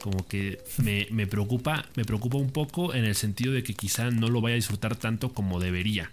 como 0.00 0.26
que 0.26 0.60
me, 0.78 1.26
preocupa, 1.26 1.86
me 1.94 2.04
preocupa 2.04 2.36
un 2.36 2.50
poco 2.50 2.94
en 2.94 3.04
el 3.04 3.14
sentido 3.14 3.52
de 3.52 3.62
que 3.62 3.74
quizá 3.74 4.10
no 4.10 4.28
lo 4.28 4.40
vaya 4.40 4.54
a 4.54 4.56
disfrutar 4.56 4.96
tanto 4.96 5.32
como 5.32 5.60
debería. 5.60 6.10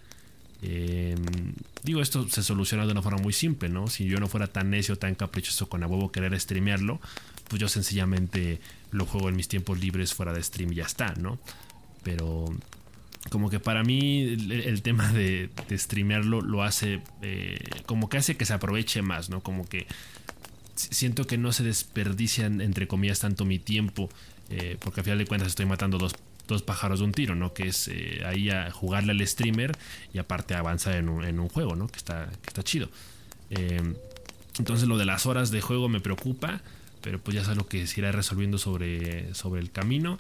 Em, 0.62 1.54
digo, 1.84 2.02
esto 2.02 2.30
se 2.30 2.42
soluciona 2.42 2.86
de 2.86 2.94
una 2.94 3.02
forma 3.02 3.22
muy 3.22 3.34
simple, 3.34 3.70
¿no? 3.70 3.88
Si 3.88 4.06
yo 4.06 4.20
no 4.20 4.28
fuera 4.28 4.48
tan 4.48 4.70
necio, 4.70 4.98
tan 4.98 5.16
caprichoso 5.16 5.68
con 5.68 5.84
a 5.84 5.88
huevo 5.88 6.12
querer 6.12 6.40
streamearlo, 6.40 7.02
pues 7.50 7.60
yo 7.60 7.68
sencillamente 7.68 8.60
lo 8.92 9.06
juego 9.06 9.30
en 9.30 9.36
mis 9.36 9.48
tiempos 9.48 9.80
libres 9.80 10.14
fuera 10.14 10.32
de 10.32 10.42
stream 10.42 10.72
y 10.72 10.76
ya 10.76 10.86
está, 10.86 11.14
¿no? 11.16 11.38
Pero 12.04 12.46
como 13.30 13.50
que 13.50 13.60
para 13.60 13.84
mí 13.84 14.22
el, 14.22 14.82
tema 14.82 15.12
de, 15.12 15.50
de, 15.68 15.78
streamearlo 15.78 16.42
lo 16.42 16.64
hace 16.64 17.02
eh, 17.22 17.58
como 17.86 18.10
que 18.10 18.18
hace 18.18 18.36
que 18.36 18.46
se 18.46 18.54
aproveche 18.54 19.02
más, 19.02 19.30
¿no? 19.30 19.42
Como 19.42 19.68
que 19.68 19.88
siento 20.76 21.26
que 21.26 21.38
no 21.38 21.52
se 21.52 21.64
desperdician 21.64 22.62
entre 22.62 22.88
comillas 22.88 23.20
tanto 23.20 23.46
mi 23.46 23.60
tiempo 23.60 24.10
eh, 24.50 24.78
porque 24.80 25.02
al 25.02 25.04
final 25.06 25.20
de 25.20 25.26
cuentas 25.26 25.50
estoy 25.50 25.66
matando 25.66 25.98
dos, 25.98 26.14
pájaros 26.64 27.00
de 27.00 27.06
un 27.06 27.12
tiro, 27.14 27.34
¿no? 27.34 27.54
Que 27.54 27.70
es 27.70 27.88
eh, 27.88 28.22
ahí 28.26 28.52
a 28.52 28.70
jugarle 28.70 29.14
al 29.14 29.28
streamer 29.28 29.72
y 30.14 30.20
aparte 30.20 30.54
avanzar 30.54 30.96
en 30.96 31.10
un, 31.10 31.24
en 31.26 31.40
un 31.40 31.50
juego, 31.50 31.76
¿no? 31.76 31.88
Que 31.88 31.98
está, 31.98 32.30
que 32.42 32.48
está 32.48 32.62
chido. 32.62 32.90
entonces 34.60 34.88
lo 34.88 34.98
de 34.98 35.06
las 35.06 35.26
horas 35.26 35.50
de 35.50 35.62
juego 35.62 35.90
me 35.90 36.00
preocupa, 36.00 36.62
pero 37.02 37.18
pues 37.20 37.34
ya 37.34 37.42
es 37.42 37.48
algo 37.48 37.68
que 37.68 37.88
se 37.88 38.02
irá 38.02 38.12
resolviendo 38.12 38.60
sobre, 38.60 39.34
sobre 39.34 39.62
el 39.62 39.72
camino. 39.72 40.20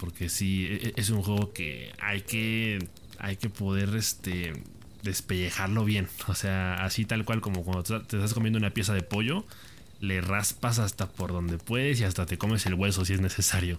Porque 0.00 0.30
sí, 0.30 0.66
e, 0.66 0.88
e, 0.88 0.92
es 0.96 1.10
un 1.10 1.22
juego 1.22 1.52
que 1.52 1.92
hay 2.00 2.22
que, 2.22 2.78
hay 3.18 3.36
que 3.36 3.50
poder 3.50 3.94
este, 3.94 4.54
despellejarlo 5.02 5.84
bien. 5.84 6.08
O 6.26 6.34
sea, 6.34 6.82
así 6.84 7.04
tal 7.04 7.24
cual 7.24 7.42
como 7.42 7.62
cuando 7.62 7.82
te 7.82 8.16
estás 8.16 8.32
comiendo 8.34 8.58
una 8.58 8.70
pieza 8.70 8.94
de 8.94 9.02
pollo, 9.02 9.44
le 10.00 10.22
raspas 10.22 10.78
hasta 10.78 11.06
por 11.06 11.32
donde 11.32 11.58
puedes 11.58 12.00
y 12.00 12.04
hasta 12.04 12.24
te 12.24 12.38
comes 12.38 12.64
el 12.64 12.74
hueso 12.74 13.04
si 13.04 13.12
es 13.12 13.20
necesario. 13.20 13.78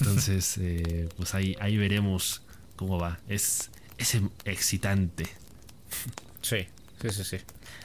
Entonces, 0.00 0.58
eh, 0.60 1.08
pues 1.16 1.34
ahí, 1.34 1.56
ahí 1.60 1.76
veremos 1.76 2.42
cómo 2.74 2.98
va. 2.98 3.20
Es, 3.28 3.70
es 3.96 4.18
excitante. 4.44 5.28
Sí, 6.42 6.66
sí, 7.00 7.10
sí, 7.10 7.24
sí. 7.24 7.36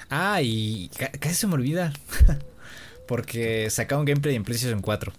Ah, 0.09 0.41
y 0.41 0.89
casi 1.19 1.35
se 1.35 1.47
me 1.47 1.53
olvida. 1.53 1.93
Porque 3.07 3.69
sacaron 3.69 4.05
gameplay 4.05 4.35
en 4.35 4.43
PlayStation 4.43 4.81
4 4.81 5.13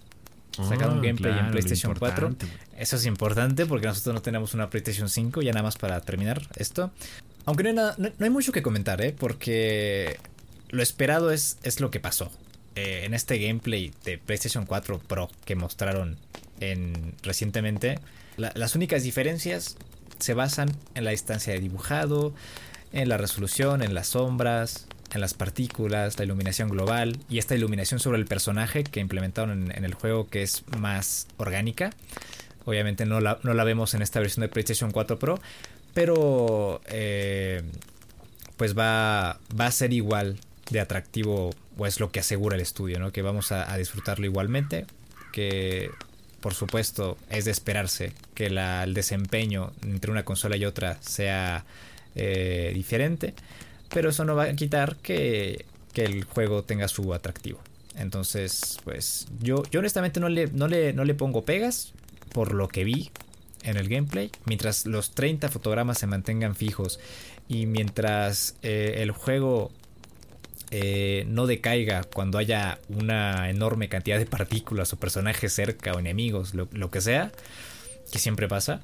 sacar 0.55 0.89
un 0.89 0.99
ah, 0.99 1.01
gameplay 1.01 1.37
en 1.37 1.51
PlayStation 1.51 1.93
4. 1.93 2.35
Eso 2.77 2.95
es 2.95 3.05
importante 3.05 3.65
porque 3.65 3.87
nosotros 3.87 4.13
no 4.13 4.21
tenemos 4.21 4.53
una 4.53 4.69
PlayStation 4.69 5.09
5. 5.09 5.41
Ya 5.41 5.51
nada 5.51 5.63
más 5.63 5.77
para 5.77 5.99
terminar 6.01 6.47
esto. 6.55 6.91
Aunque 7.45 7.63
no 7.63 7.69
hay, 7.69 7.93
no, 7.97 8.11
hay 8.19 8.29
mucho 8.29 8.51
que 8.51 8.61
comentar, 8.61 9.01
¿eh? 9.01 9.15
Porque 9.17 10.17
lo 10.69 10.81
esperado 10.81 11.31
es, 11.31 11.57
es 11.63 11.79
lo 11.79 11.91
que 11.91 11.99
pasó. 11.99 12.31
eh, 12.75 13.05
en 13.05 13.13
este 13.13 13.37
gameplay 13.39 13.93
de 14.03 14.17
PlayStation 14.17 14.65
4 14.65 14.99
Pro 14.99 15.29
que 15.45 15.55
mostraron 15.55 16.17
en, 16.59 17.13
recientemente, 17.23 17.99
las 18.37 18.75
únicas 18.75 19.03
diferencias 19.03 19.77
se 20.19 20.33
basan 20.33 20.75
en 20.93 21.05
la 21.05 21.11
distancia 21.11 21.53
de 21.53 21.59
dibujado, 21.59 22.33
en 22.91 23.09
la 23.09 23.17
resolución, 23.17 23.81
en 23.81 23.93
las 23.93 24.07
sombras, 24.07 24.87
en 25.15 25.21
las 25.21 25.33
partículas, 25.33 26.19
la 26.19 26.25
iluminación 26.25 26.69
global 26.69 27.17
y 27.29 27.39
esta 27.39 27.55
iluminación 27.55 27.99
sobre 27.99 28.19
el 28.19 28.25
personaje 28.25 28.83
que 28.83 28.99
implementaron 28.99 29.71
en, 29.71 29.85
el 29.85 29.93
juego 29.93 30.29
que 30.29 30.43
es 30.43 30.63
más 30.77 31.27
orgánica. 31.37 31.91
Obviamente 32.65 33.05
no 33.05 33.19
la, 33.19 33.39
no 33.43 33.53
la, 33.53 33.63
vemos 33.63 33.93
en 33.93 34.01
esta 34.01 34.19
versión 34.19 34.41
de 34.41 34.49
PlayStation 34.49 34.91
4 34.91 35.17
Pro, 35.17 35.39
pero 35.93 36.81
eh, 36.87 37.63
pues 38.57 38.77
va, 38.77 39.39
va 39.59 39.67
a 39.67 39.71
ser 39.71 39.93
igual 39.93 40.37
de 40.69 40.79
atractivo, 40.79 41.51
o 41.77 41.87
es 41.87 41.99
lo 41.99 42.11
que 42.11 42.19
asegura 42.19 42.55
el 42.55 42.61
estudio, 42.61 43.11
que 43.11 43.21
vamos 43.21 43.51
a, 43.51 43.75
disfrutarlo 43.77 44.25
igualmente, 44.25 44.85
que 45.31 45.91
por 46.41 46.53
supuesto 46.53 47.17
es 47.29 47.45
de 47.45 47.51
esperarse 47.51 48.13
que 48.33 48.47
el 48.47 48.93
desempeño 48.93 49.71
entre 49.83 50.11
una 50.11 50.23
consola 50.23 50.57
y 50.57 50.65
otra 50.65 50.97
sea 51.01 51.65
eh, 52.15 52.71
diferente, 52.73 53.33
pero 53.89 54.09
eso 54.09 54.25
no 54.25 54.35
va 54.35 54.43
a 54.43 54.55
quitar 54.55 54.95
que, 54.97 55.65
el 55.95 56.25
juego 56.25 56.63
tenga 56.63 56.89
su 56.89 57.13
atractivo. 57.13 57.59
Entonces, 57.97 58.79
pues 58.83 59.27
yo, 59.39 59.63
yo 59.71 59.79
honestamente 59.79 60.19
no 60.19 60.27
le, 60.27 60.47
no, 60.47 60.67
le, 60.67 60.91
no 60.91 61.05
le 61.05 61.13
pongo 61.13 61.45
pegas 61.45 61.93
por 62.33 62.53
lo 62.53 62.67
que 62.67 62.83
vi 62.83 63.11
en 63.63 63.77
el 63.77 63.87
gameplay. 63.87 64.29
Mientras 64.43 64.85
los 64.85 65.11
30 65.11 65.47
fotogramas 65.47 65.97
se 65.97 66.07
mantengan 66.07 66.55
fijos 66.55 66.99
y 67.47 67.65
mientras 67.65 68.57
eh, 68.61 68.95
el 68.97 69.11
juego 69.11 69.71
eh, 70.71 71.23
no 71.29 71.47
decaiga 71.47 72.03
cuando 72.03 72.39
haya 72.39 72.79
una 72.89 73.49
enorme 73.49 73.87
cantidad 73.87 74.19
de 74.19 74.25
partículas 74.25 74.91
o 74.91 74.97
personajes 74.97 75.53
cerca 75.53 75.93
o 75.93 75.99
enemigos, 75.99 76.53
lo, 76.53 76.91
que 76.91 76.99
sea, 76.99 77.31
que 78.11 78.19
siempre 78.19 78.49
pasa, 78.49 78.81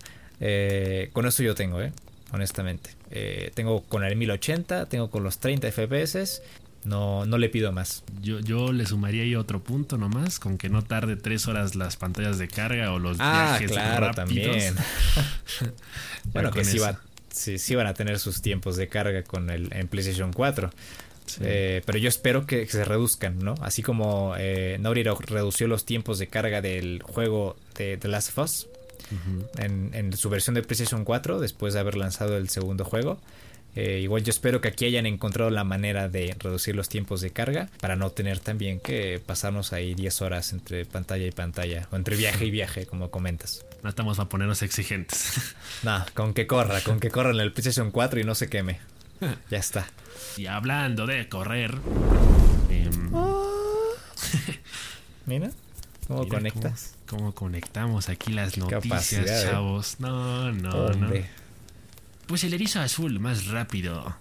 con 1.11 1.25
eso 1.25 1.43
yo 1.43 1.55
tengo, 1.55 1.81
¿eh? 1.81 1.91
Honestamente. 2.31 2.91
Eh, 3.09 3.51
tengo 3.53 3.81
con 3.83 4.03
el 4.03 4.15
1080, 4.15 4.87
tengo 4.87 5.09
con 5.09 5.23
los 5.23 5.39
30 5.39 5.71
FPS. 5.71 6.41
No, 6.83 7.25
no 7.25 7.37
le 7.37 7.49
pido 7.49 7.71
más. 7.71 8.03
Yo, 8.21 8.39
yo 8.39 8.71
le 8.71 8.85
sumaría 8.85 9.23
ahí 9.23 9.35
otro 9.35 9.61
punto 9.61 9.97
nomás, 9.97 10.39
con 10.39 10.57
que 10.57 10.69
no 10.69 10.81
tarde 10.83 11.15
tres 11.15 11.47
horas 11.47 11.75
las 11.75 11.95
pantallas 11.95 12.39
de 12.39 12.47
carga 12.47 12.91
o 12.91 12.99
los 12.99 13.17
ah, 13.19 13.57
viajes 13.59 13.71
claro, 13.71 14.11
también. 14.11 14.75
bueno, 16.33 16.51
que 16.51 16.65
sí, 16.65 16.79
va, 16.79 16.99
sí, 17.29 17.75
van 17.75 17.85
a 17.85 17.93
tener 17.93 18.17
sus 18.17 18.41
tiempos 18.41 18.77
de 18.77 18.87
carga 18.87 19.23
con 19.23 19.51
el 19.51 19.71
en 19.73 19.87
PlayStation 19.87 20.33
4. 20.33 20.71
Eh, 21.39 21.81
pero 21.85 21.97
yo 21.97 22.09
espero 22.09 22.45
que, 22.45 22.65
se 22.65 22.83
reduzcan, 22.83 23.39
¿no? 23.39 23.55
Así 23.61 23.83
como 23.83 24.33
eh, 24.37 24.77
Naughty 24.81 25.03
redució 25.03 25.67
los 25.67 25.85
tiempos 25.85 26.19
de 26.19 26.27
carga 26.27 26.61
del 26.61 27.01
juego 27.03 27.55
de 27.77 27.97
The 27.97 28.07
Last 28.07 28.37
of 28.37 28.43
Us 28.43 28.67
en, 29.57 30.13
su 30.13 30.29
versión 30.29 30.55
de 30.55 30.63
PlayStation 30.63 31.03
4 31.03 31.39
después 31.39 31.73
de 31.73 31.79
haber 31.79 31.95
lanzado 31.95 32.37
el 32.37 32.49
segundo 32.49 32.85
juego. 32.85 33.19
Eh, 33.73 33.99
igual 34.01 34.23
yo 34.23 34.31
espero 34.31 34.59
que 34.59 34.67
aquí 34.67 34.85
hayan 34.85 35.05
encontrado 35.05 35.49
la 35.49 35.63
manera 35.63 36.09
de 36.09 36.35
reducir 36.37 36.75
los 36.75 36.89
tiempos 36.89 37.21
de 37.21 37.31
carga 37.31 37.69
para 37.79 37.95
no 37.95 38.09
tener 38.09 38.39
también 38.39 38.81
que 38.81 39.21
pasarnos 39.25 39.71
ahí 39.71 39.95
10 39.95 40.21
horas 40.23 40.51
entre 40.51 40.83
pantalla 40.83 41.25
y 41.25 41.31
pantalla 41.31 41.87
o 41.89 41.95
entre 41.95 42.17
viaje 42.17 42.45
y 42.45 42.51
viaje 42.51 42.85
como 42.85 43.09
comentas. 43.11 43.65
No 43.81 43.89
estamos 43.89 44.19
a 44.19 44.27
ponernos 44.27 44.61
exigentes. 44.61 45.55
No, 45.83 46.05
con 46.13 46.35
que 46.35 46.45
corra, 46.45 46.81
con 46.81 46.99
que 46.99 47.09
corra 47.09 47.31
en 47.31 47.39
el 47.39 47.53
PlayStation 47.53 47.89
4 47.91 48.19
y 48.19 48.23
no 48.23 48.35
se 48.35 48.49
queme. 48.49 48.79
Ya 49.49 49.57
está. 49.57 49.87
Y 50.37 50.45
hablando 50.45 51.07
de 51.07 51.27
correr... 51.27 51.75
Em, 52.69 53.11
Mira, 55.25 55.51
¿cómo 56.11 56.27
conectas? 56.27 56.95
cómo 57.07 57.35
conectamos 57.35 58.09
aquí 58.09 58.31
las 58.31 58.57
noticias, 58.57 59.13
¿eh? 59.13 59.47
chavos. 59.49 59.97
No, 59.99 60.51
no, 60.51 60.89
no. 60.93 61.09
Pues 62.27 62.43
el 62.45 62.53
erizo 62.53 62.79
azul 62.79 63.19
más 63.19 63.47
rápido 63.47 64.15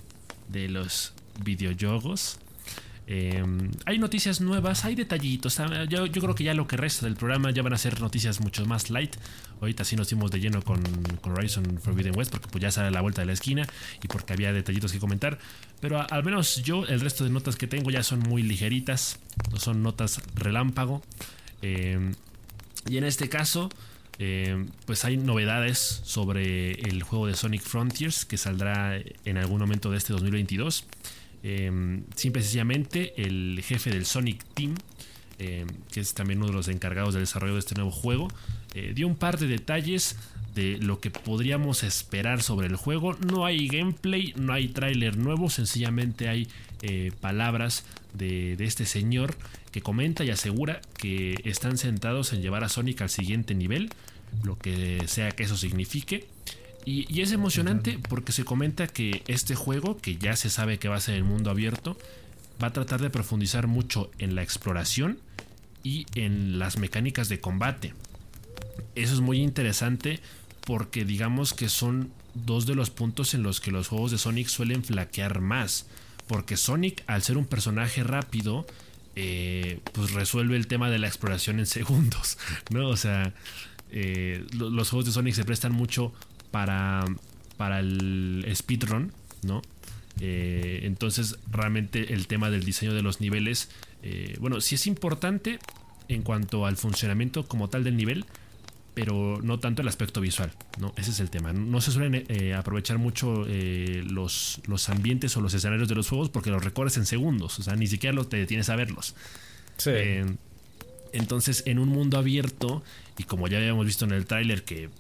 de 0.49 0.69
los 0.69 1.13
videojuegos. 1.45 2.39
Em, 3.07 3.71
hay 3.87 3.99
noticias 3.99 4.41
nuevas, 4.41 4.85
hay 4.85 4.95
detallitos. 4.95 5.59
Ah, 5.59 5.85
yo, 5.85 6.07
yo, 6.07 6.23
creo 6.23 6.35
que 6.35 6.45
ya 6.45 6.55
lo 6.55 6.69
que 6.69 6.77
resta 6.77 7.07
del 7.07 7.17
programa 7.17 7.51
ya 7.51 7.63
van 7.63 7.73
a 7.73 7.79
ser 7.79 8.01
noticias 8.01 8.41
mucho 8.41 8.65
más 8.67 8.89
light. 8.91 9.17
Ahorita 9.61 9.85
sí 9.85 9.97
nos 9.97 10.09
dimos 10.09 10.31
de 10.31 10.39
lleno 10.39 10.63
con, 10.63 10.81
con 11.21 11.33
Horizon 11.33 11.81
Forbidden 11.83 12.17
West 12.17 12.31
porque 12.31 12.47
pues 12.49 12.63
ya 12.63 12.71
sale 12.71 12.89
a 12.89 12.91
la 12.93 13.01
vuelta 13.01 13.23
de 13.23 13.27
la 13.27 13.33
esquina 13.33 13.67
y 14.03 14.07
porque 14.07 14.33
había 14.33 14.53
detallitos 14.53 14.93
que 14.93 15.01
comentar. 15.01 15.39
Pero 15.81 16.05
al 16.09 16.25
menos 16.25 16.63
yo, 16.63 16.87
el 16.87 17.01
resto 17.01 17.25
de 17.25 17.31
notas 17.31 17.57
que 17.57 17.67
tengo 17.67 17.91
ya 17.91 18.05
son 18.05 18.21
muy 18.21 18.43
ligeritas. 18.43 19.19
No 19.51 19.59
son 19.59 19.83
notas 19.83 20.21
relámpago. 20.35 21.03
Eh, 21.63 22.13
y 22.89 22.97
en 22.97 23.05
este 23.05 23.29
caso, 23.29 23.69
eh, 24.23 24.67
pues 24.85 25.07
hay 25.07 25.17
novedades 25.17 26.03
sobre 26.05 26.73
el 26.73 27.03
juego 27.03 27.27
de 27.27 27.35
Sonic 27.35 27.63
Frontiers 27.63 28.27
que 28.27 28.37
saldrá 28.37 28.99
en 29.25 29.39
algún 29.39 29.61
momento 29.61 29.91
de 29.91 29.97
este 29.97 30.13
2022. 30.13 30.85
Eh, 31.43 32.03
simple 32.17 32.41
y 32.41 32.45
sencillamente, 32.45 33.15
el 33.17 33.63
jefe 33.65 33.89
del 33.89 34.05
Sonic 34.05 34.45
Team, 34.53 34.75
eh, 35.39 35.65
que 35.91 36.01
es 36.01 36.13
también 36.13 36.41
uno 36.41 36.49
de 36.49 36.53
los 36.53 36.69
encargados 36.69 37.15
del 37.15 37.23
desarrollo 37.23 37.55
de 37.55 37.61
este 37.61 37.75
nuevo 37.75 37.91
juego, 37.91 38.29
dio 38.95 39.09
un 39.09 39.17
par 39.17 39.37
de 39.39 39.49
detalles 39.49 40.17
de 40.55 40.79
lo 40.79 41.01
que 41.01 41.11
podríamos 41.11 41.83
esperar 41.83 42.43
sobre 42.43 42.67
el 42.67 42.77
juego. 42.77 43.15
No 43.15 43.47
hay 43.47 43.69
gameplay, 43.69 44.35
no 44.37 44.53
hay 44.53 44.69
tráiler 44.69 45.17
nuevo, 45.17 45.49
sencillamente 45.49 46.29
hay 46.29 46.47
palabras 47.21 47.85
de, 48.15 48.57
de 48.57 48.65
este 48.65 48.87
señor 48.87 49.37
que 49.71 49.83
comenta 49.83 50.25
y 50.25 50.31
asegura 50.31 50.81
que 50.97 51.37
están 51.45 51.79
sentados 51.79 52.33
en 52.33 52.43
llevar 52.43 52.65
a 52.65 52.69
Sonic 52.69 53.03
al 53.03 53.11
siguiente 53.11 53.55
nivel, 53.55 53.91
lo 54.43 54.59
que 54.59 55.03
sea 55.07 55.31
que 55.31 55.45
eso 55.45 55.57
signifique. 55.57 56.27
Y, 56.85 57.21
es 57.21 57.33
emocionante 57.33 57.99
porque 58.09 58.33
se 58.33 58.45
comenta 58.45 58.87
que 58.87 59.23
este 59.27 59.55
juego, 59.55 59.99
que 59.99 60.17
ya 60.17 60.35
se 60.37 60.51
sabe 60.51 60.79
que 60.79 60.89
va 60.89 60.97
a 60.97 61.01
ser 61.01 61.15
el 61.15 61.25
mundo 61.25 61.51
abierto, 61.51 61.99
va 62.63 62.69
a 62.69 62.73
tratar 62.73 63.01
de 63.01 63.11
profundizar 63.11 63.67
mucho 63.67 64.11
en 64.19 64.35
la 64.35 64.43
exploración 64.43 65.19
y 65.83 66.07
en 66.15 66.59
las 66.59 66.79
mecánicas 66.79 67.29
de 67.29 67.41
combate. 67.41 67.95
Eso 68.95 69.15
es 69.15 69.21
muy 69.21 69.41
interesante 69.41 70.21
porque 70.67 71.05
digamos 71.05 71.53
que 71.53 71.69
son 71.69 72.11
dos 72.35 72.67
de 72.67 72.75
los 72.75 72.91
puntos 72.91 73.35
en 73.35 73.43
los 73.43 73.61
que 73.61 73.71
los 73.71 73.89
juegos 73.89 74.11
de 74.11 74.19
Sonic 74.19 74.49
suelen 74.49 74.83
flaquear 74.83 75.41
más. 75.41 75.87
Porque 76.31 76.57
Sonic, 76.57 77.03
al 77.09 77.25
ser 77.25 77.37
un 77.37 77.45
personaje 77.45 78.05
rápido, 78.05 78.65
eh, 79.17 79.81
pues 79.93 80.13
resuelve 80.13 80.55
el 80.55 80.69
tema 80.69 80.89
de 80.89 81.01
la 81.01 81.09
exploración 81.09 81.59
en 81.59 81.67
segundos, 81.67 82.39
¿no? 82.71 82.87
O 82.89 82.97
sea, 82.97 83.35
eh, 83.91 84.47
los 84.53 84.91
juegos 84.91 85.07
de 85.07 85.11
Sonic 85.11 85.35
se 85.35 85.45
prestan 85.45 85.73
mucho 85.73 86.13
para, 86.53 87.05
para 87.57 87.81
el 87.81 88.47
speedrun, 88.55 89.11
¿no? 89.43 89.61
Eh, 90.21 90.83
entonces, 90.85 91.37
realmente 91.51 92.15
el 92.15 92.29
tema 92.29 92.49
del 92.49 92.63
diseño 92.63 92.95
de 92.95 93.03
los 93.03 93.21
niveles, 93.21 93.69
bueno, 94.39 94.61
sí 94.61 94.77
es 94.77 94.87
importante 94.87 95.59
en 96.07 96.23
cuanto 96.23 96.65
al 96.65 96.77
funcionamiento 96.77 97.49
como 97.49 97.69
tal 97.69 97.83
del 97.83 97.97
nivel, 97.97 98.25
pero 98.95 99.39
no 99.43 99.61
tanto 99.61 99.83
el 99.83 99.89
aspecto 99.89 100.21
visual, 100.21 100.53
¿no? 100.79 100.93
Ese 100.97 101.11
es 101.11 101.21
el 101.21 101.31
tema. 101.31 101.53
No 101.53 101.81
se 101.81 101.93
suelen 101.93 102.25
eh, 102.29 102.55
aprovechar 102.55 102.99
mucho 102.99 103.45
eh, 103.47 104.03
los, 104.05 104.61
los 104.67 104.89
ambientes 104.89 105.37
o 105.37 105.41
los 105.41 105.55
escenarios 105.55 105.89
de 105.89 105.95
los 105.95 106.09
juegos 106.09 106.29
porque 106.29 106.51
los 106.51 106.65
recorres 106.65 106.97
en 106.97 107.07
segundos, 107.07 107.59
o 107.59 107.63
sea, 107.63 107.77
ni 107.77 107.87
siquiera 107.87 108.15
lo 108.15 108.27
te 108.27 108.37
detienes 108.37 108.69
a 108.69 108.77
verlos. 108.77 109.15
Sí. 109.77 109.91
Eh, 109.95 110.27
entonces, 111.13 111.63
en 111.67 111.79
un 111.79 111.89
mundo 111.89 112.19
abierto, 112.19 112.83
y 113.17 113.25
como 113.25 113.49
ya 113.49 113.59
habíamos 113.59 113.87
visto 113.87 114.05
en 114.05 114.13
el 114.13 114.27
tráiler 114.27 114.65
que 114.65 114.91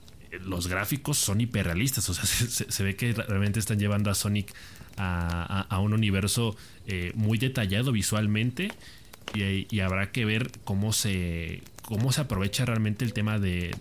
los 0.45 0.69
gráficos 0.69 1.19
son 1.19 1.41
hiperrealistas, 1.41 2.09
o 2.09 2.15
sea, 2.15 2.25
se, 2.27 2.83
ve 2.85 2.97
que 2.97 3.13
realmente 3.13 3.59
están 3.59 3.79
llevando 3.79 4.11
a 4.11 4.15
Sonic 4.15 4.53
a, 4.97 5.67
a, 5.69 5.79
un 5.81 5.95
universo 5.95 6.57
muy 7.15 7.39
detallado 7.39 7.93
visualmente 7.93 8.73
y, 9.35 9.81
habrá 9.81 10.11
que 10.11 10.25
ver 10.25 10.51
cómo 10.65 10.93
se, 10.93 11.63
cómo 11.83 12.13
se 12.13 12.23
aprovecha 12.23 12.65
realmente 12.65 13.05
el 13.05 13.13
tema 13.13 13.39
de, 13.39 13.75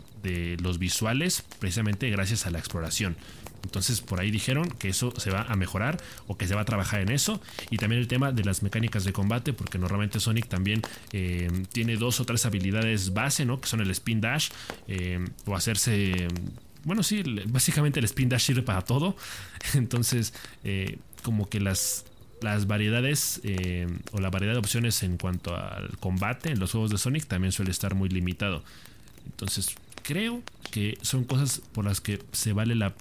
los 0.62 0.80
visuales 0.80 1.44
precisamente 1.60 2.10
gracias 2.10 2.46
a 2.46 2.52
la 2.52 2.60
exploración. 2.60 3.16
Entonces 3.64 4.02
por 4.02 4.20
ahí 4.20 4.32
dijeron 4.32 4.70
que 4.70 4.90
eso 4.90 5.14
se 5.18 5.32
va 5.32 5.42
a 5.44 5.56
mejorar 5.56 5.98
o 6.28 6.38
que 6.38 6.48
se 6.48 6.56
va 6.56 6.62
a 6.62 6.66
trabajar 6.66 7.02
en 7.02 7.10
eso. 7.10 7.42
Y 7.70 7.78
también 7.78 8.02
el 8.02 8.08
tema 8.08 8.32
de 8.32 8.44
las 8.44 8.64
mecánicas 8.64 9.04
de 9.04 9.14
combate, 9.14 9.54
porque 9.54 9.78
normalmente 9.78 10.20
Sonic 10.20 10.48
también 10.48 10.82
eh, 11.12 11.50
tiene 11.72 11.98
dos 11.98 12.20
o 12.20 12.26
tres 12.26 12.46
habilidades 12.46 13.14
base, 13.14 13.46
¿no? 13.46 13.60
Que 13.60 13.68
son 13.68 13.82
el 13.82 13.92
spin 13.92 14.22
dash 14.22 14.50
eh, 14.88 15.20
o 15.46 15.56
hacerse... 15.56 16.28
Bueno, 16.86 17.04
sí, 17.04 17.22
básicamente 17.48 18.00
el 18.00 18.06
spin 18.06 18.30
dash 18.30 18.44
sirve 18.44 18.62
para 18.62 18.82
todo. 18.82 19.18
Entonces, 19.74 20.34
eh, 20.64 20.98
como 21.24 21.50
que 21.50 21.60
las, 21.60 22.06
las 22.42 22.68
variedades 22.68 23.42
eh, 23.44 23.88
o 24.12 24.20
la 24.20 24.30
variedad 24.30 24.54
de 24.54 24.60
opciones 24.60 25.04
en 25.04 25.18
cuanto 25.18 25.56
al 25.56 25.98
combate 26.00 26.52
en 26.52 26.60
los 26.60 26.72
juegos 26.72 26.92
de 26.92 26.98
Sonic 26.98 27.26
también 27.26 27.52
suele 27.52 27.72
estar 27.72 27.96
muy 27.96 28.10
limitado. 28.10 28.64
Entonces 29.26 29.76
creo 30.04 30.42
que 30.72 30.98
son 31.02 31.24
cosas 31.24 31.62
por 31.74 31.86
las 31.86 32.02
que 32.02 32.22
se 32.32 32.54
vale 32.54 32.76
la 32.76 32.94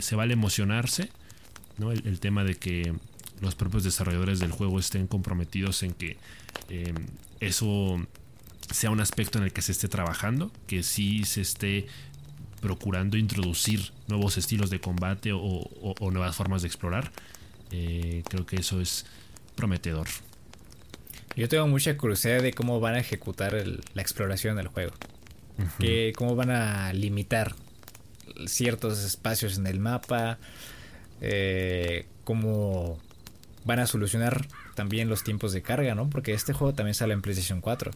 se 0.00 0.16
vale 0.16 0.32
emocionarse, 0.32 1.10
¿no? 1.76 1.92
El, 1.92 2.18
tema 2.18 2.44
de 2.44 2.54
que 2.54 2.94
los 3.42 3.54
propios 3.54 3.84
desarrolladores 3.84 4.40
del 4.40 4.50
juego 4.50 4.78
estén 4.78 5.06
comprometidos 5.06 5.82
en 5.82 5.92
que 5.92 6.16
em, 6.70 6.94
eso 7.40 8.00
sea 8.70 8.90
un 8.90 9.00
aspecto 9.00 9.38
en 9.38 9.44
el 9.44 9.52
que 9.52 9.60
se 9.60 9.72
esté 9.72 9.88
trabajando, 9.88 10.50
que 10.66 10.82
sí 10.82 11.24
se 11.24 11.42
esté 11.42 11.86
procurando 12.60 13.16
introducir 13.18 13.92
nuevos 14.06 14.38
estilos 14.38 14.70
de 14.70 14.80
combate 14.80 15.32
o, 15.34 15.68
nuevas 16.10 16.36
formas 16.36 16.62
de 16.62 16.68
explorar. 16.68 17.10
Eh, 17.72 18.22
creo 18.28 18.46
que 18.46 18.56
eso 18.56 18.80
es 18.80 19.06
prometedor. 19.56 20.06
Yo 21.36 21.48
tengo 21.48 21.66
mucha 21.66 21.96
curiosidad 21.96 22.42
de 22.42 22.52
cómo 22.52 22.78
van 22.80 22.94
a 22.94 23.00
ejecutar 23.00 23.54
la 23.94 24.02
exploración 24.02 24.56
del 24.56 24.68
juego. 24.68 24.92
que, 25.78 26.12
cómo 26.16 26.36
van 26.36 26.50
a 26.50 26.92
limitar 26.92 27.54
ciertos 28.46 29.02
espacios 29.04 29.58
en 29.58 29.66
el 29.66 29.80
mapa. 29.80 30.38
Eh, 31.20 32.06
cómo 32.24 32.98
van 33.64 33.78
a 33.78 33.86
solucionar 33.86 34.46
también 34.74 35.08
los 35.08 35.24
tiempos 35.24 35.52
de 35.52 35.62
carga, 35.62 35.94
¿no? 35.94 36.10
Porque 36.10 36.32
este 36.32 36.52
juego 36.52 36.74
también 36.74 36.94
sale 36.94 37.14
en 37.14 37.22
PlayStation 37.22 37.60
4. 37.60 37.92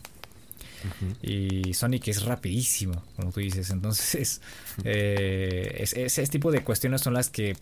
Y 1.23 1.75
Sonic 1.75 2.09
es 2.09 2.23
rapidísimo, 2.25 3.03
como 3.17 3.33
tú 3.33 3.41
dices. 3.41 3.71
Entonces, 3.71 4.41
eh, 4.85 5.85
ese 5.95 6.27
tipo 6.27 6.53
de 6.53 6.63
cuestiones 6.63 7.01
son 7.01 7.15
las 7.15 7.29
que 7.29 7.57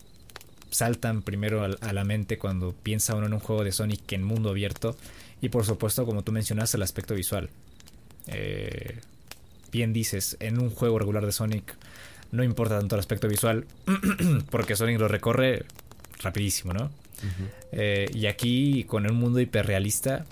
saltan 0.75 1.21
primero 1.21 1.63
a, 1.63 1.93
la 1.93 2.03
mente 2.03 2.37
cuando 2.37 2.73
piensa 2.73 3.15
uno 3.15 3.27
en 3.27 3.33
un 3.33 3.39
juego 3.39 3.63
de 3.63 3.71
Sonic 3.71 4.11
en 4.11 4.23
mundo 4.23 4.49
abierto. 4.49 4.97
Y 5.41 5.49
por 5.49 5.65
supuesto, 5.65 6.05
como 6.05 6.23
tú 6.23 6.31
mencionas, 6.31 6.73
el 6.73 6.81
aspecto 6.81 7.13
visual. 7.15 7.49
Eh, 8.27 8.99
bien 9.71 9.93
dices, 9.93 10.37
en 10.39 10.59
un 10.59 10.69
juego 10.69 10.99
regular 10.99 11.25
de 11.25 11.31
Sonic 11.31 11.75
no 12.31 12.43
importa 12.43 12.77
tanto 12.77 12.95
el 12.95 12.99
aspecto 12.99 13.27
visual, 13.27 13.65
porque 14.49 14.75
Sonic 14.75 14.99
lo 14.99 15.07
recorre 15.07 15.63
rapidísimo, 16.21 16.73
¿no? 16.73 16.91
Eh, 17.71 18.09
y 18.13 18.25
aquí, 18.25 18.83
con 18.83 19.09
un 19.09 19.15
mundo 19.15 19.39
hiperrealista, 19.39 20.25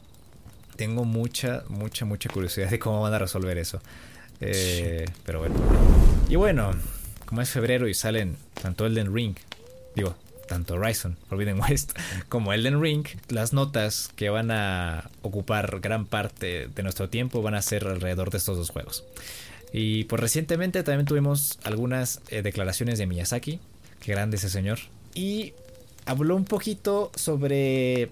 tengo 0.75 1.05
mucha, 1.05 1.63
mucha, 1.69 2.03
mucha 2.03 2.29
curiosidad 2.29 2.69
de 2.69 2.79
cómo 2.79 3.01
van 3.01 3.13
a 3.13 3.19
resolver 3.19 3.57
eso. 3.57 3.81
Eh, 4.41 5.05
pero 5.25 5.39
bueno. 5.39 5.55
Y 6.27 6.35
bueno, 6.35 6.71
como 7.25 7.41
es 7.41 7.49
febrero 7.49 7.87
y 7.87 7.93
salen 7.93 8.35
tanto 8.61 8.85
Elden 8.85 9.13
Ring, 9.13 9.35
digo, 9.95 10.15
tanto 10.47 10.75
Horizon 10.75 11.17
Forbidden 11.29 11.59
West 11.69 11.97
como 12.29 12.53
Elden 12.53 12.81
Ring, 12.81 13.05
las 13.29 13.53
notas 13.53 14.11
que 14.15 14.29
van 14.29 14.51
a 14.51 15.09
ocupar 15.21 15.79
gran 15.79 16.05
parte 16.05 16.67
de 16.67 16.83
nuestro 16.83 17.09
tiempo 17.09 17.41
van 17.41 17.55
a 17.55 17.61
ser 17.61 17.87
alrededor 17.87 18.29
de 18.29 18.37
estos 18.37 18.57
dos 18.57 18.69
juegos. 18.69 19.03
Y 19.71 20.03
pues 20.03 20.21
recientemente 20.21 20.83
también 20.83 21.07
tuvimos 21.07 21.57
algunas 21.63 22.21
eh, 22.29 22.43
declaraciones 22.43 22.99
de 22.99 23.07
Miyazaki, 23.07 23.59
que 23.99 24.11
grande 24.11 24.37
ese 24.37 24.49
señor, 24.49 24.79
y 25.15 25.53
habló 26.05 26.35
un 26.35 26.45
poquito 26.45 27.11
sobre 27.15 28.11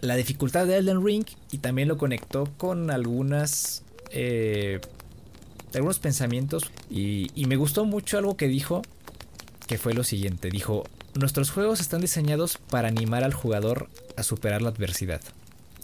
la 0.00 0.16
dificultad 0.16 0.66
de 0.66 0.76
Elden 0.76 1.04
Ring 1.04 1.24
y 1.50 1.58
también 1.58 1.88
lo 1.88 1.96
conectó 1.96 2.48
con 2.58 2.90
algunas 2.90 3.82
eh, 4.10 4.80
algunos 5.74 5.98
pensamientos 5.98 6.70
y, 6.90 7.30
y 7.34 7.46
me 7.46 7.56
gustó 7.56 7.84
mucho 7.84 8.18
algo 8.18 8.36
que 8.36 8.46
dijo 8.46 8.82
que 9.66 9.78
fue 9.78 9.94
lo 9.94 10.04
siguiente 10.04 10.50
dijo 10.50 10.84
nuestros 11.14 11.50
juegos 11.50 11.80
están 11.80 12.00
diseñados 12.00 12.58
para 12.58 12.88
animar 12.88 13.24
al 13.24 13.34
jugador 13.34 13.88
a 14.16 14.22
superar 14.22 14.62
la 14.62 14.70
adversidad 14.70 15.20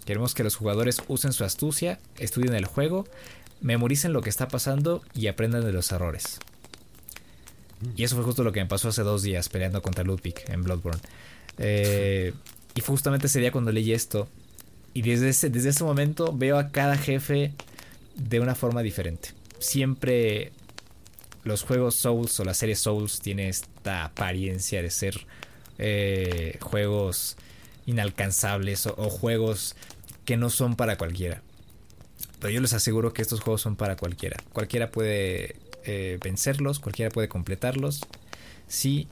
queremos 0.04 0.34
que 0.34 0.44
los 0.44 0.56
jugadores 0.56 1.02
usen 1.08 1.32
su 1.32 1.44
astucia 1.44 1.98
estudien 2.18 2.54
el 2.54 2.66
juego 2.66 3.06
memoricen 3.60 4.12
lo 4.12 4.22
que 4.22 4.30
está 4.30 4.48
pasando 4.48 5.02
y 5.14 5.26
aprendan 5.26 5.64
de 5.64 5.72
los 5.72 5.92
errores 5.92 6.38
y 7.96 8.04
eso 8.04 8.16
fue 8.16 8.24
justo 8.24 8.44
lo 8.44 8.52
que 8.52 8.60
me 8.60 8.66
pasó 8.66 8.88
hace 8.88 9.02
dos 9.02 9.22
días 9.22 9.48
peleando 9.48 9.82
contra 9.82 10.04
Ludwig 10.04 10.34
en 10.48 10.62
Bloodborne 10.62 11.00
eh, 11.58 12.32
y 12.74 12.80
justamente 12.80 13.26
ese 13.26 13.40
día 13.40 13.52
cuando 13.52 13.72
leí 13.72 13.92
esto. 13.92 14.28
Y 14.92 15.02
desde 15.02 15.28
ese, 15.28 15.50
desde 15.50 15.70
ese 15.70 15.84
momento 15.84 16.32
veo 16.36 16.58
a 16.58 16.70
cada 16.70 16.96
jefe 16.96 17.52
de 18.16 18.40
una 18.40 18.54
forma 18.54 18.82
diferente. 18.82 19.30
Siempre 19.58 20.52
los 21.44 21.62
juegos 21.62 21.94
Souls 21.94 22.38
o 22.40 22.44
la 22.44 22.54
serie 22.54 22.74
Souls 22.74 23.20
tiene 23.20 23.48
apariencia 23.84 24.82
de 24.82 24.90
ser 24.90 25.26
eh, 25.78 26.58
juegos 26.60 27.36
inalcanzables 27.86 28.86
o, 28.86 28.92
juegos 29.10 29.76
que 30.24 30.36
no 30.36 30.50
son 30.50 30.76
para 30.76 30.96
cualquiera. 30.96 31.42
Pero 32.38 32.52
yo 32.52 32.60
les 32.60 32.72
aseguro 32.72 33.12
que 33.12 33.22
estos 33.22 33.40
juegos 33.40 33.62
son 33.62 33.76
para 33.76 33.96
cualquiera. 33.96 34.36
Cualquiera 34.52 34.90
puede 34.90 35.56
eh, 35.84 36.18
vencerlos, 36.22 36.80
cualquiera 36.80 37.10
puede 37.10 37.28
completarlos 37.28 38.00
si 38.68 39.08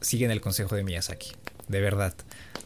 siguen 0.00 0.30
el 0.30 0.40
consejo 0.40 0.76
de 0.76 0.84
Miyazaki. 0.84 1.32
De 1.68 1.80
verdad. 1.80 2.14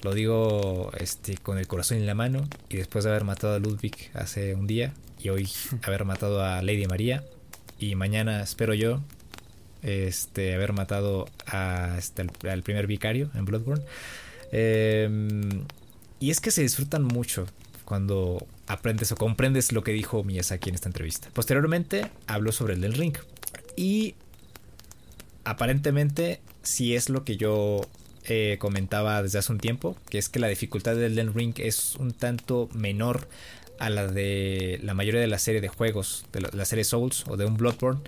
Lo 0.02 0.14
digo 0.14 0.90
este, 0.98 1.36
con 1.38 1.58
el 1.58 1.66
corazón 1.66 1.98
en 1.98 2.06
la 2.06 2.14
mano 2.14 2.46
y 2.68 2.76
después 2.76 3.04
de 3.04 3.10
haber 3.10 3.24
matado 3.24 3.54
a 3.54 3.58
Ludwig 3.58 4.10
hace 4.14 4.54
un 4.54 4.66
día 4.66 4.92
y 5.18 5.30
hoy 5.30 5.48
haber 5.82 6.04
matado 6.04 6.44
a 6.44 6.60
Lady 6.62 6.86
María 6.86 7.24
y 7.78 7.94
mañana 7.94 8.42
espero 8.42 8.74
yo 8.74 9.00
este, 9.84 10.54
haber 10.54 10.72
matado 10.72 11.26
este, 11.96 12.26
al, 12.48 12.62
primer 12.62 12.86
vicario 12.86 13.30
en 13.34 13.44
Bloodborne. 13.44 13.84
Em, 14.50 15.64
y 16.20 16.30
es 16.30 16.40
que 16.40 16.50
se 16.50 16.62
disfrutan 16.62 17.04
mucho 17.04 17.46
cuando 17.84 18.46
aprendes 18.66 19.12
o 19.12 19.16
comprendes 19.16 19.72
lo 19.72 19.84
que 19.84 19.92
dijo 19.92 20.24
Miyazaki 20.24 20.70
en 20.70 20.74
esta 20.74 20.88
entrevista. 20.88 21.28
Posteriormente 21.32 22.10
habló 22.26 22.50
sobre 22.50 22.74
el 22.74 22.80
del 22.80 22.94
ring 22.94 23.14
y 23.76 24.14
aparentemente 25.44 26.40
si 26.62 26.94
es 26.94 27.10
lo 27.10 27.24
que 27.24 27.36
yo 27.36 27.82
eh, 28.26 28.56
comentaba 28.58 29.22
desde 29.22 29.38
hace 29.38 29.52
un 29.52 29.58
tiempo, 29.58 29.96
que 30.08 30.16
es 30.16 30.30
que 30.30 30.38
la 30.38 30.48
dificultad 30.48 30.94
del 30.94 31.12
Elden 31.12 31.34
Ring 31.34 31.54
es 31.58 31.94
un 31.96 32.12
tanto 32.12 32.70
menor 32.72 33.28
a 33.78 33.90
la 33.90 34.06
de 34.06 34.80
la 34.82 34.94
mayoría 34.94 35.20
de 35.20 35.26
la 35.26 35.38
serie 35.38 35.60
de 35.60 35.68
juegos, 35.68 36.24
de 36.32 36.40
la, 36.40 36.64
serie 36.64 36.84
Souls 36.84 37.24
o 37.28 37.36
de 37.36 37.44
un 37.44 37.56
Bloodborne. 37.56 38.00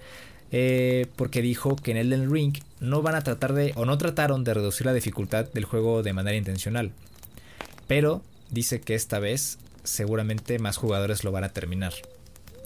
Eh, 0.52 1.06
porque 1.16 1.42
dijo 1.42 1.74
que 1.76 1.90
en 1.90 1.96
Elden 1.96 2.32
Ring 2.32 2.56
no 2.80 3.02
van 3.02 3.16
a 3.16 3.22
tratar 3.22 3.52
de, 3.52 3.72
o 3.74 3.84
no 3.84 3.98
trataron 3.98 4.44
de 4.44 4.54
reducir 4.54 4.86
la 4.86 4.92
dificultad 4.92 5.50
del 5.52 5.64
juego 5.64 6.02
de 6.02 6.12
manera 6.12 6.36
intencional. 6.36 6.92
Pero 7.86 8.22
dice 8.50 8.80
que 8.80 8.94
esta 8.94 9.18
vez 9.18 9.58
seguramente 9.82 10.58
más 10.58 10.76
jugadores 10.76 11.24
lo 11.24 11.32
van 11.32 11.44
a 11.44 11.50
terminar. 11.50 11.92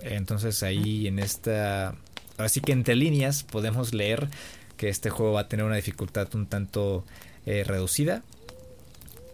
Entonces 0.02 0.62
ahí 0.62 1.06
en 1.06 1.18
esta... 1.18 1.94
Así 2.38 2.60
que 2.60 2.72
entre 2.72 2.96
líneas 2.96 3.42
podemos 3.42 3.92
leer 3.92 4.28
que 4.76 4.88
este 4.88 5.10
juego 5.10 5.32
va 5.32 5.42
a 5.42 5.48
tener 5.48 5.66
una 5.66 5.76
dificultad 5.76 6.34
un 6.34 6.46
tanto 6.46 7.04
eh, 7.44 7.64
reducida. 7.66 8.22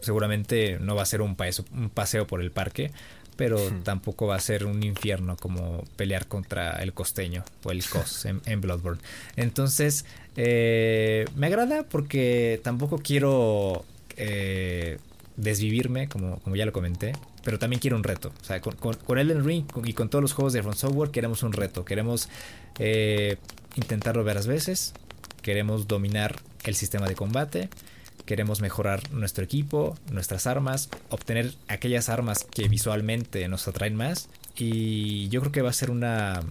Seguramente 0.01 0.79
no 0.81 0.95
va 0.95 1.03
a 1.03 1.07
ser 1.07 1.21
un 1.21 1.37
un 1.73 1.91
paseo 1.91 2.27
por 2.27 2.41
el 2.41 2.51
parque, 2.51 2.91
pero 3.37 3.61
tampoco 3.83 4.27
va 4.27 4.37
a 4.37 4.41
ser 4.41 4.65
un 4.65 4.83
infierno 4.83 5.37
como 5.37 5.85
pelear 5.97 6.27
contra 6.27 6.83
el 6.83 6.93
costeño 6.93 7.45
o 7.65 7.71
el 7.71 7.85
cos 7.85 8.25
en, 8.47 8.61
Bloodborne. 8.61 9.01
Entonces, 9.37 10.05
eh, 10.37 11.27
me 11.37 11.47
agrada 11.47 11.85
porque 11.85 12.61
tampoco 12.65 12.99
quiero 12.99 13.85
eh, 14.17 14.99
desvivirme, 15.37 16.09
como, 16.09 16.39
como 16.41 16.57
ya 16.57 16.65
lo 16.65 16.73
comenté, 16.73 17.13
pero 17.45 17.59
también 17.59 17.81
quiero 17.81 17.97
un 17.97 18.05
reto. 18.05 18.33
O 18.41 18.45
sea, 18.45 18.61
con, 18.61 18.75
con, 18.75 19.19
Elden 19.19 19.45
Ring 19.45 19.67
y 19.85 19.93
con 19.93 20.09
todos 20.09 20.23
los 20.23 20.33
juegos 20.33 20.53
de 20.53 20.63
From 20.63 20.75
Software 20.75 21.11
queremos 21.11 21.43
un 21.43 21.53
reto. 21.53 21.85
Queremos 21.85 22.29
intentarlo 23.77 24.25
varias 24.25 24.47
veces. 24.47 24.95
Queremos 25.43 25.87
dominar 25.87 26.37
el 26.65 26.75
sistema 26.75 27.07
de 27.07 27.15
combate 27.15 27.69
queremos 28.27 28.61
mejorar 28.61 29.11
nuestro 29.13 29.45
equipo, 29.45 29.97
nuestras 30.11 30.47
armas, 30.47 30.91
obtener 31.09 31.55
aquellas 31.69 32.09
armas 32.09 32.45
que 32.45 32.69
visualmente 32.69 33.49
nos 33.49 33.67
atraen 33.69 33.95
más. 33.95 34.29
Y 34.57 35.29
yo 35.29 35.41
creo 35.41 35.53
que 35.53 35.63
va 35.63 35.71
a 35.71 35.73
ser 35.73 35.91
una, 35.91 36.43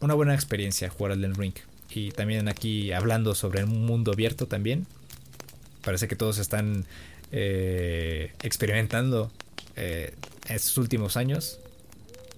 una 0.00 0.14
buena 0.14 0.34
experiencia 0.34 0.90
jugar 0.90 1.12
al 1.12 1.34
Ring. 1.34 1.54
Y 1.90 2.10
también 2.10 2.48
aquí 2.48 2.92
hablando 2.92 3.34
sobre 3.34 3.62
un 3.62 3.86
mundo 3.86 4.12
abierto 4.12 4.46
también. 4.46 4.86
Parece 5.84 6.08
que 6.08 6.16
todos 6.16 6.38
están 6.38 6.86
eh, 7.30 8.32
experimentando 8.42 9.30
eh, 9.76 10.14
estos 10.48 10.78
últimos 10.78 11.16
años. 11.16 11.60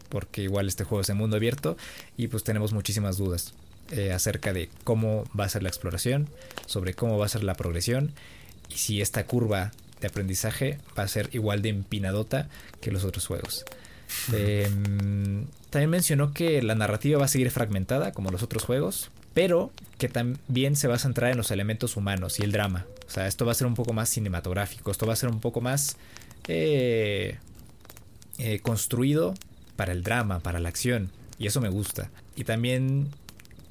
Porque 0.09 0.42
igual 0.42 0.68
este 0.68 0.84
juego 0.84 1.02
es 1.02 1.06
de 1.06 1.14
mundo 1.14 1.36
abierto. 1.36 1.76
Y 2.16 2.26
pues 2.28 2.42
tenemos 2.44 2.72
muchísimas 2.72 3.18
dudas. 3.18 3.54
Eh, 3.90 4.12
acerca 4.12 4.52
de 4.52 4.68
cómo 4.84 5.24
va 5.38 5.44
a 5.44 5.48
ser 5.48 5.62
la 5.62 5.70
exploración, 5.70 6.28
sobre 6.66 6.92
cómo 6.92 7.16
va 7.16 7.24
a 7.24 7.28
ser 7.30 7.42
la 7.42 7.54
progresión 7.54 8.12
y 8.69 8.75
si 8.75 9.01
esta 9.01 9.27
curva 9.27 9.73
de 10.01 10.09
aprendizaje 10.09 10.79
va 10.97 11.03
a 11.03 11.09
ser 11.09 11.31
igual 11.33 11.62
de 11.62 11.71
empinadota 11.71 12.49
que 12.81 12.91
los 12.91 13.05
otros 13.05 13.27
juegos. 13.27 13.64
Em, 14.33 15.47
también 15.71 15.91
mencionó 15.91 16.33
que 16.33 16.62
la 16.62 16.75
narrativa 16.75 17.19
va 17.19 17.27
a 17.27 17.29
seguir 17.29 17.51
fragmentada 17.51 18.12
como 18.12 18.31
los 18.31 18.43
otros 18.43 18.64
juegos, 18.64 19.11
pero 19.35 19.71
que 19.99 20.09
también 20.09 20.77
se 20.77 20.89
va 20.89 20.95
a 20.95 20.99
centrar 20.99 21.31
en 21.31 21.37
los 21.37 21.51
elementos 21.51 21.97
humanos 21.97 22.41
y 22.41 22.43
el 22.43 22.53
drama. 22.53 22.87
O 23.07 23.11
sea, 23.11 23.27
esto 23.27 23.45
va 23.45 23.53
a 23.53 23.55
ser 23.55 23.66
un 23.66 23.75
poco 23.75 23.93
más 23.93 24.09
cinematográfico, 24.09 24.91
esto 24.91 25.07
va 25.07 25.12
a 25.12 25.16
ser 25.16 25.31
un 25.31 25.41
poco 25.41 25.61
más 25.61 25.97
eh, 26.47 27.39
eh, 28.39 28.61
construido 28.61 29.35
para 29.77 29.93
el 29.93 30.03
drama, 30.03 30.41
para 30.41 30.61
la 30.61 30.69
acción, 30.69 31.11
y 31.39 31.47
eso 31.47 31.61
me 31.61 31.69
gusta. 31.69 32.11
Y 32.37 32.45
también 32.45 33.09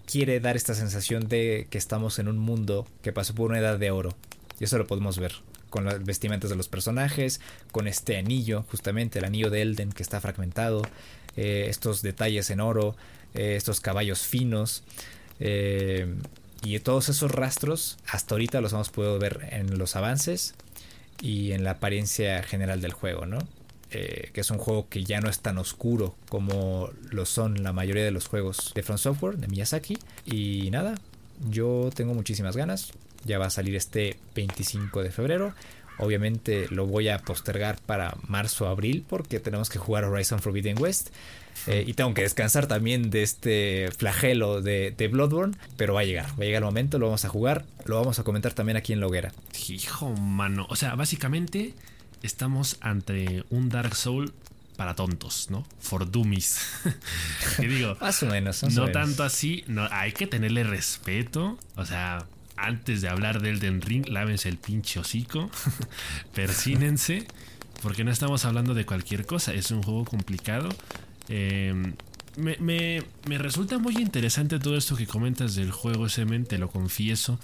quiere 0.05 0.39
dar 0.39 0.55
esta 0.55 0.73
sensación 0.73 1.27
de 1.27 1.67
que 1.69 1.77
estamos 1.77 2.17
en 2.19 2.27
un 2.27 2.37
mundo 2.37 2.87
que 3.01 3.11
pasó 3.11 3.35
por 3.35 3.49
una 3.49 3.59
edad 3.59 3.77
de 3.77 3.91
oro, 3.91 4.15
y 4.59 4.63
eso 4.63 4.77
lo 4.77 4.87
podemos 4.87 5.19
ver 5.19 5.33
con 5.69 5.85
las 5.85 6.03
vestimentas 6.03 6.49
de 6.49 6.55
los 6.55 6.67
personajes, 6.67 7.41
con 7.71 7.87
este 7.87 8.17
anillo, 8.17 8.65
justamente 8.69 9.19
el 9.19 9.25
anillo 9.25 9.49
de 9.49 9.61
Elden 9.61 9.91
que 9.91 10.03
está 10.03 10.21
fragmentado, 10.21 10.81
eh, 11.35 11.67
estos 11.69 12.01
detalles 12.01 12.49
en 12.49 12.59
oro, 12.59 12.95
eh, 13.33 13.55
estos 13.55 13.79
caballos 13.79 14.21
finos. 14.21 14.83
Eh, 15.39 16.15
y 16.63 16.79
todos 16.79 17.09
esos 17.09 17.31
rastros 17.31 17.97
hasta 18.07 18.33
ahorita 18.33 18.61
los 18.61 18.73
hemos 18.73 18.89
podido 18.89 19.19
ver 19.19 19.47
en 19.51 19.77
los 19.77 19.95
avances 19.95 20.55
y 21.21 21.51
en 21.51 21.63
la 21.63 21.71
apariencia 21.71 22.41
general 22.41 22.81
del 22.81 22.93
juego, 22.93 23.25
¿no? 23.25 23.39
que 23.89 24.41
es 24.41 24.51
un 24.51 24.57
juego 24.57 24.89
que 24.89 25.05
ya 25.05 25.21
no 25.21 25.29
es 25.29 25.39
tan 25.39 25.57
oscuro 25.57 26.13
como 26.27 26.91
lo 27.09 27.25
son 27.25 27.63
la 27.63 27.71
mayoría 27.71 28.03
de 28.03 28.11
los 28.11 28.27
juegos 28.27 28.73
de 28.75 28.83
From 28.83 28.97
Software, 28.97 29.37
de 29.37 29.47
Miyazaki. 29.47 29.97
Y 30.25 30.69
nada, 30.71 30.95
yo 31.49 31.89
tengo 31.95 32.13
muchísimas 32.13 32.57
ganas. 32.57 32.91
Ya 33.25 33.39
va 33.39 33.47
a 33.47 33.49
salir 33.49 33.75
este 33.75 34.17
25 34.35 35.03
de 35.03 35.11
febrero. 35.11 35.53
Obviamente 35.99 36.67
lo 36.69 36.85
voy 36.85 37.09
a 37.09 37.19
postergar 37.19 37.79
para 37.85 38.15
marzo 38.27 38.65
o 38.65 38.67
abril 38.67 39.03
porque 39.07 39.39
tenemos 39.39 39.69
que 39.69 39.79
jugar 39.79 40.03
Horizon 40.03 40.39
Forbidden 40.39 40.79
West. 40.79 41.09
Eh, 41.65 41.83
y 41.87 41.93
tengo 41.93 42.13
que 42.13 42.21
descansar 42.21 42.67
también 42.67 43.09
de 43.09 43.23
este 43.23 43.89
flagelo 43.97 44.61
de, 44.61 44.93
de, 44.95 45.07
Bloodborne. 45.07 45.57
Pero 45.75 45.95
va 45.95 46.01
a 46.01 46.03
llegar, 46.03 46.29
va 46.31 46.43
a 46.43 46.45
llegar 46.45 46.61
el 46.61 46.65
momento, 46.65 46.99
lo 46.99 47.07
vamos 47.07 47.25
a 47.25 47.29
jugar. 47.29 47.65
Lo 47.85 47.95
vamos 47.95 48.19
a 48.19 48.23
comentar 48.23 48.53
también 48.53 48.77
aquí 48.77 48.93
en 48.93 48.99
la 48.99 49.07
hoguera. 49.07 49.33
Hijo 49.67 50.11
mano. 50.11 50.67
O 50.69 50.75
sea, 50.75 50.93
básicamente 50.95 51.73
estamos 52.21 52.77
ante 52.81 53.43
un 53.49 53.69
Dark 53.69 53.95
Soul 53.95 54.33
para 54.77 54.93
tontos, 54.93 55.49
¿no? 55.49 55.65
For 55.79 56.09
dummies. 56.09 56.61
que 57.57 57.67
digo, 57.67 57.97
más 57.99 58.21
o 58.23 58.27
menos. 58.27 58.63
no 58.63 58.91
tanto 58.91 59.23
así, 59.23 59.63
no, 59.67 59.87
hay 59.91 60.13
que 60.13 60.27
tenerle 60.27 60.63
respeto. 60.63 61.57
O 61.75 61.85
sea, 61.85 62.25
antes 62.57 63.01
de 63.01 63.09
hablar 63.09 63.41
del 63.41 63.55
Elden 63.57 63.81
Ring, 63.81 64.07
lávense 64.09 64.49
el 64.49 64.57
pinche 64.57 64.99
hocico, 64.99 65.49
persínense, 66.33 67.27
porque 67.81 68.03
no 68.03 68.11
estamos 68.11 68.45
hablando 68.45 68.73
de 68.73 68.85
cualquier 68.85 69.25
cosa, 69.25 69.53
es 69.53 69.71
un 69.71 69.83
juego 69.83 70.03
complicado. 70.05 70.69
Em, 71.29 71.93
me, 72.35 73.03
resulta 73.25 73.77
muy 73.79 73.95
interesante 73.97 74.59
todo 74.59 74.77
esto 74.77 74.95
que 74.95 75.07
comentas 75.07 75.55
del 75.55 75.71
juego, 75.71 76.09
Semen, 76.09 76.45
te 76.45 76.57
lo 76.57 76.69
confieso, 76.69 77.39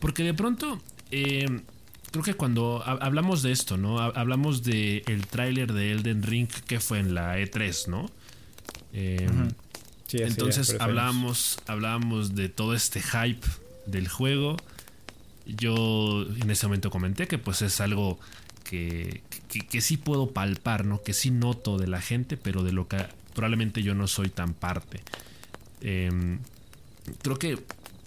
porque 0.00 0.24
de 0.24 0.34
pronto... 0.34 0.80
Em, 1.10 1.62
creo 2.10 2.24
que 2.24 2.34
cuando 2.34 2.82
hablamos 2.86 3.42
de 3.42 3.52
esto, 3.52 3.76
¿no? 3.76 4.00
Hablamos 4.00 4.62
del 4.62 5.02
el 5.06 5.26
tráiler 5.26 5.74
de 5.74 5.92
Elden 5.92 6.22
Ring 6.22 6.48
que 6.48 6.80
fue 6.80 6.98
en 6.98 7.14
la 7.14 7.38
E3, 7.38 7.88
¿no? 7.88 8.10
Em, 8.94 9.50
entonces 10.12 10.76
hablamos, 10.80 11.58
hablamos 11.66 12.34
de 12.34 12.48
todo 12.48 12.74
este 12.74 13.02
hype 13.02 13.46
del 13.86 14.08
juego. 14.08 14.56
Yo 15.46 16.22
en 16.22 16.50
ese 16.50 16.66
momento 16.66 16.90
comenté 16.90 17.26
que 17.28 17.38
pues 17.38 17.62
es 17.62 17.80
algo 17.80 18.18
que, 18.64 19.22
que, 19.48 19.80
sí 19.80 19.96
puedo 19.96 20.30
palpar, 20.30 20.84
¿no? 20.84 21.02
Que 21.02 21.12
sí 21.12 21.30
noto 21.30 21.78
de 21.78 21.86
la 21.86 22.00
gente, 22.00 22.36
pero 22.36 22.62
de 22.62 22.72
lo 22.72 22.88
que 22.88 22.98
probablemente 23.34 23.82
yo 23.82 23.94
no 23.94 24.08
soy 24.08 24.28
tan 24.28 24.54
parte. 24.54 25.00
Em, 25.80 26.40
creo 27.22 27.38
que 27.38 27.58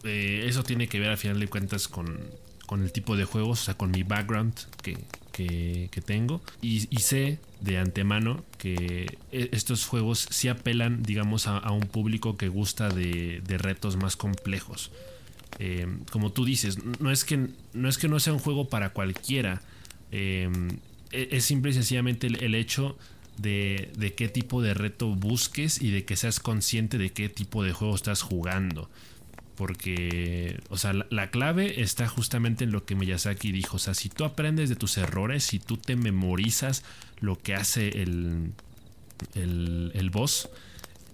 eh, 0.03 0.45
eso 0.47 0.63
tiene 0.63 0.87
que 0.87 0.99
ver 0.99 1.09
al 1.09 1.17
final 1.17 1.39
de 1.39 1.47
cuentas 1.47 1.87
con, 1.87 2.19
con 2.65 2.83
el 2.83 2.91
tipo 2.91 3.15
de 3.15 3.25
juegos, 3.25 3.61
o 3.61 3.65
sea, 3.65 3.73
con 3.75 3.91
mi 3.91 4.03
background 4.03 4.53
que, 4.81 4.97
que, 5.31 6.01
tengo. 6.01 6.41
Y, 6.61 6.81
sé 6.99 7.39
de 7.61 7.77
antemano 7.77 8.43
que 8.57 9.17
e, 9.31 9.49
estos 9.53 9.85
juegos 9.85 10.27
sí 10.29 10.47
apelan, 10.49 11.03
digamos, 11.03 11.47
a, 11.47 11.71
un 11.71 11.87
público 11.87 12.35
que 12.35 12.49
gusta 12.49 12.89
de, 12.89 13.41
de 13.45 13.57
retos 13.57 13.95
más 13.95 14.15
complejos. 14.15 14.91
Eh, 15.57 15.87
como 16.11 16.31
tú 16.31 16.45
dices, 16.45 16.77
no 16.99 17.11
es, 17.11 17.25
que, 17.25 17.47
no 17.73 17.89
es 17.89 17.97
que 17.97 18.07
no 18.07 18.19
sea 18.19 18.33
un 18.33 18.39
juego 18.39 18.69
para 18.69 18.91
cualquiera. 18.91 19.61
Eh, 20.11 20.49
e, 21.11 21.29
es 21.31 21.45
simple 21.45 21.71
y 21.71 21.73
sencillamente 21.73 22.27
el, 22.27 22.55
hecho 22.55 22.97
de, 23.37 24.13
qué 24.15 24.29
tipo 24.29 24.61
de 24.61 24.73
reto 24.73 25.07
busques 25.07 25.81
y 25.81 25.91
de 25.91 26.05
que 26.05 26.15
seas 26.15 26.39
consciente 26.39 26.97
de 26.97 27.11
qué 27.11 27.29
tipo 27.29 27.63
de 27.63 27.73
juego 27.73 27.95
estás 27.95 28.21
jugando. 28.21 28.89
Porque, 29.55 30.61
o 30.69 30.77
sea, 30.77 30.93
la, 30.93 31.31
clave 31.31 31.81
está 31.81 32.07
justamente 32.07 32.63
en 32.63 32.71
lo 32.71 32.85
que 32.85 32.95
Miyazaki 32.95 33.51
dijo. 33.51 33.75
O 33.75 33.79
sea, 33.79 33.93
si 33.93 34.07
tú 34.07 34.23
aprendes 34.23 34.69
de 34.69 34.77
tus 34.77 34.97
errores, 34.97 35.43
si 35.43 35.59
tú 35.59 35.75
te 35.75 35.97
memorizas 35.97 36.83
lo 37.19 37.37
que 37.37 37.55
hace 37.55 37.89
el, 38.01 38.53
el, 39.35 39.91
el 39.95 40.09
boss, 40.11 40.47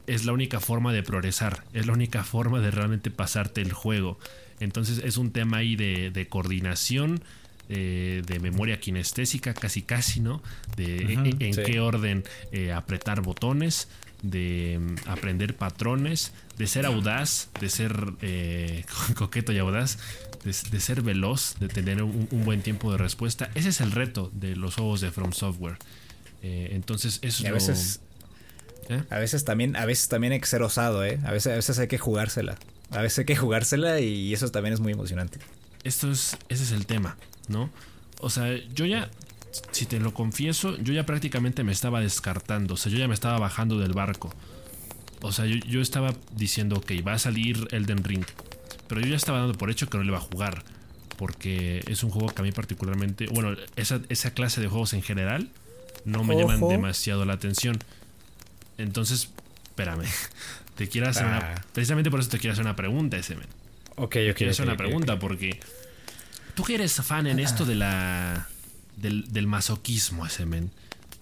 es 0.07 0.25
la 0.25 0.33
única 0.33 0.59
forma 0.59 0.93
de 0.93 1.03
progresar, 1.03 1.63
es 1.73 1.85
la 1.85 1.93
única 1.93 2.23
forma 2.23 2.59
de 2.59 2.71
realmente 2.71 3.11
pasarte 3.11 3.61
el 3.61 3.73
juego. 3.73 4.17
Entonces 4.59 5.01
es 5.03 5.17
un 5.17 5.31
tema 5.31 5.57
ahí 5.57 5.75
de, 5.75 6.27
coordinación, 6.29 7.21
eh, 7.69 8.21
de 8.25 8.39
memoria 8.39 8.79
kinestésica, 8.79 9.53
casi 9.53 9.81
casi, 9.81 10.19
¿no? 10.19 10.41
De 10.77 11.13
en, 11.13 11.37
qué 11.37 11.79
orden 11.79 12.23
eh, 12.51 12.71
apretar 12.71 13.21
botones, 13.21 13.89
de 14.21 14.79
mm, 14.79 15.09
aprender 15.09 15.55
patrones, 15.55 16.31
de 16.57 16.67
ser 16.67 16.85
audaz, 16.85 17.49
de 17.59 17.69
ser 17.69 18.13
eh, 18.21 18.85
coqueto 19.15 19.51
y 19.51 19.57
audaz, 19.57 19.97
de, 20.43 20.53
ser 20.53 21.01
veloz, 21.01 21.55
de 21.59 21.67
tener 21.67 22.03
un, 22.03 22.27
buen 22.45 22.61
tiempo 22.61 22.91
de 22.91 22.99
respuesta. 22.99 23.49
Ese 23.55 23.69
es 23.69 23.81
el 23.81 23.91
reto 23.91 24.31
de 24.33 24.55
los 24.55 24.75
juegos 24.75 25.01
de 25.01 25.11
From 25.11 25.33
Software. 25.33 25.77
entonces 26.43 27.17
eso 27.23 27.43
es 27.47 27.51
veces 27.51 27.99
¿Eh? 28.89 29.03
A 29.09 29.19
veces 29.19 29.45
también, 29.45 29.75
a 29.75 29.85
veces 29.85 30.07
también 30.07 30.33
hay 30.33 30.39
que 30.39 30.45
ser 30.45 30.61
osado, 30.61 31.03
¿eh? 31.03 31.19
A 31.25 31.31
veces, 31.31 31.53
a 31.53 31.55
veces 31.55 31.79
hay 31.79 31.87
que 31.87 31.97
jugársela. 31.97 32.57
A 32.91 33.01
veces 33.01 33.19
hay 33.19 33.25
que 33.25 33.35
jugársela 33.35 33.99
y 33.99 34.33
eso 34.33 34.49
también 34.51 34.73
es 34.73 34.79
muy 34.79 34.93
emocionante. 34.93 35.39
Esto 35.83 36.11
es, 36.11 36.37
ese 36.49 36.63
es 36.63 36.71
el 36.71 36.85
tema, 36.85 37.17
¿no? 37.47 37.69
O 38.19 38.29
sea, 38.29 38.55
yo 38.73 38.85
ya, 38.85 39.09
si 39.71 39.85
te 39.85 39.99
lo 39.99 40.13
confieso, 40.13 40.77
yo 40.77 40.93
ya 40.93 41.05
prácticamente 41.05 41.63
me 41.63 41.71
estaba 41.71 41.99
descartando. 42.01 42.75
O 42.75 42.77
sea, 42.77 42.91
yo 42.91 42.97
ya 42.97 43.07
me 43.07 43.13
estaba 43.13 43.39
bajando 43.39 43.79
del 43.79 43.93
barco. 43.93 44.33
O 45.21 45.31
sea, 45.31 45.45
yo, 45.45 45.81
estaba 45.81 46.13
diciendo, 46.35 46.77
ok, 46.77 46.91
va 47.05 47.13
a 47.13 47.19
salir 47.19 47.67
Elden 47.71 48.03
Ring. 48.03 48.25
Pero 48.87 49.01
yo 49.01 49.07
ya 49.07 49.15
estaba 49.15 49.39
dando 49.39 49.53
por 49.53 49.71
hecho 49.71 49.87
que 49.87 49.97
no 49.97 50.03
le 50.03 50.11
va 50.11 50.19
a 50.19 50.21
jugar. 50.21 50.63
Porque 51.17 51.83
es 51.87 52.03
un 52.03 52.09
juego 52.09 52.27
que 52.27 52.41
a 52.41 52.43
mí 52.43 52.51
particularmente, 52.51 53.27
bueno, 53.33 53.55
esa, 53.75 54.01
esa 54.09 54.31
clase 54.31 54.61
de 54.61 54.67
juegos 54.67 54.93
en 54.93 55.01
general 55.01 55.49
no 56.03 56.23
me 56.23 56.35
llaman 56.35 56.67
demasiado 56.67 57.25
la 57.25 57.33
atención. 57.33 57.79
Entonces, 58.77 59.29
espérame. 59.63 60.05
Te 60.75 60.89
quiero 60.89 61.07
hacer 61.07 61.25
una. 61.25 61.37
Ah. 61.37 61.65
Precisamente 61.73 62.11
por 62.11 62.19
eso 62.19 62.29
te 62.29 62.37
quiero 62.37 62.51
hacer 62.51 62.65
una 62.65 62.75
pregunta, 62.75 63.15
ese 63.15 63.35
men. 63.35 63.47
Ok, 63.95 64.17
ok. 64.29 64.35
quiero 64.35 64.51
hacer 64.51 64.65
una 64.65 64.75
pregunta 64.75 65.17
porque. 65.19 65.57
Tú 66.53 66.63
que 66.63 66.75
eres 66.75 66.95
fan 66.95 67.27
en 67.27 67.39
esto 67.39 67.65
de 67.65 67.75
la. 67.75 68.49
Del, 68.97 69.47
masoquismo, 69.47 70.25
ese 70.25 70.45
men. 70.45 70.71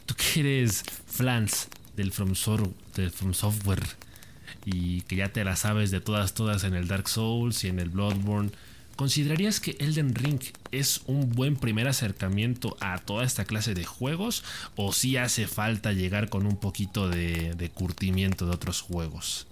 Tú 0.07 0.15
que 0.15 0.39
eres 0.39 0.83
flans 1.05 1.67
del 1.95 2.11
From, 2.11 2.33
del 2.95 3.11
From 3.11 3.35
Software 3.35 3.83
y 4.65 5.01
que 5.01 5.17
ya 5.17 5.29
te 5.29 5.43
la 5.43 5.55
sabes 5.55 5.91
de 5.91 6.01
todas, 6.01 6.33
todas 6.33 6.63
en 6.63 6.73
el 6.73 6.87
Dark 6.87 7.07
Souls 7.07 7.63
y 7.63 7.67
en 7.67 7.79
el 7.79 7.89
Bloodborne 7.89 8.51
¿Considerarías 8.95 9.59
que 9.59 9.75
Elden 9.79 10.13
Ring 10.13 10.39
es 10.71 11.01
un 11.07 11.31
buen 11.31 11.55
primer 11.55 11.87
acercamiento 11.87 12.77
a 12.79 12.99
toda 12.99 13.25
esta 13.25 13.43
clase 13.43 13.73
de 13.73 13.85
juegos? 13.85 14.43
¿O 14.75 14.93
si 14.93 15.17
hace 15.17 15.47
falta 15.47 15.93
llegar 15.93 16.29
con 16.29 16.45
un 16.45 16.57
poquito 16.57 17.09
de, 17.09 17.71
curtimiento 17.73 18.45
de 18.45 18.51
otros 18.51 18.81
juegos? 18.81 19.47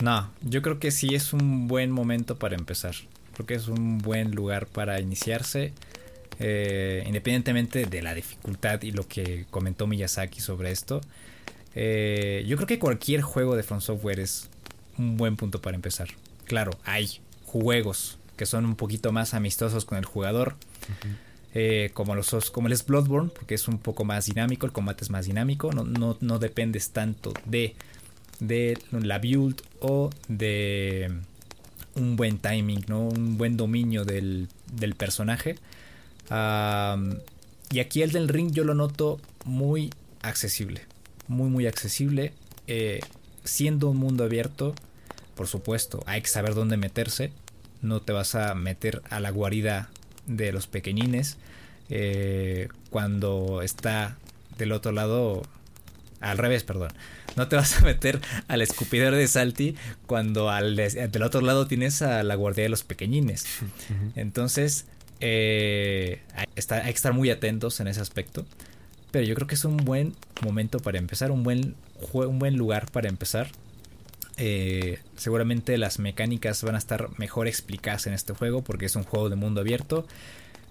No, 0.00 0.30
yo 0.42 0.62
creo 0.62 0.78
que 0.78 0.92
sí 0.92 1.14
es 1.14 1.32
un 1.32 1.66
buen 1.66 1.90
momento 1.90 2.38
para 2.38 2.54
empezar. 2.54 2.94
Creo 3.34 3.46
que 3.46 3.54
es 3.54 3.66
un 3.66 3.98
buen 3.98 4.32
lugar 4.32 4.66
para 4.66 5.00
iniciarse. 5.00 5.72
Eh, 6.38 7.02
independientemente 7.06 7.86
de 7.86 8.02
la 8.02 8.14
dificultad 8.14 8.82
y 8.82 8.90
lo 8.92 9.08
que 9.08 9.46
comentó 9.50 9.86
Miyazaki 9.86 10.40
sobre 10.40 10.70
esto. 10.70 11.00
Eh, 11.74 12.44
yo 12.46 12.56
creo 12.56 12.66
que 12.66 12.78
cualquier 12.78 13.22
juego 13.22 13.56
de 13.56 13.62
From 13.62 13.80
Software 13.80 14.20
es 14.20 14.48
un 14.96 15.16
buen 15.16 15.36
punto 15.36 15.60
para 15.60 15.74
empezar. 15.74 16.08
Claro, 16.44 16.72
hay 16.84 17.20
juegos 17.60 18.18
que 18.36 18.46
son 18.46 18.64
un 18.66 18.76
poquito 18.76 19.12
más 19.12 19.34
amistosos 19.34 19.84
con 19.84 19.98
el 19.98 20.04
jugador. 20.04 20.56
Eh, 21.54 21.90
como 21.94 22.14
los 22.14 22.50
como 22.50 22.68
el 22.68 22.76
Bloodborne, 22.86 23.30
porque 23.30 23.54
es 23.54 23.66
un 23.66 23.78
poco 23.78 24.04
más 24.04 24.26
dinámico, 24.26 24.66
el 24.66 24.72
combate 24.72 25.04
es 25.04 25.10
más 25.10 25.24
dinámico, 25.24 25.72
no, 25.72 25.84
no, 25.84 26.18
no 26.20 26.38
dependes 26.38 26.90
tanto 26.90 27.32
de, 27.46 27.74
de 28.40 28.78
la 28.90 29.18
build 29.18 29.62
o 29.80 30.10
de 30.28 31.10
un 31.94 32.16
buen 32.16 32.36
timing, 32.36 32.84
¿no? 32.88 33.08
un 33.08 33.38
buen 33.38 33.56
dominio 33.56 34.04
del, 34.04 34.48
del 34.70 34.94
personaje. 34.94 35.56
y 36.28 37.78
aquí 37.78 38.02
el 38.02 38.12
del 38.12 38.28
ring 38.28 38.52
yo 38.52 38.64
lo 38.64 38.74
noto 38.74 39.18
muy 39.46 39.90
accesible, 40.20 40.82
muy 41.26 41.48
muy 41.48 41.66
accesible, 41.66 42.34
eh, 42.66 43.00
siendo 43.44 43.88
un 43.88 43.96
mundo 43.96 44.24
abierto, 44.24 44.74
por 45.34 45.46
supuesto, 45.46 46.02
hay 46.04 46.20
que 46.20 46.28
saber 46.28 46.54
dónde 46.54 46.76
meterse, 46.76 47.32
no 47.86 48.00
te 48.02 48.12
vas 48.12 48.34
a 48.34 48.54
meter 48.54 49.02
a 49.10 49.20
la 49.20 49.30
guarida 49.30 49.88
de 50.26 50.52
los 50.52 50.66
pequeñines 50.66 51.38
eh, 51.88 52.68
cuando 52.90 53.62
está 53.62 54.16
del 54.58 54.72
otro 54.72 54.92
lado 54.92 55.42
al 56.20 56.38
revés, 56.38 56.64
perdón. 56.64 56.90
No 57.36 57.48
te 57.48 57.56
vas 57.56 57.78
a 57.78 57.84
meter 57.84 58.20
al 58.48 58.62
escupidor 58.62 59.14
de 59.14 59.28
Salty 59.28 59.76
cuando 60.06 60.50
al 60.50 60.74
del 60.76 61.22
otro 61.22 61.40
lado 61.42 61.66
tienes 61.66 62.00
a 62.02 62.22
la 62.22 62.34
guardia 62.34 62.64
de 62.64 62.70
los 62.70 62.82
pequeñines. 62.84 63.44
Entonces, 64.14 64.86
Eh, 65.20 66.20
está, 66.56 66.76
hay 66.76 66.92
que 66.92 66.96
estar 66.96 67.14
muy 67.14 67.30
atentos 67.30 67.80
en 67.80 67.88
ese 67.88 68.02
aspecto. 68.02 68.44
Pero 69.10 69.24
yo 69.24 69.34
creo 69.34 69.46
que 69.46 69.54
es 69.54 69.64
un 69.64 69.78
buen 69.78 70.14
momento 70.42 70.78
para 70.78 70.98
empezar, 70.98 71.30
un 71.30 71.42
buen, 71.42 71.74
un 72.12 72.38
buen 72.38 72.56
lugar 72.56 72.90
para 72.90 73.08
empezar. 73.08 73.48
Eh, 74.38 74.98
seguramente 75.16 75.78
las 75.78 75.98
mecánicas 75.98 76.62
van 76.62 76.74
a 76.74 76.78
estar 76.78 77.08
mejor 77.18 77.48
explicadas 77.48 78.06
en 78.06 78.12
este 78.12 78.34
juego 78.34 78.62
porque 78.62 78.84
es 78.84 78.94
un 78.96 79.04
juego 79.04 79.30
de 79.30 79.36
mundo 79.36 79.60
abierto. 79.60 80.06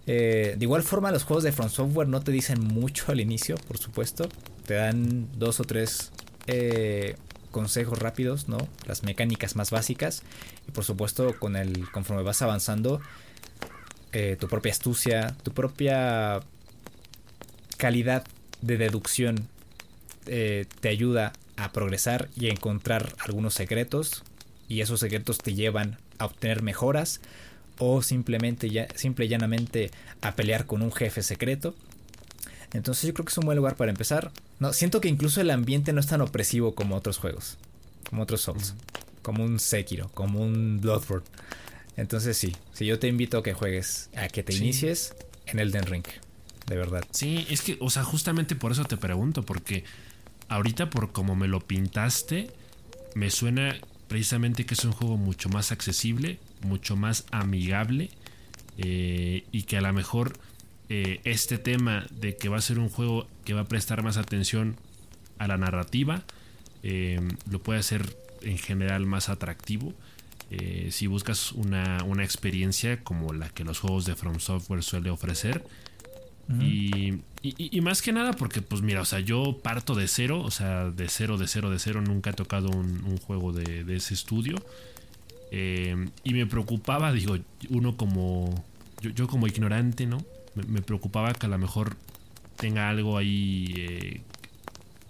Eh, 0.08 0.56
de 0.58 0.64
igual 0.64 0.84
forma, 0.84 1.12
los 1.12 1.24
juegos 1.24 1.44
de 1.44 1.52
From 1.52 1.70
Software 1.70 2.08
no 2.08 2.22
te 2.22 2.32
dicen 2.32 2.60
mucho 2.64 3.12
al 3.12 3.20
inicio, 3.20 3.56
por 3.68 3.78
supuesto. 3.78 4.30
Te 4.66 4.76
dan 4.76 5.28
dos 5.38 5.60
o 5.60 5.64
tres 5.64 6.12
eh, 6.48 7.16
consejos 7.52 7.98
rápidos, 8.00 8.48
¿no? 8.48 8.58
Las 8.86 9.04
mecánicas 9.04 9.56
más 9.56 9.72
básicas. 9.72 10.22
Y 10.68 10.72
por 10.72 10.84
supuesto, 10.84 11.38
con 11.40 11.56
el, 11.56 11.90
conforme 11.92 12.24
vas 12.24 12.42
avanzando, 12.42 13.02
tu 14.40 14.48
propia 14.48 14.72
astucia, 14.72 15.36
tu 15.44 15.52
propia 15.52 16.40
calidad 17.76 18.26
de 18.62 18.78
deducción 18.78 19.50
te 20.24 20.88
ayuda 20.88 21.34
a 21.58 21.72
progresar 21.72 22.30
y 22.36 22.48
a 22.48 22.52
encontrar 22.52 23.16
algunos 23.20 23.54
secretos 23.54 24.24
y 24.68 24.82
esos 24.82 25.00
secretos 25.00 25.38
te 25.38 25.54
llevan 25.54 25.98
a 26.18 26.26
obtener 26.26 26.62
mejoras 26.62 27.22
o 27.78 28.02
simplemente 28.02 28.70
ya, 28.70 28.88
simple 28.96 29.26
y 29.26 29.30
llanamente 29.30 29.92
a 30.22 30.36
pelear 30.36 30.66
con 30.66 30.82
un 30.82 30.92
jefe 30.92 31.24
secreto. 31.24 31.76
Entonces 32.74 33.08
yo 33.08 33.14
creo 33.14 33.26
que 33.26 33.32
es 33.32 33.38
un 33.38 33.46
buen 33.46 33.58
lugar 33.58 33.76
para 33.76 33.92
empezar. 33.92 34.32
No, 34.60 34.74
siento 34.74 35.02
que 35.02 35.08
incluso 35.08 35.42
el 35.42 35.52
ambiente 35.52 35.94
no 35.94 36.00
es 36.00 36.08
tan 36.08 36.22
opresivo 36.22 36.76
como 36.76 36.96
otros 36.96 37.18
juegos, 37.18 37.58
como 38.10 38.24
otros 38.24 38.42
Souls, 38.42 38.74
como 39.22 39.44
un 39.44 39.60
Sekiro, 39.60 40.10
como 40.14 40.42
un 40.42 40.80
Bloodborne. 40.82 41.26
Entonces 41.98 42.38
sí, 42.38 42.56
si 42.74 42.86
yo 42.86 43.00
te 43.00 43.08
invito 43.08 43.38
a 43.38 43.44
que 43.44 43.54
juegues, 43.54 44.10
a 44.16 44.28
que 44.28 44.44
te 44.44 44.54
inicies 44.54 45.14
en 45.46 45.60
Elden 45.60 45.86
Ring, 45.86 46.06
de 46.68 46.76
verdad. 46.76 47.06
Sí, 47.12 47.46
es 47.50 47.62
que, 47.62 47.78
o 47.80 47.90
sea, 47.90 48.04
justamente 48.04 48.56
por 48.56 48.72
eso 48.72 48.84
te 48.86 48.98
pregunto, 48.98 49.44
porque 49.44 49.86
ahorita 50.50 50.90
por 50.90 51.12
como 51.12 51.36
me 51.36 51.48
lo 51.48 51.60
pintaste, 51.60 52.52
me 53.16 53.30
suena 53.30 53.78
precisamente 54.08 54.66
que 54.66 54.76
es 54.76 54.86
un 54.86 54.92
juego 54.92 55.18
mucho 55.18 55.50
más 55.50 55.72
accesible, 55.72 56.40
mucho 56.62 56.96
más 56.96 57.26
amigable 57.32 58.10
eh, 58.78 59.46
y 59.52 59.64
que 59.64 59.78
a 59.78 59.82
lo 59.82 59.92
mejor 59.94 60.38
eh, 60.90 61.22
este 61.24 61.58
tema 61.58 62.06
de 62.12 62.36
que 62.36 62.50
va 62.50 62.58
a 62.58 62.62
ser 62.62 62.80
un 62.80 62.90
juego 62.90 63.28
que 63.44 63.54
va 63.54 63.62
a 63.62 63.66
prestar 63.66 64.04
más 64.04 64.18
atención 64.18 64.76
a 65.38 65.48
la 65.48 65.58
narrativa 65.58 66.24
eh, 66.84 67.20
lo 67.50 67.60
puede 67.62 67.80
hacer 67.80 68.16
en 68.42 68.58
general 68.58 69.06
más 69.06 69.30
atractivo. 69.30 69.94
si 70.90 71.08
buscas 71.08 71.52
una, 71.54 72.04
una, 72.06 72.24
experiencia 72.24 73.04
como 73.04 73.34
la 73.34 73.50
que 73.50 73.64
los 73.64 73.80
juegos 73.80 74.06
de 74.06 74.16
From 74.16 74.40
Software 74.40 74.84
suele 74.84 75.10
ofrecer, 75.10 75.64
y, 76.48 77.82
más 77.82 78.02
que 78.02 78.12
nada 78.12 78.34
porque, 78.34 78.62
pues 78.62 78.82
mira, 78.82 79.02
o 79.02 79.06
sea, 79.06 79.20
yo 79.20 79.60
parto 79.62 79.96
de 79.96 80.08
cero, 80.08 80.42
o 80.44 80.52
sea, 80.52 80.90
de 80.90 81.08
cero, 81.10 81.38
de 81.38 81.48
cero, 81.48 81.70
de 81.70 81.80
cero, 81.80 82.02
nunca 82.02 82.32
he 82.32 82.34
tocado 82.34 82.70
un, 82.70 83.18
juego 83.18 83.54
de, 83.54 83.96
ese 83.96 84.14
estudio. 84.14 84.56
Eh, 85.52 86.10
y 86.24 86.34
me 86.34 86.46
preocupaba, 86.46 87.12
digo, 87.12 87.38
uno 87.70 87.96
como, 87.98 88.66
yo, 89.02 89.28
como 89.28 89.48
ignorante, 89.48 90.06
¿no? 90.06 90.18
Me, 90.56 90.82
preocupaba 90.82 91.34
que 91.34 91.46
a 91.46 91.50
lo 91.50 91.58
mejor 91.58 91.96
tenga 92.58 92.90
algo 92.90 93.18
ahí, 93.18 93.74
eh, 93.78 94.22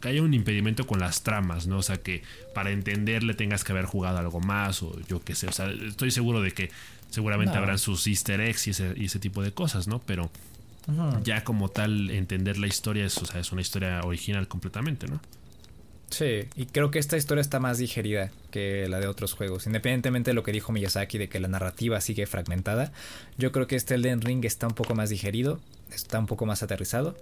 que 0.01 0.09
haya 0.09 0.21
un 0.21 0.33
impedimento 0.33 0.87
con 0.87 0.99
las 0.99 1.23
tramas, 1.23 1.67
¿no? 1.67 1.77
O 1.77 1.83
sea, 1.83 1.97
que 1.97 2.23
para 2.53 2.71
entenderle 2.71 3.33
tengas 3.33 3.63
que 3.63 3.71
haber 3.71 3.85
jugado 3.85 4.17
algo 4.17 4.39
más 4.39 4.83
o 4.83 4.99
yo 5.07 5.23
qué 5.23 5.35
sé, 5.35 5.47
o 5.47 5.51
sea, 5.51 5.71
estoy 5.71 6.11
seguro 6.11 6.41
de 6.41 6.51
que 6.51 6.69
seguramente 7.09 7.57
habrán 7.57 7.79
sus 7.79 8.05
easter 8.07 8.41
eggs 8.41 8.67
y 8.67 8.71
ese, 8.71 8.93
y 8.97 9.05
ese 9.05 9.19
tipo 9.19 9.41
de 9.41 9.53
cosas, 9.53 9.87
¿no? 9.87 9.99
Pero 9.99 10.29
ya 11.23 11.43
como 11.43 11.69
tal 11.69 12.09
entender 12.11 12.57
la 12.57 12.67
historia 12.67 13.05
es, 13.05 13.17
o 13.17 13.25
sea, 13.25 13.39
es 13.39 13.51
una 13.51 13.61
historia 13.61 14.01
original 14.03 14.47
completamente, 14.47 15.07
¿no? 15.07 15.19
Sí, 16.09 16.47
y 16.55 16.67
creo 16.67 16.91
que 16.91 16.99
esta 16.99 17.17
historia 17.17 17.41
está 17.41 17.59
más 17.59 17.79
digerida 17.79 18.31
que 18.51 18.87
la 18.87 18.99
de 18.99 19.07
otros 19.07 19.33
juegos. 19.33 19.65
Independientemente 19.65 20.31
de 20.31 20.35
lo 20.35 20.43
que 20.43 20.51
dijo 20.51 20.71
Miyazaki 20.71 21.17
de 21.17 21.29
que 21.29 21.39
la 21.39 21.47
narrativa 21.47 21.99
sigue 21.99 22.27
fragmentada, 22.27 22.91
yo 23.37 23.51
creo 23.51 23.67
que 23.67 23.75
este 23.75 23.95
Elden 23.95 24.21
Ring 24.21 24.45
está 24.45 24.67
un 24.67 24.75
poco 24.75 24.93
más 24.93 25.09
digerido, 25.09 25.59
está 25.91 26.19
un 26.19 26.27
poco 26.27 26.45
más 26.45 26.61
aterrizado. 26.61 27.17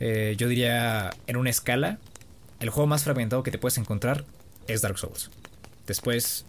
Eh, 0.00 0.34
yo 0.36 0.48
diría, 0.48 1.10
en 1.26 1.36
una 1.36 1.50
escala, 1.50 1.98
el 2.60 2.70
juego 2.70 2.86
más 2.86 3.04
fragmentado 3.04 3.42
que 3.42 3.50
te 3.50 3.58
puedes 3.58 3.78
encontrar 3.78 4.26
es 4.66 4.82
Dark 4.82 4.98
Souls. 4.98 5.30
Después, 5.86 6.44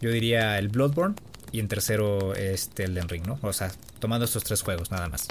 yo 0.00 0.10
diría 0.10 0.58
el 0.58 0.68
Bloodborne, 0.68 1.16
y 1.52 1.60
en 1.60 1.68
tercero 1.68 2.34
este 2.34 2.84
Elden 2.84 3.08
Ring, 3.08 3.26
¿no? 3.26 3.38
O 3.42 3.52
sea, 3.52 3.72
tomando 3.98 4.24
estos 4.24 4.44
tres 4.44 4.62
juegos 4.62 4.90
nada 4.90 5.08
más. 5.08 5.28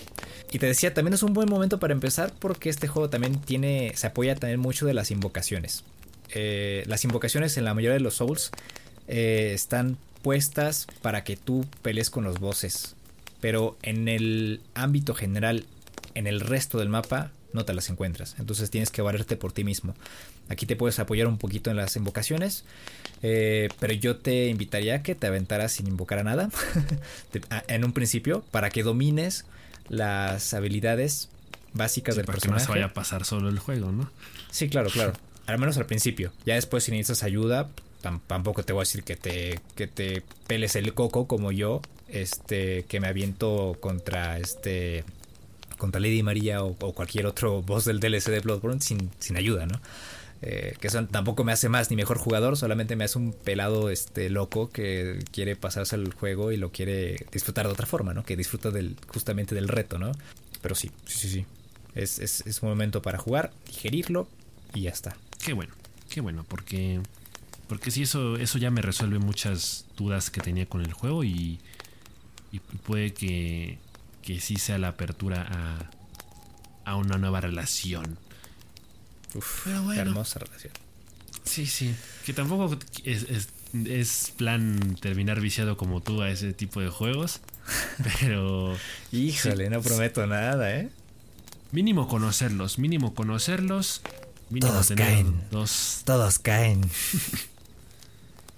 Y 0.52 0.60
te 0.60 0.68
decía, 0.68 0.94
también 0.94 1.14
es 1.14 1.24
un 1.24 1.34
buen 1.34 1.50
momento 1.50 1.80
para 1.80 1.94
empezar 1.94 2.34
porque 2.40 2.70
este 2.70 2.88
juego 2.88 3.10
también 3.10 3.40
tiene, 3.42 3.92
se 3.96 4.08
apoya 4.08 4.36
también 4.36 4.60
mucho 4.60 4.86
de 4.86 4.94
las 4.94 5.12
invocaciones. 5.12 5.84
Eh, 6.30 6.84
las 6.88 7.04
invocaciones 7.04 7.58
en 7.58 7.66
la 7.66 7.74
mayoría 7.74 7.94
de 7.94 8.00
los 8.00 8.16
Souls 8.16 8.52
eh, 9.08 9.52
están 9.54 9.98
puestas 10.22 10.88
para 11.02 11.24
que 11.24 11.36
tú 11.36 11.66
pelees 11.82 12.10
con 12.10 12.24
los 12.24 12.40
bosses. 12.40 12.96
Pero 13.42 13.78
en 13.84 14.08
el 14.08 14.62
ámbito 14.74 15.14
general, 15.14 15.66
en 16.16 16.26
el 16.26 16.40
resto 16.40 16.80
del 16.80 16.90
mapa, 16.90 17.32
no 17.54 17.66
te 17.66 17.74
las 17.74 17.90
encuentras. 17.90 18.36
Entonces 18.40 18.70
tienes 18.70 18.92
que 18.92 19.02
valerte 19.02 19.38
por 19.38 19.52
ti 19.52 19.64
mismo. 19.64 19.96
Aquí 20.50 20.66
te 20.66 20.76
puedes 20.76 21.00
apoyar 21.00 21.28
un 21.28 21.38
poquito 21.38 21.72
en 21.72 21.78
las 21.78 21.96
invocaciones. 21.96 22.66
Eh, 23.24 23.70
pero 23.80 23.94
yo 23.94 24.18
te 24.18 24.48
invitaría 24.48 24.96
a 24.96 25.04
que 25.04 25.16
te 25.16 25.28
aventaras 25.28 25.72
sin 25.72 25.88
invocar 25.88 26.20
a 26.20 26.24
nada. 26.24 26.50
en 27.68 27.86
un 27.86 27.94
principio. 27.94 28.44
Para 28.52 28.70
que 28.70 28.84
domines 28.84 29.46
las 29.90 30.54
habilidades 30.54 31.30
básicas 31.74 32.16
del 32.16 32.26
personaje. 32.26 32.64
Que 32.64 32.68
no 32.68 32.74
se 32.74 32.80
vaya 32.80 32.86
a 32.92 32.94
pasar 32.94 33.26
solo 33.26 33.50
el 33.50 33.60
juego, 33.60 33.92
¿no? 33.92 34.10
Sí, 34.52 34.70
claro, 34.70 34.90
claro. 34.90 35.14
Al 35.46 35.60
menos 35.60 35.78
al 35.78 35.86
principio. 35.86 36.32
Ya 36.46 36.56
después 36.56 36.84
si 36.84 36.92
necesitas 36.92 37.24
ayuda, 37.24 37.70
tampoco 38.28 38.64
te 38.64 38.74
voy 38.74 38.82
a 38.82 38.84
decir 38.84 39.04
que 39.04 39.16
te, 39.16 39.60
que 39.76 39.88
te 39.88 40.24
peles 40.48 40.76
el 40.76 40.94
coco 40.94 41.28
como 41.28 41.52
yo. 41.52 41.82
Este, 42.08 42.86
que 42.86 43.00
me 43.00 43.08
aviento 43.08 43.78
contra 43.80 44.38
este 44.38 45.04
contra 45.78 46.00
Lady 46.00 46.24
María 46.24 46.64
o, 46.64 46.76
cualquier 46.76 47.26
otro 47.26 47.62
boss 47.62 47.84
del 47.86 48.00
DLC 48.00 48.26
de 48.28 48.40
Bloodborne 48.40 48.80
sin, 48.80 49.12
sin 49.20 49.36
ayuda, 49.36 49.66
¿no? 49.66 49.82
Eh, 50.42 50.76
que 50.80 50.88
eso 50.88 51.04
tampoco 51.06 51.44
me 51.44 51.52
hace 51.52 51.70
más 51.70 51.90
ni 51.90 51.96
mejor 51.96 52.18
jugador, 52.18 52.58
solamente 52.58 52.96
me 52.96 53.06
hace 53.06 53.18
un 53.18 53.34
pelado 53.34 53.90
este 53.90 54.30
loco 54.30 54.70
que 54.70 55.20
quiere 55.32 55.56
pasarse 55.56 55.96
al 55.96 56.14
juego 56.14 56.52
y 56.52 56.58
lo 56.58 56.72
quiere 56.72 57.26
disfrutar 57.32 57.66
de 57.66 57.74
otra 57.74 57.86
forma, 57.86 58.14
¿no? 58.14 58.24
Que 58.24 58.36
disfruta 58.36 58.70
del, 58.70 58.96
justamente 59.08 59.56
del 59.56 59.68
reto, 59.68 59.98
¿no? 59.98 60.12
Pero 60.62 60.76
sí, 60.76 60.92
sí, 61.06 61.18
sí, 61.18 61.30
sí. 61.30 61.46
Es, 61.96 62.20
es, 62.20 62.46
es 62.46 62.62
un 62.62 62.70
momento 62.70 63.02
para 63.02 63.18
jugar, 63.18 63.52
digerirlo 63.66 64.28
y 64.74 64.82
ya 64.82 64.92
está. 64.92 65.16
Qué 65.44 65.54
bueno, 65.54 65.74
qué 66.10 66.22
bueno, 66.22 66.46
porque 66.48 67.00
porque 67.68 67.90
sí, 67.90 68.04
eso, 68.04 68.38
eso 68.38 68.58
ya 68.58 68.70
me 68.70 68.82
resuelve 68.82 69.20
muchas 69.20 69.86
dudas 69.98 70.30
que 70.30 70.42
tenía 70.42 70.68
con 70.68 70.82
el 70.82 70.94
juego 70.94 71.24
y, 71.24 71.60
y 72.52 72.60
puede 72.60 73.14
que, 73.14 73.80
que 74.22 74.40
sí 74.40 74.58
sea 74.58 74.78
la 74.78 74.90
apertura 74.90 75.48
a, 75.50 76.92
a 76.92 76.96
una 76.96 77.18
nueva 77.18 77.42
relación. 77.42 78.18
Uf, 79.36 79.68
hermosa 79.68 80.40
relación. 80.40 80.74
Sí, 81.44 81.66
sí. 81.66 81.96
Que 82.26 82.34
tampoco 82.34 82.78
es, 83.04 83.50
es, 83.74 84.34
plan 84.36 84.98
terminar 85.00 85.42
viciado 85.42 85.78
como 85.78 86.02
tú 86.02 86.22
a 86.22 86.30
ese 86.30 86.54
tipo 86.54 86.82
de 86.82 86.90
juegos. 86.90 87.42
Pero. 88.20 88.76
Híjole, 89.12 89.70
no 89.70 89.82
prometo 89.82 90.26
nada, 90.26 90.76
¿eh? 90.76 90.90
Mínimo 91.72 92.08
conocerlos, 92.08 92.80
mínimo 92.80 93.14
conocerlos. 93.14 94.02
Mínimo 94.50 94.72
Todos 94.72 94.94
caen. 94.96 95.42
Todos 96.06 96.40
caen. 96.40 96.82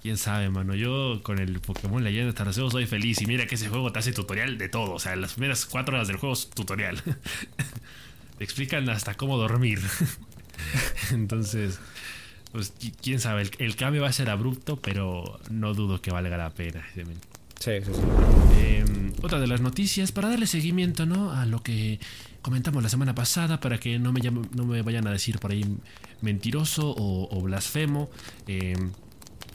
quién 0.02 0.16
sabe, 0.16 0.48
mano. 0.48 0.74
Yo 0.74 1.20
con 1.22 1.38
el 1.38 1.60
Pokémon 1.60 2.02
Leyenda 2.02 2.34
Arceus 2.42 2.72
soy 2.72 2.86
feliz. 2.86 3.20
Y 3.20 3.26
mira 3.26 3.46
que 3.46 3.56
ese 3.56 3.68
juego 3.68 3.92
te 3.92 3.98
hace 3.98 4.12
tutorial 4.12 4.58
de 4.58 4.68
todo. 4.68 4.94
O 4.94 4.98
sea, 4.98 5.16
las 5.16 5.34
primeras 5.34 5.66
cuatro 5.66 5.96
horas 5.96 6.08
del 6.08 6.16
juego 6.16 6.34
es 6.34 6.48
tutorial. 6.48 7.02
te 8.38 8.44
explican 8.44 8.88
hasta 8.88 9.14
cómo 9.14 9.36
dormir. 9.36 9.80
Entonces, 11.12 11.78
pues 12.52 12.72
quién 13.02 13.20
sabe. 13.20 13.50
El, 13.58 13.76
cambio 13.76 14.02
va 14.02 14.08
a 14.08 14.12
ser 14.12 14.30
abrupto, 14.30 14.76
pero 14.76 15.40
no 15.50 15.74
dudo 15.74 16.00
que 16.00 16.10
valga 16.10 16.36
la 16.36 16.50
pena. 16.50 16.86
Sí, 16.94 17.02
sí, 17.84 17.92
sí. 17.92 18.00
Em, 18.60 19.12
otra 19.22 19.40
de 19.40 19.46
las 19.46 19.60
noticias, 19.60 20.12
para 20.12 20.28
darle 20.28 20.46
seguimiento 20.46 21.06
¿no? 21.06 21.32
a 21.32 21.44
lo 21.46 21.62
que 21.62 21.98
comentamos 22.42 22.82
la 22.82 22.88
semana 22.88 23.14
pasada, 23.14 23.60
para 23.60 23.78
que 23.78 23.98
no 23.98 24.12
me, 24.12 24.20
no 24.20 24.64
me 24.64 24.82
vayan 24.82 25.06
a 25.06 25.12
decir 25.12 25.38
por 25.38 25.50
ahí 25.50 25.64
mentiroso 26.20 26.90
o, 26.90 27.36
o 27.36 27.40
blasfemo. 27.42 28.10
Eh, 28.46 28.76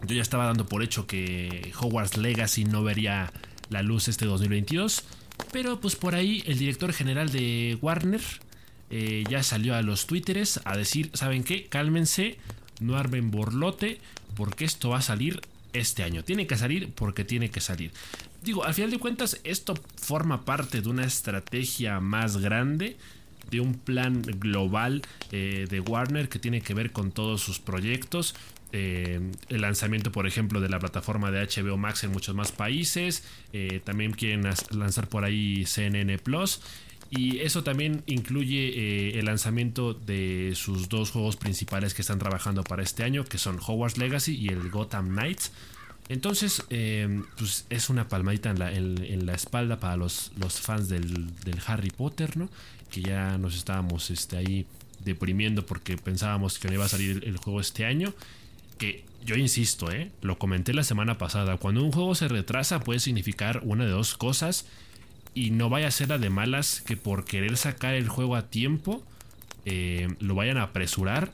yo 0.05 0.15
ya 0.15 0.21
estaba 0.21 0.45
dando 0.45 0.65
por 0.65 0.83
hecho 0.83 1.07
que 1.07 1.71
Hogwarts 1.79 2.17
Legacy 2.17 2.65
no 2.65 2.83
vería 2.83 3.31
la 3.69 3.81
luz 3.81 4.07
este 4.07 4.25
2022. 4.25 5.03
Pero 5.51 5.79
pues 5.79 5.95
por 5.95 6.15
ahí 6.15 6.43
el 6.45 6.57
director 6.57 6.93
general 6.93 7.31
de 7.31 7.77
Warner 7.81 8.21
eh, 8.95 9.23
ya 9.27 9.41
salió 9.41 9.73
a 9.73 9.81
los 9.81 10.05
twitteres 10.05 10.59
a 10.65 10.77
decir, 10.77 11.09
¿saben 11.15 11.43
qué? 11.43 11.65
Cálmense, 11.65 12.37
no 12.79 12.95
armen 12.95 13.31
borlote, 13.31 13.99
porque 14.35 14.65
esto 14.65 14.89
va 14.89 14.99
a 14.99 15.01
salir 15.01 15.41
este 15.73 16.03
año. 16.03 16.23
Tiene 16.23 16.45
que 16.45 16.55
salir 16.57 16.93
porque 16.93 17.25
tiene 17.25 17.49
que 17.49 17.59
salir. 17.59 17.91
Digo, 18.43 18.63
al 18.65 18.75
final 18.75 18.91
de 18.91 18.99
cuentas, 18.99 19.41
esto 19.43 19.73
forma 19.99 20.45
parte 20.45 20.81
de 20.81 20.89
una 20.89 21.05
estrategia 21.05 21.99
más 22.01 22.37
grande 22.37 22.95
de 23.49 23.61
un 23.61 23.73
plan 23.73 24.21
global 24.21 25.01
eh, 25.31 25.65
de 25.67 25.79
Warner 25.79 26.29
que 26.29 26.37
tiene 26.37 26.61
que 26.61 26.75
ver 26.75 26.91
con 26.91 27.11
todos 27.11 27.41
sus 27.41 27.57
proyectos. 27.57 28.35
Eh, 28.73 29.19
el 29.49 29.61
lanzamiento, 29.61 30.11
por 30.11 30.27
ejemplo, 30.27 30.61
de 30.61 30.69
la 30.69 30.77
plataforma 30.77 31.31
de 31.31 31.47
HBO 31.47 31.77
Max 31.77 32.03
en 32.03 32.11
muchos 32.11 32.35
más 32.35 32.51
países. 32.51 33.23
También 33.85 34.11
quieren 34.11 34.47
lanzar 34.69 35.09
por 35.09 35.25
ahí 35.25 35.65
CNN 35.65 36.19
Plus. 36.19 36.61
Y 37.15 37.39
eso 37.41 37.63
también 37.63 38.01
incluye 38.07 39.19
el 39.19 39.25
lanzamiento 39.25 39.93
de 39.93 40.53
sus 40.55 40.89
dos 40.89 41.11
juegos 41.11 41.35
principales 41.35 41.93
que 41.93 42.01
están 42.01 42.17
trabajando 42.17 42.63
para 42.63 42.81
este 42.81 43.03
año, 43.03 43.23
que 43.23 43.37
son 43.37 43.59
Hogwarts 43.59 43.97
Legacy 43.99 44.35
y 44.35 44.47
el 44.47 44.71
Gotham 44.71 45.09
Knights. 45.09 45.51
Entonces, 46.09 46.63
pues 47.37 47.65
es 47.69 47.89
una 47.89 48.07
palmadita 48.09 48.49
en 48.49 49.25
la, 49.25 49.33
espalda 49.33 49.79
para 49.79 49.95
los, 49.95 50.31
los 50.37 50.59
fans 50.59 50.89
del, 50.89 51.35
del, 51.43 51.59
Harry 51.67 51.91
Potter, 51.91 52.35
¿no? 52.35 52.49
que 52.89 53.01
ya 53.01 53.37
nos 53.37 53.55
estábamos 53.55 54.09
este, 54.11 54.37
ahí 54.37 54.65
deprimiendo 55.03 55.65
porque 55.65 55.97
pensábamos 55.97 56.59
que 56.59 56.67
no 56.67 56.75
iba 56.75 56.85
a 56.85 56.89
salir 56.89 57.23
el 57.25 57.37
juego 57.37 57.59
este 57.59 57.85
año. 57.85 58.13
Que 58.77 59.05
yo 59.23 59.35
insisto, 59.35 59.91
¿eh? 59.91 60.11
lo 60.21 60.37
comenté 60.37 60.73
la 60.73 60.83
semana 60.83 61.17
pasada, 61.17 61.57
cuando 61.57 61.83
un 61.83 61.91
juego 61.91 62.15
se 62.15 62.27
retrasa 62.27 62.79
puede 62.79 62.99
significar 62.99 63.61
una 63.63 63.85
de 63.85 63.91
dos 63.91 64.15
cosas 64.15 64.65
y 65.33 65.51
no 65.51 65.69
vaya 65.69 65.87
a 65.87 65.91
ser 65.91 66.09
la 66.09 66.17
de 66.17 66.29
malas 66.29 66.81
que 66.81 66.97
por 66.97 67.25
querer 67.25 67.57
sacar 67.57 67.93
el 67.93 68.07
juego 68.07 68.35
a 68.35 68.49
tiempo 68.49 69.03
eh, 69.65 70.07
lo 70.19 70.35
vayan 70.35 70.57
a 70.57 70.63
apresurar 70.63 71.31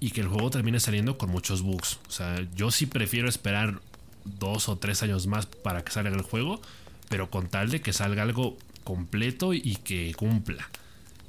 y 0.00 0.10
que 0.10 0.20
el 0.20 0.28
juego 0.28 0.50
termine 0.50 0.80
saliendo 0.80 1.16
con 1.16 1.30
muchos 1.30 1.62
bugs. 1.62 1.98
O 2.08 2.10
sea, 2.10 2.46
yo 2.54 2.70
sí 2.70 2.86
prefiero 2.86 3.28
esperar 3.28 3.80
dos 4.24 4.68
o 4.68 4.76
tres 4.76 5.02
años 5.02 5.26
más 5.26 5.46
para 5.46 5.84
que 5.84 5.92
salga 5.92 6.10
el 6.10 6.22
juego, 6.22 6.60
pero 7.08 7.30
con 7.30 7.48
tal 7.48 7.70
de 7.70 7.80
que 7.80 7.92
salga 7.92 8.22
algo 8.22 8.56
completo 8.84 9.54
y 9.54 9.76
que 9.76 10.12
cumpla. 10.14 10.68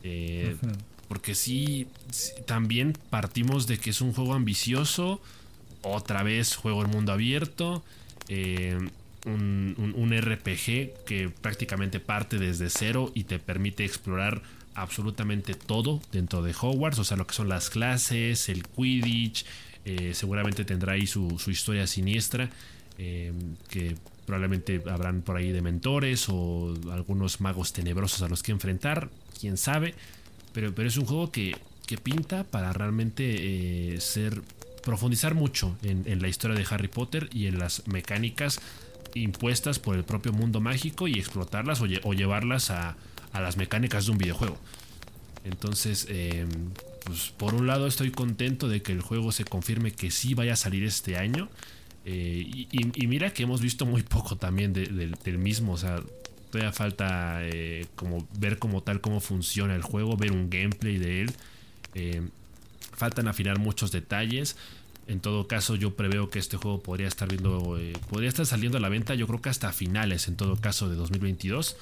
Eh, 0.04 0.56
porque 1.08 1.36
sí, 1.36 1.88
también 2.46 2.94
partimos 3.10 3.68
de 3.68 3.78
que 3.78 3.92
es 3.92 4.02
un 4.02 4.14
juego 4.14 4.34
ambicioso, 4.34 5.22
otra 5.82 6.24
vez 6.24 6.56
juego 6.56 6.84
en 6.84 6.92
mundo 6.92 7.14
abierto, 7.14 7.84
eh, 8.28 8.78
un, 9.28 10.14
RPG 10.18 11.04
que 11.06 11.32
prácticamente 11.42 12.00
parte 12.00 12.38
desde 12.38 12.70
cero 12.70 13.12
y 13.14 13.26
te 13.26 13.40
permite 13.40 13.86
explorar 13.86 14.42
absolutamente 14.74 15.54
todo 15.54 16.02
dentro 16.12 16.42
de 16.42 16.56
Hogwarts, 16.60 17.00
o 17.00 17.04
sea, 17.04 17.18
lo 17.18 17.28
que 17.28 17.36
son 17.36 17.50
las 17.50 17.70
clases, 17.70 18.50
el 18.50 18.64
Quidditch, 18.64 19.46
eh, 19.86 20.14
seguramente 20.14 20.66
tendrá 20.66 20.94
ahí 20.94 21.08
su, 21.08 21.40
su 21.40 21.52
historia 21.52 21.88
siniestra, 21.88 22.50
que 22.98 23.96
Probablemente 24.28 24.84
habrán 24.92 25.22
por 25.22 25.38
ahí 25.38 25.54
de 25.54 25.62
mentores 25.62 26.28
o 26.28 26.74
algunos 26.92 27.40
magos 27.40 27.72
tenebrosos 27.72 28.22
a 28.24 28.28
los 28.28 28.44
que 28.44 28.52
enfrentar, 28.52 29.10
quién 29.40 29.56
sabe. 29.56 29.96
Pero, 30.52 30.76
pero 30.76 30.90
es 30.90 30.98
un 30.98 31.06
juego 31.06 31.32
que, 31.32 31.56
pinta 32.04 32.44
para 32.44 32.74
realmente 32.74 33.94
eh, 33.94 34.02
ser 34.02 34.42
profundizar 34.84 35.34
mucho 35.34 35.78
en, 35.82 36.22
la 36.22 36.28
historia 36.28 36.58
de 36.58 36.66
Harry 36.70 36.90
Potter 36.90 37.30
y 37.32 37.46
en 37.46 37.58
las 37.58 37.88
mecánicas 37.88 38.60
impuestas 39.22 39.80
por 39.80 39.95
el 39.95 40.03
propio 40.03 40.34
mundo 40.34 40.59
mágico 40.59 41.07
y 41.07 41.20
explotarlas 41.20 41.82
o, 41.82 42.13
llevarlas 42.13 42.72
a, 42.72 42.95
las 43.34 43.57
mecánicas 43.57 44.05
de 44.05 44.11
un 44.11 44.18
videojuego. 44.18 44.57
Entonces, 45.43 46.07
em, 46.09 46.49
pues 47.05 47.30
por 47.38 47.53
un 47.53 47.68
lado 47.68 47.86
estoy 47.88 48.11
contento 48.11 48.68
de 48.68 48.82
que 48.82 48.91
el 48.91 49.01
juego 49.01 49.32
se 49.32 49.45
confirme 49.45 49.91
que 49.91 50.09
sí 50.09 50.34
vaya 50.34 50.53
a 50.53 50.55
salir 50.55 50.84
este 50.84 51.18
año. 51.18 51.49
Eh, 52.05 52.68
y, 52.72 53.07
mira 53.07 53.32
que 53.34 53.43
hemos 53.43 53.61
visto 53.61 53.86
muy 53.86 54.01
poco 54.01 54.38
también 54.38 54.74
del 54.74 55.38
mismo, 55.38 55.74
o 55.74 55.78
sea, 55.78 56.01
todavía 56.49 56.72
falta 56.72 57.39
eh, 57.41 57.86
como 57.95 58.28
ver 58.39 58.59
como 58.59 58.82
tal 58.82 59.01
cómo 59.01 59.20
funciona 59.20 59.76
el 59.76 59.82
juego, 59.82 60.18
ver 60.18 60.32
un 60.32 60.49
gameplay 60.49 60.97
de 60.97 61.22
él. 61.22 61.32
Eh, 61.95 62.22
faltan 62.93 63.28
afinar 63.28 63.59
muchos 63.59 63.91
detalles. 63.91 64.57
En 65.08 65.22
todo 65.22 65.47
caso, 65.47 65.76
yo 65.76 65.95
preveo 65.95 66.30
que 66.30 66.39
este 66.39 66.58
juego 66.58 66.82
podría 66.82 67.08
estar 67.08 67.30
viendo, 67.30 67.80
podría 68.10 68.30
estar 68.30 68.45
saliendo 68.45 68.78
a 68.78 68.82
la 68.82 68.89
venta, 68.89 69.16
yo 69.16 69.26
creo 69.28 69.41
que 69.41 69.49
hasta 69.49 69.72
finales, 69.72 70.28
en 70.28 70.36
todo 70.36 70.58
caso, 70.58 70.89
de 70.89 70.95
2022. 70.95 71.78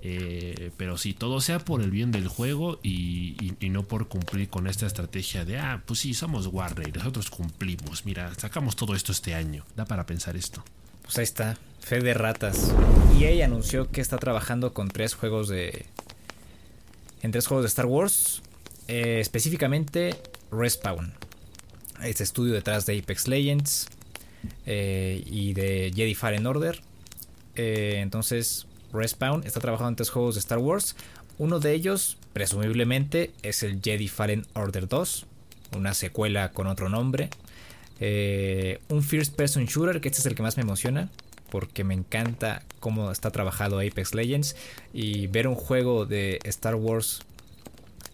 Eh, 0.00 0.70
pero 0.76 0.96
si 0.96 1.12
todo 1.12 1.40
sea 1.40 1.58
por 1.58 1.82
el 1.82 1.90
bien 1.90 2.12
del 2.12 2.28
juego 2.28 2.78
y, 2.82 3.54
no 3.70 3.82
por 3.82 4.08
cumplir 4.08 4.48
con 4.48 4.66
esta 4.66 4.86
estrategia 4.86 5.44
de, 5.44 5.58
ah, 5.58 5.82
pues 5.86 6.00
sí, 6.00 6.14
somos 6.14 6.46
Warner, 6.46 6.96
nosotros 6.96 7.30
cumplimos. 7.30 8.04
Mira, 8.04 8.32
sacamos 8.36 8.76
todo 8.76 8.94
esto 8.94 9.12
este 9.12 9.34
año. 9.34 9.64
Da 9.76 9.84
para 9.84 10.06
pensar 10.06 10.36
esto. 10.36 10.62
Pues 11.02 11.18
ahí 11.18 11.24
está, 11.24 11.58
fe 11.80 12.00
de 12.00 12.14
ratas. 12.14 12.72
EA 13.18 13.44
anunció 13.44 13.90
que 13.90 14.00
está 14.00 14.18
trabajando 14.18 14.72
con 14.72 14.88
tres 14.88 15.14
juegos 15.14 15.48
de... 15.48 15.86
En 17.22 17.32
tres 17.32 17.46
juegos 17.46 17.64
de 17.64 17.68
Star 17.68 17.86
Wars. 17.86 18.42
Eh, 18.86 19.18
específicamente 19.20 20.14
Respawn. 20.52 21.14
Este 22.02 22.22
estudio 22.22 22.54
detrás 22.54 22.86
de 22.86 22.98
Apex 22.98 23.28
Legends. 23.28 23.88
Eh, 24.66 25.22
y 25.26 25.52
de 25.52 25.92
Jedi 25.94 26.14
Fallen 26.14 26.46
Order. 26.46 26.80
entonces 27.54 28.66
Respawn 28.92 29.42
está 29.44 29.60
trabajando 29.60 29.90
en 29.90 29.96
tres 29.96 30.10
juegos 30.10 30.34
de 30.34 30.40
Star 30.40 30.58
Wars. 30.58 30.96
Uno 31.38 31.60
de 31.60 31.72
ellos, 31.72 32.16
presumiblemente, 32.32 33.32
es 33.42 33.62
el 33.62 33.80
Jedi 33.82 34.08
Fallen 34.08 34.46
Order 34.54 34.88
2, 34.88 35.26
una 35.76 35.94
secuela 35.94 36.50
con 36.50 36.66
otro 36.66 36.88
nombre. 36.88 37.30
Eh, 38.00 38.80
un 38.88 39.02
First 39.02 39.34
Person 39.34 39.66
Shooter, 39.66 40.00
que 40.00 40.08
este 40.08 40.20
es 40.20 40.26
el 40.26 40.34
que 40.34 40.42
más 40.42 40.56
me 40.56 40.62
emociona, 40.62 41.10
porque 41.50 41.84
me 41.84 41.94
encanta 41.94 42.62
cómo 42.80 43.10
está 43.10 43.30
trabajado 43.30 43.78
Apex 43.78 44.14
Legends. 44.14 44.56
Y 44.92 45.26
ver 45.28 45.46
un 45.46 45.54
juego 45.54 46.06
de 46.06 46.40
Star 46.44 46.74
Wars 46.74 47.20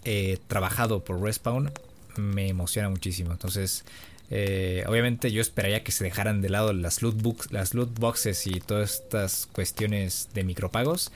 eh, 0.04 0.38
trabajado 0.48 1.04
por 1.04 1.20
Respawn 1.22 1.70
me 2.16 2.48
emociona 2.48 2.88
muchísimo. 2.88 3.32
Entonces, 3.32 3.84
eh, 4.30 4.84
obviamente 4.88 5.30
yo 5.30 5.40
esperaría 5.40 5.84
que 5.84 5.92
se 5.92 6.04
dejaran 6.04 6.40
de 6.40 6.48
lado 6.48 6.72
las 6.72 7.02
loot, 7.02 7.20
books, 7.20 7.52
las 7.52 7.74
loot 7.74 7.98
boxes 7.98 8.46
y 8.46 8.60
todas 8.60 8.94
estas 8.94 9.46
cuestiones 9.52 10.28
de 10.34 10.44
micropagos. 10.44 11.12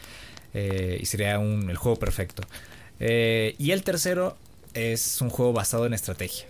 Eh, 0.54 0.98
y 1.00 1.06
sería 1.06 1.36
el 1.36 1.76
juego 1.76 1.98
perfecto. 1.98 2.42
Eh, 3.00 3.54
y 3.58 3.72
el 3.72 3.82
tercero 3.82 4.36
es 4.74 5.20
un 5.20 5.30
juego 5.30 5.52
basado 5.52 5.86
en 5.86 5.94
estrategia. 5.94 6.46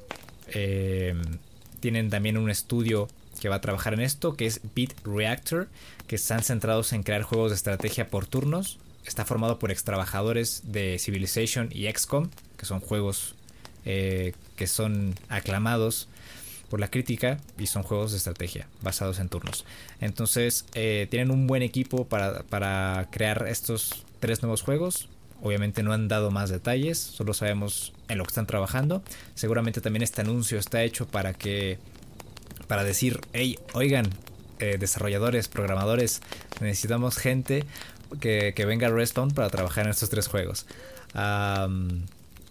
tienen 1.81 2.11
también 2.11 2.37
un 2.37 2.51
estudio 2.51 3.09
que 3.41 3.49
va 3.49 3.57
a 3.57 3.61
trabajar 3.61 3.95
en 3.95 4.01
esto, 4.01 4.35
que 4.35 4.47
es 4.47 4.61
Beat 4.75 4.95
Reactor, 5.05 5.69
que 6.07 6.17
están 6.17 6.43
centrados 6.43 6.93
en 6.93 7.03
crear 7.03 7.23
juegos 7.23 7.51
de 7.51 7.57
estrategia 7.57 8.09
por 8.09 8.27
turnos. 8.27 8.79
Está 9.07 9.25
formado 9.25 9.59
por 9.59 9.71
ex 9.71 9.85
trabajadores 9.85 10.63
de 10.65 10.99
Civilization 10.99 11.69
y 11.71 11.91
XCOM, 11.91 12.31
que 12.57 12.67
son 12.67 12.81
juegos 12.81 13.35
que 13.89 14.67
son 14.67 15.15
aclamados 15.31 16.09
por 16.69 16.81
la 16.81 16.91
crítica 16.91 17.39
y 17.59 17.67
son 17.67 17.83
juegos 17.83 18.13
de 18.13 18.19
estrategia 18.19 18.69
basados 18.83 19.19
en 19.19 19.29
turnos. 19.29 19.65
Entonces 20.01 20.67
eh, 20.75 21.07
tienen 21.11 21.31
un 21.31 21.47
buen 21.47 21.63
equipo 21.63 22.07
para, 22.07 23.09
crear 23.11 23.47
estos 23.49 24.05
tres 24.21 24.43
nuevos 24.43 24.63
juegos. 24.63 25.09
Obviamente 25.41 25.83
no 25.83 25.93
han 25.93 26.09
dado 26.09 26.31
más 26.31 26.51
detalles, 26.51 26.99
solo 26.99 27.33
sabemos 27.33 27.93
en 28.09 28.19
lo 28.19 28.25
que 28.25 28.31
están 28.31 28.47
trabajando. 28.47 29.03
Seguramente 29.35 29.81
también 29.81 30.03
este 30.03 30.21
anuncio 30.21 30.59
está 30.59 30.83
hecho 30.83 31.07
para 31.07 31.33
que 31.33 31.79
para 32.67 32.85
decir, 32.85 33.21
hey, 33.33 33.59
oigan, 33.73 34.11
eh, 34.59 34.77
desarrolladores, 34.79 35.49
programadores, 35.49 36.21
necesitamos 36.61 37.17
gente 37.17 37.65
que, 38.21 38.53
venga 38.67 38.89
a 38.89 38.91
Respawn 38.91 39.31
para 39.31 39.49
trabajar 39.49 39.87
en 39.87 39.91
estos 39.91 40.11
tres 40.11 40.27
juegos. 40.27 40.67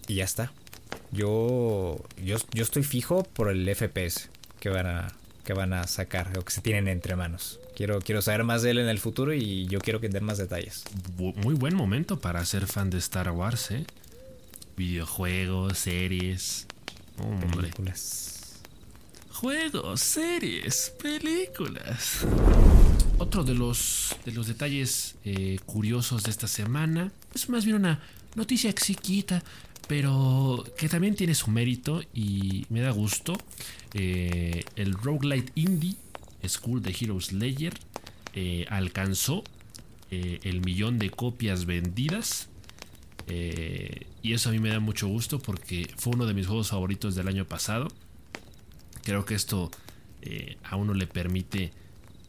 y 0.08 0.16
ya 0.16 0.24
está 0.24 0.52
yo, 1.12 2.04
yo, 2.24 2.38
yo 2.54 2.64
estoy 2.64 2.84
fijo 2.84 3.24
por 3.24 3.50
el 3.50 3.68
FPS 3.76 4.30
que 4.60 4.70
van 4.70 4.88
a, 4.88 5.08
que 5.44 5.54
van 5.54 5.74
a 5.74 5.88
sacar 5.88 6.38
o 6.38 6.44
que 6.44 6.52
se 6.52 6.62
tienen 6.62 6.88
entre 6.88 7.16
manos. 7.16 7.60
Quiero, 7.76 8.00
quiero 8.02 8.22
saber 8.22 8.44
más 8.44 8.64
de 8.64 8.72
él 8.72 8.80
en 8.80 8.90
el 8.90 9.00
futuro 9.00 9.34
y 9.34 9.66
yo 9.68 9.80
quiero 9.80 10.02
que 10.02 10.10
den 10.10 10.24
más 10.24 10.38
detalles. 10.38 10.84
Muy 11.18 11.54
buen 11.54 11.76
momento 11.76 12.20
para 12.20 12.44
ser 12.44 12.68
fan 12.68 12.90
de 12.90 12.98
Star 12.98 13.32
Wars, 13.32 13.72
¿eh? 13.72 13.86
Videojuegos, 14.76 15.78
series. 15.78 16.68
películas. 17.56 18.60
Juegos, 19.32 20.02
series, 20.02 20.94
películas. 21.02 22.26
Otro 23.20 23.44
de 23.44 23.54
los, 23.54 24.16
de 24.26 24.32
los 24.32 24.48
detalles 24.48 25.16
eh, 25.24 25.60
curiosos 25.66 26.24
de 26.24 26.32
esta 26.32 26.48
semana 26.48 27.12
es 27.34 27.48
más 27.48 27.64
bien 27.64 27.78
una 27.78 28.00
noticia 28.36 28.74
chiquita, 28.74 29.44
pero 29.88 30.64
que 30.78 30.90
también 30.90 31.16
tiene 31.16 31.36
su 31.36 31.50
mérito 31.52 32.02
y 32.14 32.66
me 32.70 32.82
da 32.82 32.92
gusto. 32.92 33.38
Eh, 33.94 34.64
el 34.76 34.94
roguelite 34.94 35.52
indie 35.56 35.96
School 36.46 36.82
de 36.82 36.96
Heroes 37.00 37.34
Layer 37.34 37.74
eh, 38.34 38.66
alcanzó 38.70 39.44
eh, 40.12 40.40
el 40.44 40.62
millón 40.62 41.00
de 41.00 41.10
copias 41.10 41.66
vendidas. 41.66 42.50
y 43.28 44.34
eso 44.34 44.50
a 44.50 44.52
mí 44.52 44.60
me 44.60 44.70
da 44.70 44.80
mucho 44.80 45.08
gusto 45.08 45.40
porque 45.40 45.90
fue 45.98 46.14
uno 46.14 46.26
de 46.26 46.34
mis 46.34 46.48
juegos 46.48 46.70
favoritos 46.70 47.16
del 47.16 47.28
año 47.28 47.46
pasado. 47.46 47.88
Creo 49.04 49.26
que 49.26 49.36
esto 49.36 49.72
eh, 50.22 50.58
a 50.64 50.76
uno 50.76 50.94
le 50.94 51.08
permite 51.08 51.72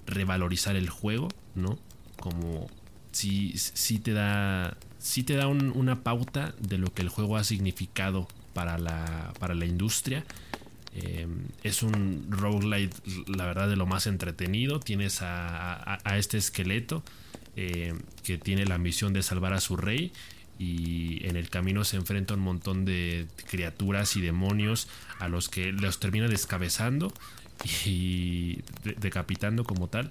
revalorizar 0.06 0.76
el 0.76 0.88
juego, 0.88 1.28
¿no? 1.54 1.78
Como 2.20 2.68
si, 3.10 3.56
si 3.56 3.98
te 3.98 4.12
da, 4.12 4.76
si 4.98 5.22
te 5.22 5.34
da 5.34 5.48
una 5.48 6.02
pauta 6.02 6.54
de 6.58 6.78
lo 6.78 6.92
que 6.92 7.02
el 7.02 7.08
juego 7.08 7.36
ha 7.36 7.44
significado 7.44 8.28
para 8.54 8.78
la, 8.78 9.32
para 9.38 9.54
la 9.54 9.66
industria. 9.66 10.24
Eh, 10.94 11.26
es 11.62 11.82
un 11.82 12.26
roguelite, 12.28 12.96
la 13.26 13.46
verdad, 13.46 13.68
de 13.68 13.76
lo 13.76 13.86
más 13.86 14.06
entretenido. 14.06 14.80
Tienes 14.80 15.18
a, 15.22 15.98
este 16.16 16.38
esqueleto 16.38 17.02
eh, 17.56 17.94
que 18.24 18.38
tiene 18.38 18.66
la 18.66 18.78
misión 18.78 19.12
de 19.12 19.22
salvar 19.22 19.52
a 19.52 19.60
su 19.60 19.76
rey 19.76 20.12
y 20.58 21.24
en 21.26 21.36
el 21.36 21.50
camino 21.50 21.84
se 21.84 21.96
enfrenta 21.96 22.34
a 22.34 22.36
un 22.36 22.42
montón 22.42 22.84
de 22.84 23.28
criaturas 23.48 24.16
y 24.16 24.20
demonios 24.20 24.88
a 25.20 25.28
los 25.28 25.48
que 25.48 25.70
los 25.70 26.00
termina 26.00 26.26
descabezando 26.26 27.12
y 27.86 28.62
decapitando 28.98 29.64
como 29.64 29.88
tal 29.88 30.10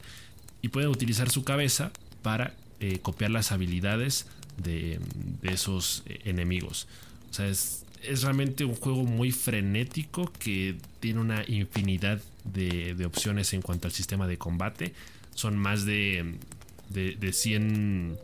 y 0.62 0.70
puede 0.70 0.88
utilizar 0.88 1.30
su 1.30 1.44
cabeza 1.44 1.92
para 2.22 2.54
eh, 2.80 3.00
copiar 3.00 3.32
las 3.32 3.52
habilidades 3.52 4.28
de, 4.58 5.00
esos 5.44 6.04
eh, 6.06 6.20
enemigos. 6.26 6.88
O 7.30 7.34
sea, 7.34 7.48
es, 7.48 7.84
realmente 8.22 8.64
un 8.64 8.76
juego 8.76 9.04
muy 9.04 9.32
frenético 9.32 10.32
que 10.40 10.76
tiene 11.00 11.20
una 11.20 11.44
infinidad 11.48 12.22
de, 12.44 13.06
opciones 13.06 13.54
en 13.54 13.62
cuanto 13.62 13.88
al 13.88 13.94
sistema 13.94 14.28
de 14.28 14.38
combate. 14.38 14.94
Son 15.34 15.58
más 15.58 15.86
de, 15.86 16.36
de, 16.90 17.34
100 17.34 18.18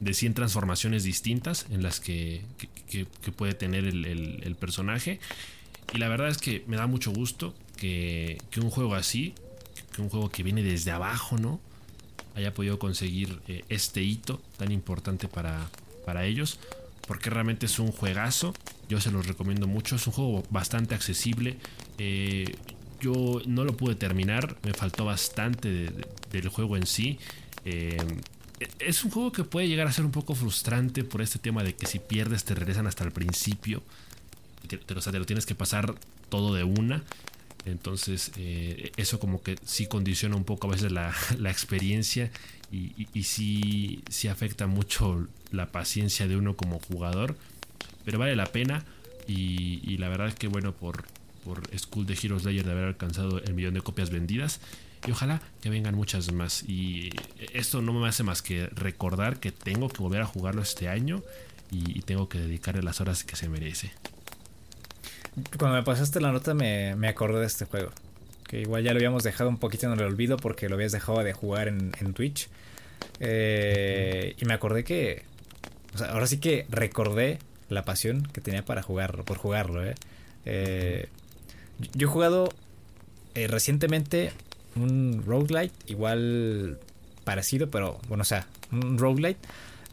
de 0.00 0.14
100 0.14 0.34
transformaciones 0.34 1.04
distintas 1.04 1.66
en 1.70 1.82
las 1.82 2.00
que, 2.00 2.42
puede 3.36 3.54
tener 3.54 3.84
el, 3.84 4.56
personaje. 4.58 5.20
Y 5.94 5.98
la 5.98 6.08
verdad 6.08 6.28
es 6.28 6.38
que 6.38 6.64
me 6.66 6.76
da 6.76 6.86
mucho 6.86 7.12
gusto 7.12 7.54
que, 7.76 8.38
un 8.56 8.70
juego 8.70 8.94
así, 8.94 9.34
que 9.94 10.02
un 10.02 10.08
juego 10.08 10.30
que 10.30 10.42
viene 10.42 10.62
desde 10.62 10.90
abajo, 10.90 11.38
¿no? 11.38 11.60
Haya 12.34 12.54
podido 12.54 12.78
conseguir 12.78 13.40
eh, 13.48 13.64
este 13.68 14.02
hito 14.02 14.40
tan 14.56 14.72
importante 14.72 15.28
para, 15.28 15.68
para 16.04 16.24
ellos. 16.24 16.58
Porque 17.06 17.30
realmente 17.30 17.66
es 17.66 17.78
un 17.78 17.92
juegazo. 17.92 18.54
Yo 18.88 19.00
se 19.00 19.10
los 19.10 19.26
recomiendo 19.26 19.66
mucho. 19.66 19.96
Es 19.96 20.06
un 20.06 20.12
juego 20.12 20.44
bastante 20.50 20.94
accesible. 20.94 21.56
Eh, 21.98 22.54
yo 23.00 23.42
no 23.46 23.64
lo 23.64 23.76
pude 23.76 23.96
terminar. 23.96 24.56
Me 24.62 24.72
faltó 24.72 25.04
bastante 25.04 25.90
del 26.30 26.48
juego 26.48 26.76
en 26.76 26.86
sí. 26.86 27.18
Eh, 27.64 27.96
es 28.78 29.04
un 29.04 29.10
juego 29.10 29.32
que 29.32 29.44
puede 29.44 29.68
llegar 29.68 29.86
a 29.86 29.92
ser 29.92 30.04
un 30.04 30.12
poco 30.12 30.34
frustrante 30.34 31.04
por 31.04 31.20
este 31.22 31.38
tema 31.38 31.64
de 31.64 31.74
que 31.74 31.86
si 31.86 31.98
pierdes 31.98 32.44
te 32.44 32.54
regresan 32.54 32.86
hasta 32.86 33.04
el 33.04 33.10
principio. 33.10 33.82
Te, 34.68 34.78
te, 34.78 34.94
te 34.94 35.18
lo 35.18 35.26
tienes 35.26 35.46
que 35.46 35.54
pasar 35.54 35.94
todo 36.28 36.54
de 36.54 36.64
una. 36.64 37.02
Entonces, 37.64 38.32
eh, 38.36 38.92
eso 38.96 39.20
como 39.20 39.42
que 39.42 39.56
sí 39.64 39.86
condiciona 39.86 40.36
un 40.36 40.44
poco 40.44 40.66
a 40.66 40.70
veces 40.70 40.92
la, 40.92 41.14
experiencia 41.50 42.30
y, 42.70 43.06
y, 43.12 43.22
sí, 43.24 44.02
afecta 44.28 44.66
mucho 44.66 45.28
la 45.50 45.70
paciencia 45.70 46.26
de 46.26 46.36
uno 46.36 46.56
como 46.56 46.80
jugador. 46.80 47.36
Pero 48.04 48.18
vale 48.18 48.34
la 48.34 48.46
pena 48.46 48.84
y, 49.28 49.96
la 49.98 50.08
verdad 50.08 50.28
es 50.28 50.34
que 50.34 50.48
bueno 50.48 50.72
por, 50.72 51.04
por 51.44 51.62
School 51.78 52.06
de 52.06 52.18
Heroes 52.20 52.44
Layer 52.44 52.64
de 52.64 52.72
haber 52.72 52.84
alcanzado 52.84 53.42
el 53.42 53.54
millón 53.54 53.74
de 53.74 53.80
copias 53.82 54.10
vendidas. 54.10 54.60
Y 55.06 55.10
ojalá 55.10 55.42
que 55.60 55.68
vengan 55.68 55.94
muchas 55.94 56.32
más. 56.32 56.62
Y 56.68 57.10
esto 57.52 57.82
no 57.82 57.92
me 57.92 58.08
hace 58.08 58.22
más 58.22 58.40
que 58.40 58.66
recordar 58.68 59.40
que 59.40 59.52
tengo 59.52 59.88
que 59.88 60.02
volver 60.02 60.22
a 60.22 60.26
jugarlo 60.26 60.62
este 60.62 60.88
año 60.88 61.22
y, 61.72 62.02
tengo 62.02 62.28
que 62.28 62.38
dedicarle 62.38 62.82
las 62.82 63.00
horas 63.00 63.24
que 63.24 63.36
se 63.36 63.48
merece. 63.48 63.92
Cuando 65.58 65.78
me 65.78 65.82
pasaste 65.82 66.20
la 66.20 66.32
nota 66.32 66.54
me, 66.54 66.94
me, 66.96 67.08
acordé 67.08 67.40
de 67.40 67.46
este 67.46 67.64
juego. 67.64 67.90
Que 68.46 68.60
igual 68.60 68.84
ya 68.84 68.92
lo 68.92 68.98
habíamos 68.98 69.22
dejado 69.22 69.48
un 69.48 69.58
poquito 69.58 69.86
en 69.86 69.98
el 69.98 70.02
olvido 70.02 70.36
porque 70.36 70.68
lo 70.68 70.74
habías 70.74 70.92
dejado 70.92 71.22
de 71.22 71.32
jugar 71.32 71.68
en, 71.68 72.12
Twitch. 72.12 72.48
Eh, 73.20 74.34
y 74.38 74.44
me 74.44 74.54
acordé 74.54 74.84
que... 74.84 75.22
O 75.94 75.98
sea, 75.98 76.08
ahora 76.08 76.26
sí 76.26 76.38
que 76.38 76.66
recordé 76.68 77.38
la 77.68 77.84
pasión 77.84 78.22
que 78.32 78.40
tenía 78.40 78.64
para 78.64 78.82
jugar, 78.82 79.24
por 79.24 79.38
jugarlo. 79.38 79.84
¿eh? 79.84 79.94
eh 80.44 81.08
yo 81.94 82.06
he 82.06 82.10
jugado 82.10 82.48
eh, 83.34 83.46
recientemente 83.48 84.32
un 84.76 85.22
roguelite, 85.26 85.74
igual 85.86 86.78
parecido, 87.24 87.70
pero 87.70 88.00
bueno, 88.08 88.22
o 88.22 88.24
sea, 88.24 88.46
un 88.70 88.98
roguelite 88.98 89.40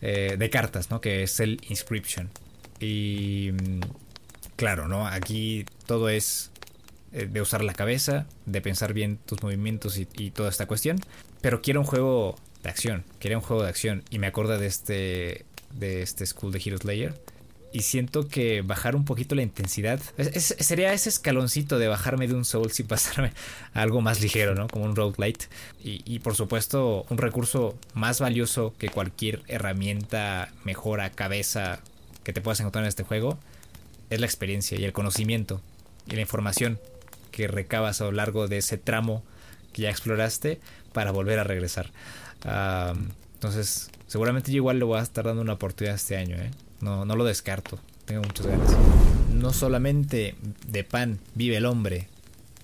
eh, 0.02 0.36
de 0.38 0.50
cartas, 0.50 0.90
¿no? 0.90 1.02
Que 1.02 1.24
es 1.24 1.40
el 1.40 1.60
Inscription. 1.70 2.30
Y 2.80 3.52
mm, 3.54 3.80
claro, 4.60 4.90
¿no? 4.90 5.08
Aquí 5.08 5.66
todo 5.86 6.10
es 6.10 6.52
eh, 7.14 7.30
de 7.32 7.42
usar 7.42 7.64
la 7.64 7.74
cabeza, 7.74 8.26
de 8.46 8.60
pensar 8.60 8.92
bien 8.92 9.18
tus 9.26 9.42
movimientos 9.42 9.98
y, 9.98 10.32
toda 10.32 10.50
esta 10.50 10.68
cuestión. 10.68 11.00
Pero 11.40 11.62
quiero 11.62 11.80
un 11.80 11.86
juego 11.86 12.36
de 12.62 12.70
acción, 12.70 13.06
quiero 13.20 13.38
un 13.38 13.42
juego 13.42 13.64
de 13.64 13.70
acción. 13.70 14.04
Y 14.10 14.20
me 14.20 14.28
acuerdo 14.28 14.58
de 14.58 14.68
este, 14.68 15.46
de 15.72 16.02
este 16.02 16.26
School 16.26 16.52
de 16.52 16.62
Hero 16.64 16.78
Slayer 16.78 17.22
y 17.72 17.84
siento 17.84 18.28
que 18.28 18.62
bajar 18.62 18.98
un 18.98 19.06
poquito 19.06 19.34
la 19.34 19.44
intensidad 19.44 20.02
sería 20.18 20.92
ese 20.92 21.08
escaloncito 21.08 21.78
de 21.80 21.88
bajarme 21.88 22.28
de 22.28 22.34
un 22.34 22.44
soul 22.44 22.70
y 22.78 22.84
pasarme 22.84 23.32
a 23.74 23.82
algo 23.82 24.02
más 24.02 24.20
ligero, 24.20 24.56
¿no? 24.56 24.68
Como 24.68 24.84
un 24.84 24.98
roguelite. 24.98 25.46
Y, 25.82 26.02
y 26.04 26.20
por 26.20 26.36
supuesto, 26.36 27.06
un 27.10 27.18
recurso 27.18 27.78
más 27.94 28.20
valioso 28.20 28.74
que 28.78 28.90
cualquier 28.90 29.42
herramienta, 29.48 30.52
mejora, 30.66 31.12
cabeza 31.12 31.80
que 32.26 32.34
te 32.34 32.42
puedas 32.42 32.60
encontrar 32.60 32.84
en 32.84 32.90
este 32.90 33.04
juego 33.04 33.40
es 34.10 34.20
la 34.20 34.26
experiencia 34.26 34.80
y 34.80 34.84
el 34.84 34.94
conocimiento 34.94 35.62
y 36.08 36.16
la 36.16 36.22
información 36.22 36.80
que 37.32 37.48
recabas 37.48 38.02
a 38.02 38.06
lo 38.06 38.12
largo 38.12 38.48
de 38.48 38.58
ese 38.58 38.78
tramo 38.78 39.24
que 39.74 39.84
ya 39.84 39.90
exploraste 39.90 40.60
para 40.94 41.12
volver 41.12 41.40
a 41.40 41.44
regresar. 41.44 41.92
entonces, 43.34 43.92
seguramente 44.08 44.52
yo 44.52 44.58
igual 44.58 44.80
le 44.80 44.86
voy 44.86 45.00
a 45.00 45.04
estar 45.04 45.26
dando 45.26 45.42
una 45.42 45.54
oportunidad 45.54 45.96
este 45.96 46.18
año, 46.18 46.36
¿eh? 46.38 46.52
No, 46.82 47.06
no 47.06 47.16
lo 47.16 47.26
descarto. 47.26 47.80
Tengo 48.06 48.24
muchas 48.24 48.48
ganas. 48.48 48.76
No 49.34 49.54
solamente 49.54 50.36
de 50.68 50.84
pan 50.84 51.20
vive 51.36 51.58
el 51.58 51.66
hombre. 51.66 52.08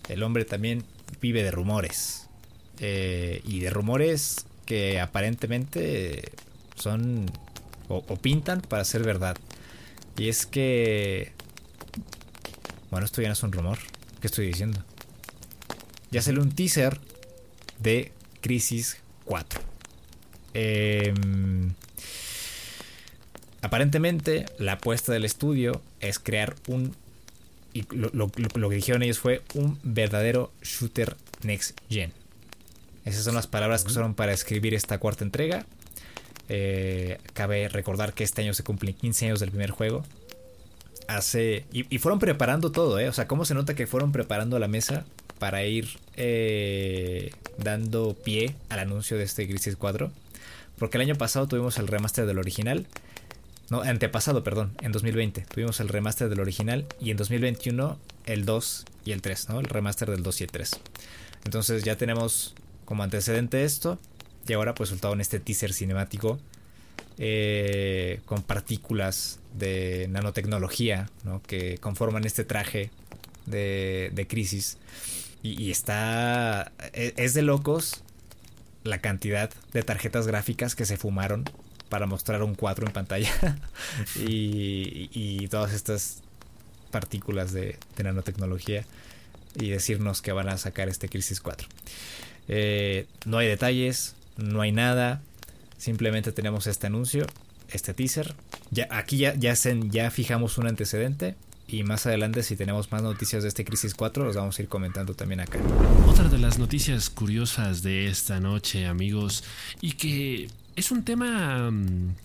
El 0.07 0.23
hombre 0.23 0.45
también 0.45 0.83
vive 1.21 1.43
de 1.43 1.51
rumores. 1.51 2.27
Eh, 2.79 3.41
y 3.45 3.59
de 3.59 3.69
rumores 3.69 4.45
que 4.65 4.99
aparentemente 4.99 6.31
son 6.75 7.31
o, 7.87 8.01
pintan 8.17 8.61
para 8.61 8.83
ser 8.83 9.03
verdad. 9.03 9.37
Y 10.18 10.30
es 10.30 10.45
que... 10.45 11.34
Bueno, 12.91 13.05
esto 13.05 13.22
ya 13.22 13.28
no 13.28 13.34
es 13.34 13.43
un 13.43 13.51
rumor. 13.51 13.78
¿Qué 14.22 14.28
estoy 14.28 14.47
diciendo? 14.47 14.84
Ya 16.11 16.22
salió 16.22 16.41
un 16.41 16.51
teaser 16.51 16.99
de 17.80 18.11
Crisis 18.41 18.97
4. 19.26 19.59
Eh, 20.53 21.13
Aparentemente, 23.66 24.45
la 24.59 24.74
apuesta 24.74 25.11
del 25.11 25.26
estudio 25.26 25.82
es 25.99 26.20
crear 26.20 26.55
un. 26.68 26.95
Y 27.74 27.84
lo, 27.89 28.30
que 28.30 28.76
dijeron 28.76 29.01
ellos 29.01 29.18
fue 29.18 29.41
un 29.55 29.80
verdadero 29.82 30.51
shooter 30.61 31.18
next 31.41 31.76
gen. 31.89 32.13
Esas 33.05 33.24
son 33.24 33.34
las 33.34 33.47
palabras 33.47 33.84
que 33.84 33.89
usaron 33.89 34.13
para 34.13 34.34
escribir 34.34 34.76
esta 34.76 34.99
cuarta 34.99 35.24
entrega. 35.24 35.66
Eh, 36.49 37.19
cabe 37.33 37.67
recordar 37.69 38.13
que 38.13 38.23
este 38.23 38.41
año 38.41 38.53
se 38.53 38.63
cumplen 38.63 38.93
15 38.93 39.25
años 39.25 39.39
del 39.39 39.49
primer 39.49 39.71
juego. 39.71 40.03
Hace. 41.07 41.65
Y, 41.71 41.97
fueron 41.99 42.19
preparando 42.19 42.71
todo, 42.71 42.99
¿eh? 42.99 43.09
O 43.09 43.13
sea, 43.13 43.27
¿cómo 43.27 43.45
se 43.45 43.53
nota 43.53 43.75
que 43.75 43.87
fueron 43.87 44.11
preparando 44.11 44.57
la 44.59 44.67
mesa 44.67 45.05
para 45.39 45.63
ir 45.65 45.87
eh, 46.15 47.31
dando 47.57 48.15
pie 48.15 48.55
al 48.69 48.79
anuncio 48.79 49.17
de 49.17 49.23
este 49.23 49.47
Crisis 49.47 49.75
4? 49.75 50.11
Porque 50.77 50.97
el 50.97 51.01
año 51.01 51.15
pasado 51.15 51.47
tuvimos 51.47 51.77
el 51.77 51.87
remaster 51.87 52.25
del 52.25 52.39
original 52.39 52.87
no, 53.69 53.81
antepasado, 53.81 54.43
perdón, 54.43 54.73
en 54.81 54.91
2020. 54.91 55.41
Tuvimos 55.41 55.79
el 55.79 55.89
remaster 55.89 56.29
del 56.29 56.39
original 56.39 56.85
y 56.99 57.11
en 57.11 57.17
2021 57.17 57.97
el 58.25 58.45
2 58.45 58.85
y 59.05 59.11
el 59.11 59.21
3, 59.21 59.49
¿no? 59.49 59.59
El 59.59 59.65
remaster 59.65 60.09
del 60.11 60.23
2 60.23 60.41
y 60.41 60.43
el 60.43 60.51
3. 60.51 60.79
Entonces 61.45 61.83
ya 61.83 61.97
tenemos 61.97 62.53
como 62.85 63.03
antecedente 63.03 63.63
esto 63.63 63.97
y 64.47 64.53
ahora 64.53 64.75
pues 64.75 64.91
en 64.91 65.21
este 65.21 65.39
teaser 65.39 65.73
cinemático 65.73 66.39
eh, 67.17 68.19
con 68.25 68.43
partículas 68.43 69.39
de 69.53 70.07
nanotecnología 70.09 71.09
¿no? 71.23 71.41
que 71.43 71.77
conforman 71.77 72.25
este 72.25 72.43
traje 72.43 72.91
de, 73.45 74.25
crisis. 74.29 74.77
Y, 75.41 75.61
y, 75.61 75.71
está... 75.71 76.71
E, 76.93 77.13
es 77.17 77.33
de 77.33 77.41
locos 77.41 78.01
la 78.83 78.99
cantidad 78.99 79.49
de 79.73 79.83
tarjetas 79.83 80.27
gráficas 80.27 80.75
que 80.75 80.85
se 80.85 80.97
fumaron 80.97 81.45
para 81.89 82.05
mostrar 82.05 82.43
un 82.43 82.55
4 82.55 82.87
en 82.87 82.93
pantalla 82.93 83.31
y, 84.15 85.47
todas 85.49 85.73
estas 85.73 86.21
partículas 86.91 87.51
de, 87.51 87.77
nanotecnología 88.01 88.85
y 89.55 89.69
decirnos 89.69 90.21
que 90.21 90.31
van 90.31 90.49
a 90.49 90.57
sacar 90.57 90.89
este 90.89 91.09
Crisis 91.09 91.41
4. 91.41 91.67
Eh, 92.47 93.07
no 93.25 93.37
hay 93.37 93.47
detalles, 93.47 94.15
no 94.38 94.61
hay 94.61 94.71
nada, 94.71 95.21
simplemente 95.77 96.31
tenemos 96.31 96.67
este 96.67 96.88
anuncio, 96.88 97.25
este 97.69 97.93
teaser. 97.93 98.36
Ya, 98.71 98.88
aquí 98.91 99.17
ya, 99.17 99.36
ya, 99.36 100.09
fijamos 100.11 100.57
un 100.57 100.67
antecedente 100.67 101.36
Y 101.67 101.83
más 101.83 102.05
adelante, 102.05 102.43
si 102.43 102.55
tenemos 102.55 102.91
más 102.91 103.01
noticias 103.03 103.43
de 103.43 103.49
este 103.49 103.63
Crisis 103.63 103.93
4, 103.93 104.25
los 104.25 104.36
vamos 104.36 104.57
a 104.57 104.61
ir 104.61 104.67
comentando 104.67 105.13
también 105.13 105.39
acá. 105.39 105.59
Otra 106.07 106.29
de 106.29 106.38
las 106.38 106.59
noticias 106.59 107.09
curiosas 107.09 107.81
de 107.81 108.07
esta 108.07 108.39
noche, 108.39 108.86
amigos, 108.86 109.43
y 109.81 109.93
que 109.93 110.49
es 110.75 110.91
un 110.91 111.03
tema 111.03 111.71
mm, 111.71 112.15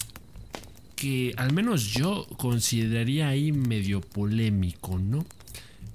que 0.97 1.33
al 1.37 1.53
menos 1.53 1.87
yo 1.87 2.27
consideraría 2.37 3.29
ahí 3.29 3.53
medio 3.53 4.01
polémico, 4.01 4.99
¿no? 4.99 5.25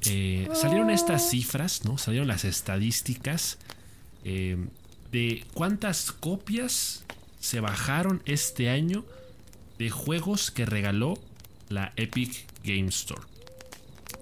Eh, 0.07 0.47
salieron 0.53 0.89
estas 0.89 1.29
cifras, 1.29 1.83
¿no? 1.85 1.97
Salieron 1.97 2.27
las 2.27 2.45
estadísticas 2.45 3.57
eh, 4.23 4.57
de 5.15 5.45
cuántas 5.53 6.11
copias 6.11 7.05
se 7.39 7.61
bajaron 7.61 8.21
este 8.25 8.69
año 8.69 9.05
de 9.79 9.89
juegos 9.89 10.51
que 10.51 10.65
regaló 10.65 11.13
la 11.69 11.93
Epic 11.95 12.45
Game 12.65 12.89
Store. 12.89 13.21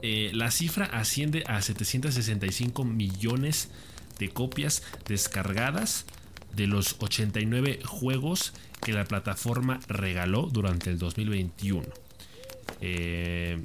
Eh, 0.04 0.30
la 0.36 0.52
cifra 0.52 0.86
asciende 0.86 1.46
a 1.48 1.60
765 1.64 2.84
millones 2.84 3.72
de 4.20 4.30
copias 4.30 4.84
descargadas 5.08 6.06
de 6.56 6.68
los 6.68 6.98
89 7.00 7.80
juegos 7.84 8.54
que 8.86 8.94
la 8.94 9.06
plataforma 9.06 9.80
regaló 9.88 10.44
durante 10.44 10.92
el 10.92 11.00
2021. 11.00 11.88
Eh, 12.82 13.64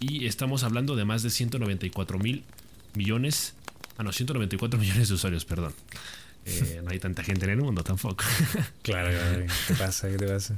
y 0.00 0.26
estamos 0.26 0.64
hablando 0.64 0.96
de 0.96 1.04
más 1.04 1.22
de 1.22 1.30
194 1.30 2.18
mil 2.18 2.42
millones. 2.96 3.54
Ah, 3.98 4.02
no, 4.02 4.10
194 4.10 4.80
millones 4.80 5.06
de 5.06 5.14
usuarios, 5.14 5.44
perdón. 5.44 5.72
Eh, 6.46 6.80
no 6.84 6.90
hay 6.90 6.98
tanta 6.98 7.22
gente 7.22 7.44
en 7.44 7.52
el 7.52 7.58
mundo 7.58 7.82
tampoco. 7.82 8.24
claro, 8.82 9.10
¿qué 9.66 9.74
pasa? 9.74 10.08
¿Qué 10.08 10.16
te 10.16 10.28
pasa? 10.28 10.54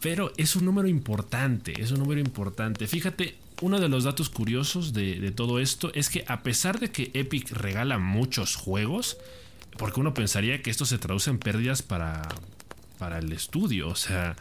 Pero 0.00 0.32
es 0.36 0.56
un 0.56 0.64
número 0.64 0.88
importante, 0.88 1.80
es 1.80 1.90
un 1.90 1.98
número 1.98 2.20
importante. 2.20 2.86
Fíjate, 2.86 3.36
uno 3.60 3.80
de 3.80 3.88
los 3.88 4.04
datos 4.04 4.28
curiosos 4.28 4.92
de, 4.92 5.30
todo 5.30 5.60
esto 5.60 5.92
es 5.94 6.08
que 6.08 6.24
a 6.26 6.42
pesar 6.42 6.80
de 6.80 6.90
que 6.90 7.10
Epic 7.14 7.50
regala 7.52 7.98
muchos 7.98 8.56
juegos, 8.56 9.18
porque 9.78 10.00
uno 10.00 10.14
pensaría 10.14 10.60
que 10.62 10.70
esto 10.70 10.84
se 10.84 10.98
traduce 10.98 11.30
en 11.30 11.38
pérdidas 11.38 11.82
para, 11.82 12.28
para 12.98 13.18
el 13.18 13.32
estudio, 13.32 13.88
o 13.88 13.94
sea, 13.94 14.36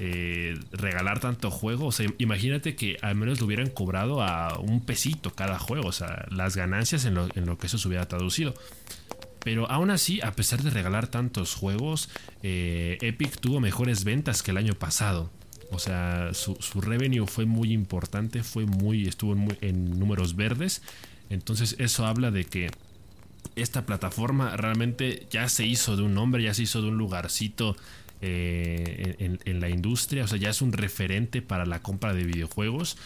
eh, 0.00 0.58
regalar 0.72 1.20
tanto 1.20 1.50
juego, 1.50 1.86
o 1.86 1.92
sea, 1.92 2.06
imagínate 2.16 2.74
que 2.74 2.96
al 3.02 3.14
menos 3.14 3.40
lo 3.40 3.46
hubieran 3.46 3.68
cobrado 3.68 4.22
a 4.22 4.58
un 4.58 4.80
pesito 4.80 5.34
cada 5.34 5.58
juego, 5.58 5.88
o 5.88 5.92
sea, 5.92 6.26
las 6.30 6.56
ganancias 6.56 7.04
en 7.04 7.14
lo, 7.14 7.28
en 7.34 7.44
lo 7.44 7.58
que 7.58 7.66
eso 7.66 7.76
se 7.76 7.88
hubiera 7.88 8.08
traducido. 8.08 8.54
Pero 9.44 9.70
aún 9.70 9.90
así, 9.90 10.20
a 10.22 10.32
pesar 10.32 10.62
de 10.62 10.70
regalar 10.70 11.08
tantos 11.08 11.54
juegos, 11.54 12.10
eh, 12.42 12.98
Epic 13.00 13.40
tuvo 13.40 13.60
mejores 13.60 14.04
ventas 14.04 14.42
que 14.42 14.52
el 14.52 14.56
año 14.56 14.74
pasado. 14.74 15.30
O 15.70 15.78
sea, 15.78 16.32
su, 16.34 16.80
revenue 16.80 17.26
fue 17.26 17.46
muy 17.46 17.72
importante, 17.72 18.42
fue 18.42 18.66
muy, 18.66 19.08
estuvo 19.08 19.32
en, 19.60 19.98
números 19.98 20.36
verdes. 20.36 20.82
Entonces 21.30 21.76
eso 21.78 22.06
habla 22.06 22.30
de 22.30 22.44
que 22.44 22.70
esta 23.56 23.86
plataforma 23.86 24.56
realmente 24.56 25.26
ya 25.30 25.48
se 25.48 25.64
hizo 25.64 25.96
de 25.96 26.02
un 26.02 26.14
nombre, 26.14 26.42
ya 26.42 26.54
se 26.54 26.62
hizo 26.64 26.82
de 26.82 26.88
un 26.88 26.98
lugarcito 26.98 27.74
eh, 28.20 29.38
en, 29.44 29.60
la 29.60 29.70
industria. 29.70 30.24
O 30.24 30.28
sea, 30.28 30.38
ya 30.38 30.50
es 30.50 30.60
un 30.60 30.72
referente 30.72 31.40
para 31.40 31.64
la 31.64 31.80
compra 31.80 32.12
de 32.12 32.24
videojuegos. 32.24 32.98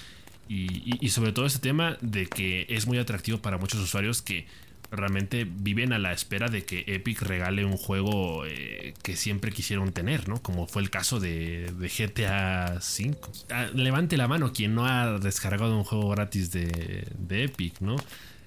y 0.48 1.08
sobre 1.08 1.32
todo 1.32 1.46
este 1.46 1.60
tema 1.60 1.96
de 2.00 2.26
que 2.26 2.66
es 2.68 2.86
muy 2.86 2.98
atractivo 2.98 3.38
para 3.38 3.58
muchos 3.58 3.80
usuarios 3.80 4.22
que 4.22 4.46
realmente 4.90 5.44
viven 5.44 5.92
a 5.92 5.98
la 5.98 6.12
espera 6.12 6.48
de 6.48 6.64
que 6.64 6.84
Epic 6.86 7.22
regale 7.22 7.64
un 7.64 7.76
juego 7.76 8.44
eh, 8.46 8.94
que 9.02 9.16
siempre 9.16 9.52
quisieron 9.52 9.92
tener, 9.92 10.28
¿no? 10.28 10.42
Como 10.42 10.66
fue 10.66 10.82
el 10.82 10.90
caso 10.90 11.20
de, 11.20 11.72
GTA 11.76 12.78
V. 12.80 13.16
Ah, 13.50 13.66
levante 13.74 14.16
la 14.16 14.28
mano 14.28 14.52
quien 14.52 14.74
no 14.74 14.86
ha 14.86 15.18
descargado 15.18 15.76
un 15.76 15.84
juego 15.84 16.08
gratis 16.10 16.50
de, 16.52 17.06
Epic, 17.28 17.80
¿no? 17.80 17.96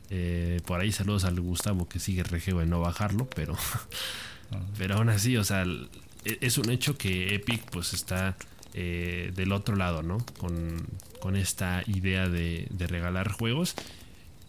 Eh, 0.10 0.60
por 0.66 0.80
ahí 0.80 0.92
saludos 0.92 1.24
al 1.24 1.40
Gustavo 1.40 1.88
que 1.88 2.00
sigue 2.00 2.24
regeo 2.24 2.62
en 2.62 2.70
no 2.70 2.80
bajarlo, 2.80 3.30
pero, 3.30 3.56
pero 4.78 4.96
aún 4.96 5.10
así, 5.10 5.38
o 5.38 5.44
sea, 5.44 5.64
e, 6.26 6.38
es 6.42 6.58
un 6.58 6.72
hecho 6.72 6.98
que 6.98 7.36
Epic 7.36 7.62
pues 7.70 7.94
está 7.94 8.36
eh, 8.74 9.32
del 9.36 9.52
otro 9.52 9.76
lado, 9.76 10.04
¿no? 10.04 10.18
Con, 10.38 10.88
con 11.20 11.36
esta 11.36 11.84
idea 11.86 12.28
de, 12.28 12.68
de 12.72 12.88
regalar 12.88 13.32
juegos 13.32 13.76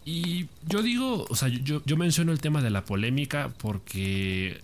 y 0.05 0.47
yo 0.67 0.83
digo, 0.83 1.27
o 1.29 1.37
sea, 1.37 1.49
yo, 1.49 1.83
menciono 1.97 2.33
el 2.33 2.41
tema 2.41 2.63
de 2.63 2.71
la 2.71 2.85
polémica 2.85 3.53
porque 3.59 4.61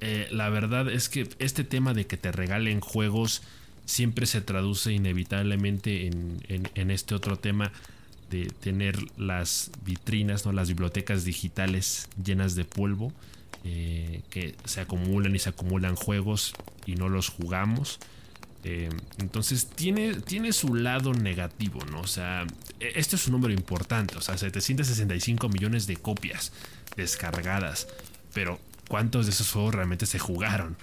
eh, 0.00 0.28
la 0.30 0.48
verdad 0.48 0.88
es 0.90 1.08
que 1.08 1.28
este 1.38 1.64
tema 1.64 1.94
de 1.94 2.06
que 2.06 2.16
te 2.16 2.32
regalen 2.32 2.80
juegos 2.80 3.42
siempre 3.84 4.26
se 4.26 4.40
traduce 4.40 4.92
inevitablemente 4.92 6.06
en, 6.06 6.90
este 6.90 7.14
otro 7.14 7.38
tema 7.38 7.72
de 8.30 8.46
tener 8.46 8.98
las 9.16 9.70
vitrinas, 9.84 10.44
¿no? 10.44 10.52
las 10.52 10.68
bibliotecas 10.68 11.24
digitales 11.24 12.08
llenas 12.22 12.56
de 12.56 12.64
polvo, 12.64 13.12
eh, 13.64 14.22
que 14.30 14.54
se 14.64 14.80
acumulan 14.80 15.34
y 15.34 15.38
se 15.38 15.48
acumulan 15.48 15.94
juegos 15.96 16.54
y 16.84 16.96
no 16.96 17.08
los 17.08 17.28
jugamos. 17.28 17.98
Eh, 18.64 18.88
entonces 19.18 19.68
tiene, 19.68 20.14
tiene 20.14 20.52
su 20.52 20.74
lado 20.74 21.12
negativo, 21.12 21.80
¿no? 21.90 22.00
O 22.00 22.06
sea, 22.06 22.46
e, 22.80 22.92
este 22.96 23.16
es 23.16 23.26
un 23.26 23.32
número 23.32 23.52
importante, 23.52 24.16
o 24.16 24.20
sea, 24.20 24.36
765 24.36 25.48
millones 25.48 25.86
de 25.86 25.96
copias 25.96 26.52
descargadas, 26.96 27.86
pero 28.34 28.58
¿cuántos 28.88 29.26
de 29.26 29.32
esos 29.32 29.52
juegos 29.52 29.74
realmente 29.74 30.06
se 30.06 30.18
jugaron? 30.18 30.76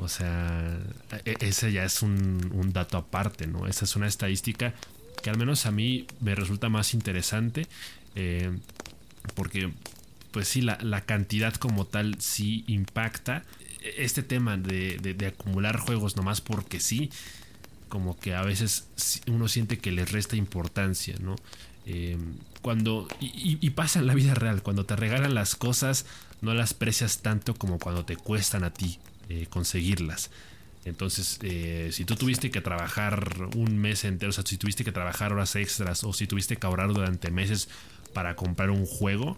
O 0.00 0.08
sea, 0.08 0.78
e, 1.24 1.36
ese 1.40 1.72
ya 1.72 1.84
es 1.84 2.02
un, 2.02 2.72
dato 2.72 2.98
aparte, 2.98 3.46
¿no? 3.46 3.66
Esa 3.66 3.84
es 3.84 3.96
una 3.96 4.06
estadística 4.06 4.74
que 5.22 5.30
al 5.30 5.38
menos 5.38 5.66
a 5.66 5.70
mí 5.70 6.06
me 6.20 6.34
resulta 6.34 6.68
más 6.68 6.94
interesante, 6.94 7.66
eh, 8.14 8.50
porque 9.34 9.70
pues 10.30 10.48
sí, 10.48 10.60
la, 10.60 11.00
cantidad 11.02 11.54
como 11.54 11.86
tal 11.86 12.20
sí 12.20 12.64
impacta. 12.66 13.44
Este 13.80 14.22
tema 14.22 14.56
de, 14.56 15.16
acumular 15.26 15.78
juegos 15.78 16.16
nomás 16.16 16.40
porque 16.40 16.80
sí, 16.80 17.10
como 17.88 18.18
que 18.18 18.34
a 18.34 18.42
veces 18.42 18.88
uno 19.26 19.48
siente 19.48 19.78
que 19.78 19.92
les 19.92 20.12
resta 20.12 20.36
importancia, 20.36 21.16
¿no? 21.20 21.36
Em, 21.86 22.34
cuando, 22.60 23.08
y, 23.20 23.70
pasa 23.70 24.00
en 24.00 24.06
la 24.06 24.14
vida 24.14 24.34
real, 24.34 24.62
cuando 24.62 24.84
te 24.84 24.96
regalan 24.96 25.34
las 25.34 25.54
cosas, 25.54 26.04
no 26.42 26.52
las 26.54 26.74
precias 26.74 27.22
tanto 27.22 27.54
como 27.54 27.78
cuando 27.78 28.04
te 28.04 28.16
cuestan 28.16 28.64
a 28.64 28.72
ti 28.72 28.98
eh, 29.28 29.46
conseguirlas. 29.48 30.30
Entonces, 30.84 31.38
eh, 31.42 31.90
si 31.92 32.04
tú 32.04 32.16
tuviste 32.16 32.50
que 32.50 32.60
trabajar 32.60 33.48
un 33.54 33.78
mes 33.78 34.04
entero, 34.04 34.30
o 34.30 34.32
sea, 34.32 34.44
si 34.46 34.56
tuviste 34.56 34.84
que 34.84 34.92
trabajar 34.92 35.32
horas 35.32 35.54
extras 35.56 36.04
o 36.04 36.12
si 36.12 36.26
tuviste 36.26 36.56
que 36.56 36.66
ahorrar 36.66 36.92
durante 36.92 37.30
meses 37.30 37.68
para 38.12 38.36
comprar 38.36 38.70
un 38.70 38.86
juego, 38.86 39.36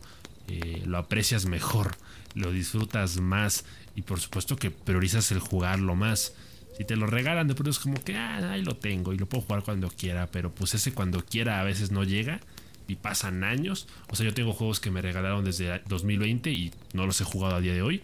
eh, 0.48 0.82
lo 0.86 0.98
aprecias 0.98 1.46
mejor, 1.46 1.96
lo 2.34 2.52
disfrutas 2.52 3.18
más 3.20 3.64
y 3.94 4.02
por 4.02 4.20
supuesto 4.20 4.56
que 4.56 4.70
priorizas 4.70 5.30
el 5.32 5.40
jugarlo 5.40 5.94
más. 5.94 6.34
Si 6.76 6.84
te 6.84 6.96
lo 6.96 7.06
regalan, 7.06 7.48
de 7.48 7.54
pronto 7.54 7.70
es 7.70 7.78
como 7.78 8.02
que 8.02 8.16
ah, 8.16 8.52
ahí 8.52 8.62
lo 8.62 8.76
tengo 8.76 9.12
y 9.12 9.18
lo 9.18 9.26
puedo 9.26 9.42
jugar 9.42 9.62
cuando 9.62 9.88
quiera, 9.88 10.28
pero 10.30 10.50
pues 10.50 10.74
ese 10.74 10.94
cuando 10.94 11.24
quiera 11.24 11.60
a 11.60 11.64
veces 11.64 11.90
no 11.90 12.04
llega 12.04 12.40
y 12.88 12.96
pasan 12.96 13.44
años. 13.44 13.86
O 14.08 14.16
sea, 14.16 14.26
yo 14.26 14.34
tengo 14.34 14.52
juegos 14.52 14.80
que 14.80 14.90
me 14.90 15.02
regalaron 15.02 15.44
desde 15.44 15.80
2020 15.88 16.50
y 16.50 16.72
no 16.92 17.06
los 17.06 17.20
he 17.20 17.24
jugado 17.24 17.56
a 17.56 17.60
día 17.60 17.74
de 17.74 17.82
hoy. 17.82 18.02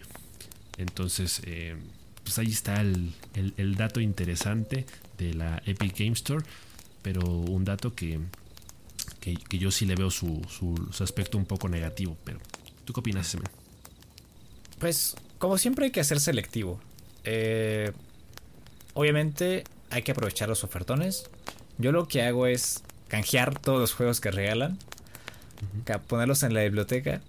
Entonces, 0.77 1.41
eh, 1.45 1.75
pues 2.23 2.37
ahí 2.39 2.47
está 2.47 2.81
el, 2.81 3.75
dato 3.75 3.99
interesante 3.99 4.85
de 5.17 5.33
la 5.33 5.61
Epic 5.65 5.97
Game 5.97 6.11
Store, 6.11 6.45
pero 7.01 7.21
un 7.25 7.65
dato 7.65 7.95
que, 7.95 8.19
que, 9.19 9.57
yo 9.57 9.71
sí 9.71 9.85
le 9.85 9.95
veo 9.95 10.11
su, 10.11 10.41
su, 10.49 11.03
aspecto 11.03 11.37
un 11.37 11.45
poco 11.45 11.67
negativo. 11.67 12.17
Pero, 12.23 12.39
¿tú 12.85 12.93
qué 12.93 12.99
opinas, 12.99 13.27
Semen? 13.27 13.49
Pues, 14.77 15.15
como 15.37 15.57
siempre 15.57 15.85
hay 15.85 15.91
que 15.91 16.03
ser 16.03 16.19
selectivo. 16.19 16.79
Eh, 17.23 17.91
obviamente 18.93 19.63
hay 19.89 20.01
que 20.01 20.11
aprovechar 20.11 20.49
los 20.49 20.63
ofertones. 20.63 21.29
Yo 21.77 21.91
lo 21.91 22.07
que 22.07 22.23
hago 22.23 22.47
es 22.47 22.83
canjear 23.07 23.59
todos 23.59 23.79
los 23.79 23.93
juegos 23.93 24.19
que 24.19 24.31
regalan, 24.31 24.77
ponerlos 26.07 26.43
en 26.43 26.53
la 26.53 26.63
biblioteca 26.63 27.21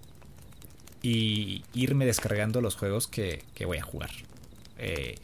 y 1.01 1.63
irme 1.73 2.05
descargando 2.05 2.61
los 2.61 2.75
juegos 2.75 3.07
que, 3.07 3.43
voy 3.65 3.77
a 3.77 3.83
jugar. 3.83 4.09
Eh, 4.77 5.15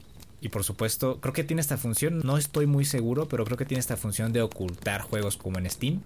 y 0.41 0.49
por 0.49 0.63
supuesto, 0.63 1.19
creo 1.21 1.33
que 1.33 1.43
tiene 1.43 1.61
esta 1.61 1.77
función, 1.77 2.21
no 2.23 2.37
estoy 2.37 2.67
muy 2.67 2.85
seguro, 2.85 3.27
pero 3.27 3.45
creo 3.45 3.57
que 3.57 3.65
tiene 3.65 3.79
esta 3.79 3.97
función 3.97 4.31
de 4.31 4.41
ocultar 4.41 5.01
juegos 5.01 5.37
como 5.37 5.57
en 5.57 5.69
Steam. 5.69 6.01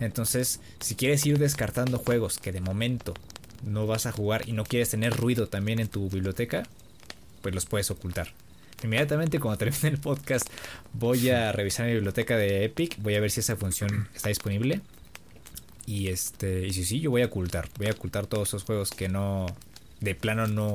Entonces, 0.00 0.60
si 0.80 0.94
quieres 0.94 1.26
ir 1.26 1.38
descartando 1.38 1.98
juegos 1.98 2.38
que 2.38 2.52
de 2.52 2.60
momento 2.60 3.14
no 3.62 3.86
vas 3.86 4.06
a 4.06 4.12
jugar 4.12 4.48
y 4.48 4.52
no 4.52 4.64
quieres 4.64 4.90
tener 4.90 5.14
ruido 5.14 5.48
también 5.48 5.80
en 5.80 5.88
tu 5.88 6.08
biblioteca, 6.08 6.64
pues 7.42 7.54
los 7.54 7.66
puedes 7.66 7.90
ocultar. 7.90 8.32
Inmediatamente 8.82 9.40
cuando 9.40 9.58
termine 9.64 9.88
el 9.88 9.98
podcast 9.98 10.48
voy 10.92 11.30
a 11.30 11.52
revisar 11.52 11.86
mi 11.86 11.94
biblioteca 11.94 12.36
de 12.36 12.64
Epic, 12.64 12.96
voy 12.98 13.14
a 13.14 13.20
ver 13.20 13.30
si 13.30 13.40
esa 13.40 13.56
función 13.56 14.08
está 14.14 14.28
disponible. 14.28 14.80
Y 15.86 16.08
este, 16.08 16.66
y 16.66 16.72
si 16.72 16.84
sí, 16.84 17.00
yo 17.00 17.10
voy 17.10 17.22
a 17.22 17.26
ocultar, 17.26 17.68
voy 17.78 17.86
a 17.86 17.92
ocultar 17.92 18.26
todos 18.26 18.48
esos 18.48 18.64
juegos 18.64 18.90
que 18.90 19.08
no 19.08 19.46
de 20.00 20.14
plano 20.14 20.46
no 20.46 20.74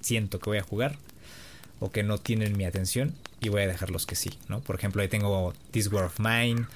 siento 0.00 0.38
que 0.38 0.48
voy 0.48 0.58
a 0.58 0.62
jugar 0.62 0.96
o 1.80 1.90
que 1.90 2.02
no 2.02 2.18
tienen 2.18 2.56
mi 2.56 2.64
atención 2.64 3.14
y 3.40 3.48
voy 3.48 3.62
a 3.62 3.66
dejar 3.66 3.90
los 3.90 4.06
que 4.06 4.14
sí, 4.14 4.30
¿no? 4.48 4.60
Por 4.60 4.76
ejemplo, 4.76 5.02
ahí 5.02 5.08
tengo 5.08 5.52
This 5.72 5.92
War 5.92 6.04
of 6.04 6.20
Mine, 6.20 6.66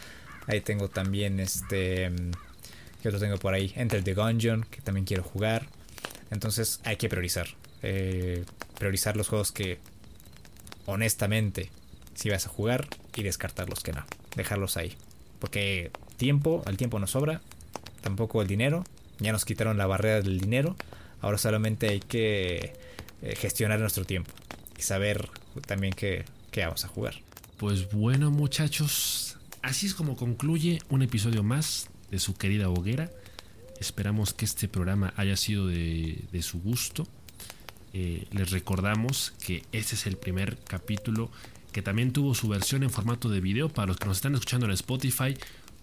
Ahí 0.46 0.60
tengo 0.60 0.88
también 0.88 1.40
este. 1.40 2.10
¿Qué 3.03 3.09
otro 3.09 3.19
tengo 3.19 3.37
por 3.37 3.53
ahí? 3.53 3.73
Enter 3.74 4.05
the 4.05 4.15
Gungeon, 4.15 4.65
que 4.70 4.81
también 4.81 5.05
quiero 5.05 5.24
jugar. 5.24 5.66
Entonces 6.31 6.81
hay 6.85 6.97
que 6.97 7.09
priorizar. 7.09 7.49
Eh, 7.83 8.45
priorizar 8.79 9.16
los 9.16 9.29
juegos 9.29 9.51
que 9.51 9.81
honestamente 10.87 11.70
si 12.15 12.31
vas 12.31 12.47
a 12.47 12.49
jugar 12.49 12.87
y 13.16 13.24
descartar 13.24 13.69
los 13.69 13.83
que 13.83 13.93
no. 13.93 14.05
Dejarlos 14.37 14.77
ahí. 14.77 14.97
Porque 15.41 15.91
tiempo, 16.16 16.62
al 16.65 16.77
tiempo 16.77 17.01
nos 17.01 17.11
sobra. 17.11 17.41
Tampoco 18.03 18.41
el 18.41 18.47
dinero. 18.47 18.85
Ya 19.19 19.33
nos 19.33 19.45
quitaron 19.45 19.79
la 19.79 19.87
barrera 19.87 20.23
del 20.23 20.39
dinero. 20.39 20.77
Ahora 21.20 21.39
solamente 21.39 21.89
hay 21.89 22.01
que 22.01 22.73
eh, 23.23 23.35
gestionar 23.37 23.81
nuestro 23.81 24.05
tiempo. 24.05 24.31
Y 24.79 24.83
saber 24.83 25.29
también 25.66 25.93
qué, 25.93 26.24
qué 26.53 26.65
vamos 26.65 26.85
a 26.85 26.89
jugar. 26.89 27.16
Pues 27.57 27.91
bueno 27.91 28.31
muchachos. 28.31 29.39
Así 29.61 29.87
es 29.87 29.95
como 29.95 30.16
concluye 30.16 30.81
un 30.89 31.03
episodio 31.03 31.43
más 31.43 31.89
de 32.12 32.20
su 32.20 32.36
querida 32.36 32.68
hoguera. 32.68 33.10
Esperamos 33.80 34.32
que 34.32 34.44
este 34.44 34.68
programa 34.68 35.12
haya 35.16 35.36
sido 35.36 35.66
de, 35.66 36.43
su 36.43 36.60
gusto. 36.60 37.09
Eh, 37.94 38.28
les 38.30 38.52
recordamos 38.52 39.32
que 39.44 39.64
este 39.72 39.97
es 39.97 40.06
el 40.06 40.16
primer 40.16 40.56
capítulo 40.59 41.30
que 41.72 41.82
también 41.82 42.12
tuvo 42.12 42.34
su 42.34 42.48
versión 42.48 42.82
en 42.84 42.90
formato 42.90 43.28
de 43.28 43.40
video. 43.40 43.70
Para 43.70 43.89
los 43.89 43.97
que 43.97 44.06
nos 44.06 44.18
están 44.18 44.34
escuchando 44.34 44.66
en 44.66 44.72
Spotify, 44.72 45.36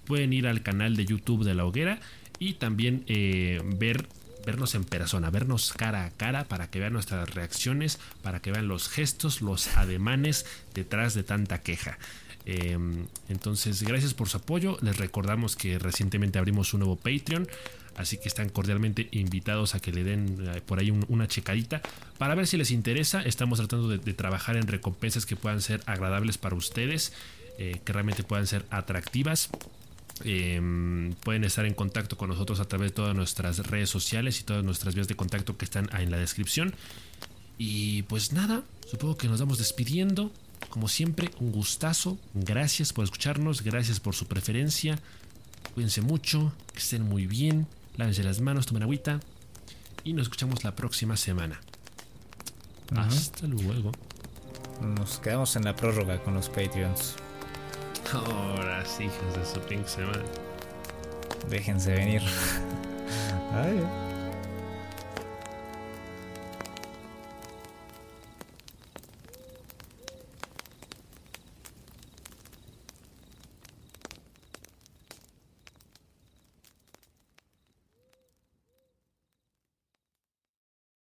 pueden 0.05 0.31
ir 0.31 0.47
al 0.47 0.61
canal 0.61 0.95
de 0.95 1.05
YouTube 1.05 1.43
de 1.43 1.55
La 1.55 1.65
Hoguera 1.65 1.99
y 2.37 2.53
también 2.53 3.03
eh, 3.07 3.61
ver 3.77 4.07
vernos 4.45 4.75
en 4.75 4.83
persona, 4.83 5.29
vernos 5.29 5.73
cara 5.73 6.05
a 6.05 6.11
cara 6.11 6.45
para 6.45 6.69
que 6.69 6.79
vean 6.79 6.93
nuestras 6.93 7.33
reacciones, 7.33 7.99
para 8.21 8.39
que 8.39 8.51
vean 8.51 8.67
los 8.67 8.87
gestos, 8.87 9.41
los 9.41 9.67
ademanes 9.77 10.45
detrás 10.73 11.15
de 11.15 11.23
tanta 11.23 11.61
queja. 11.61 11.97
Em, 12.51 13.05
entonces, 13.27 13.83
gracias 13.83 14.15
por 14.15 14.27
su 14.27 14.37
apoyo. 14.37 14.79
Les 14.81 14.97
recordamos 14.97 15.55
que 15.55 15.77
recientemente 15.77 16.39
abrimos 16.39 16.73
un 16.73 16.79
nuevo 16.79 16.95
Patreon. 16.95 17.47
Así 17.95 18.17
que 18.17 18.27
están 18.27 18.49
cordialmente 18.49 19.07
invitados 19.11 19.75
a 19.75 19.79
que 19.79 19.91
le 19.91 20.03
den 20.03 20.47
eh, 20.47 20.61
por 20.65 20.79
ahí 20.79 20.89
una 20.89 21.27
checadita 21.27 21.81
para 22.17 22.33
ver 22.33 22.47
si 22.47 22.57
les 22.57 22.71
interesa. 22.71 23.21
Estamos 23.21 23.59
tratando 23.59 23.87
de, 23.89 24.13
trabajar 24.13 24.55
en 24.55 24.65
recompensas 24.65 25.27
que 25.27 25.35
puedan 25.35 25.61
ser 25.61 25.83
agradables 25.85 26.39
para 26.39 26.55
ustedes, 26.55 27.13
eh, 27.59 27.81
que 27.83 27.93
realmente 27.93 28.23
puedan 28.23 28.47
ser 28.47 28.65
atractivas. 28.71 29.49
Em, 30.23 31.13
pueden 31.21 31.43
estar 31.43 31.65
en 31.65 31.75
contacto 31.75 32.17
con 32.17 32.29
nosotros 32.29 32.59
a 32.59 32.65
través 32.65 32.91
de 32.91 32.95
todas 32.95 33.15
nuestras 33.15 33.59
redes 33.67 33.91
sociales 33.91 34.39
y 34.39 34.43
todas 34.43 34.63
nuestras 34.63 34.95
vías 34.95 35.07
de 35.07 35.15
contacto 35.15 35.55
que 35.55 35.65
están 35.65 35.87
en 35.93 36.09
la 36.09 36.17
descripción. 36.17 36.73
Y 37.59 38.03
pues 38.03 38.33
nada, 38.33 38.63
supongo 38.89 39.17
que 39.17 39.27
nos 39.27 39.39
vamos 39.39 39.59
despidiendo. 39.59 40.31
Como 40.69 40.87
siempre, 40.87 41.31
un 41.39 41.51
gustazo. 41.51 42.17
Gracias 42.33 42.93
por 42.93 43.05
escucharnos, 43.05 43.61
gracias 43.61 43.99
por 43.99 44.15
su 44.15 44.27
preferencia. 44.27 44.99
Cuídense 45.73 46.01
mucho, 46.01 46.53
que 46.73 46.79
estén 46.79 47.03
muy 47.03 47.25
bien 47.25 47.67
lávense 47.99 48.23
las 48.23 48.39
manos, 48.39 48.65
tomen 48.65 48.83
agüita 48.83 49.19
y 50.05 50.13
nos 50.13 50.23
escuchamos 50.23 50.63
la 50.63 50.73
próxima 50.73 51.17
semana. 51.17 51.59
Hasta 52.95 53.45
luego. 53.45 53.91
Nos 54.81 55.19
quedamos 55.19 55.55
en 55.57 55.65
la 55.65 55.75
prórroga 55.75 56.23
con 56.23 56.33
los 56.33 56.47
Patreons. 56.47 57.15
Ahora 58.13 58.85
sí, 58.85 59.03
hijas 59.03 59.35
de 59.35 59.45
su 59.45 59.59
pink 59.67 59.85
semana. 59.85 60.23
Déjense 61.49 61.93
venir. 61.93 62.21
Adiós. 63.53 64.08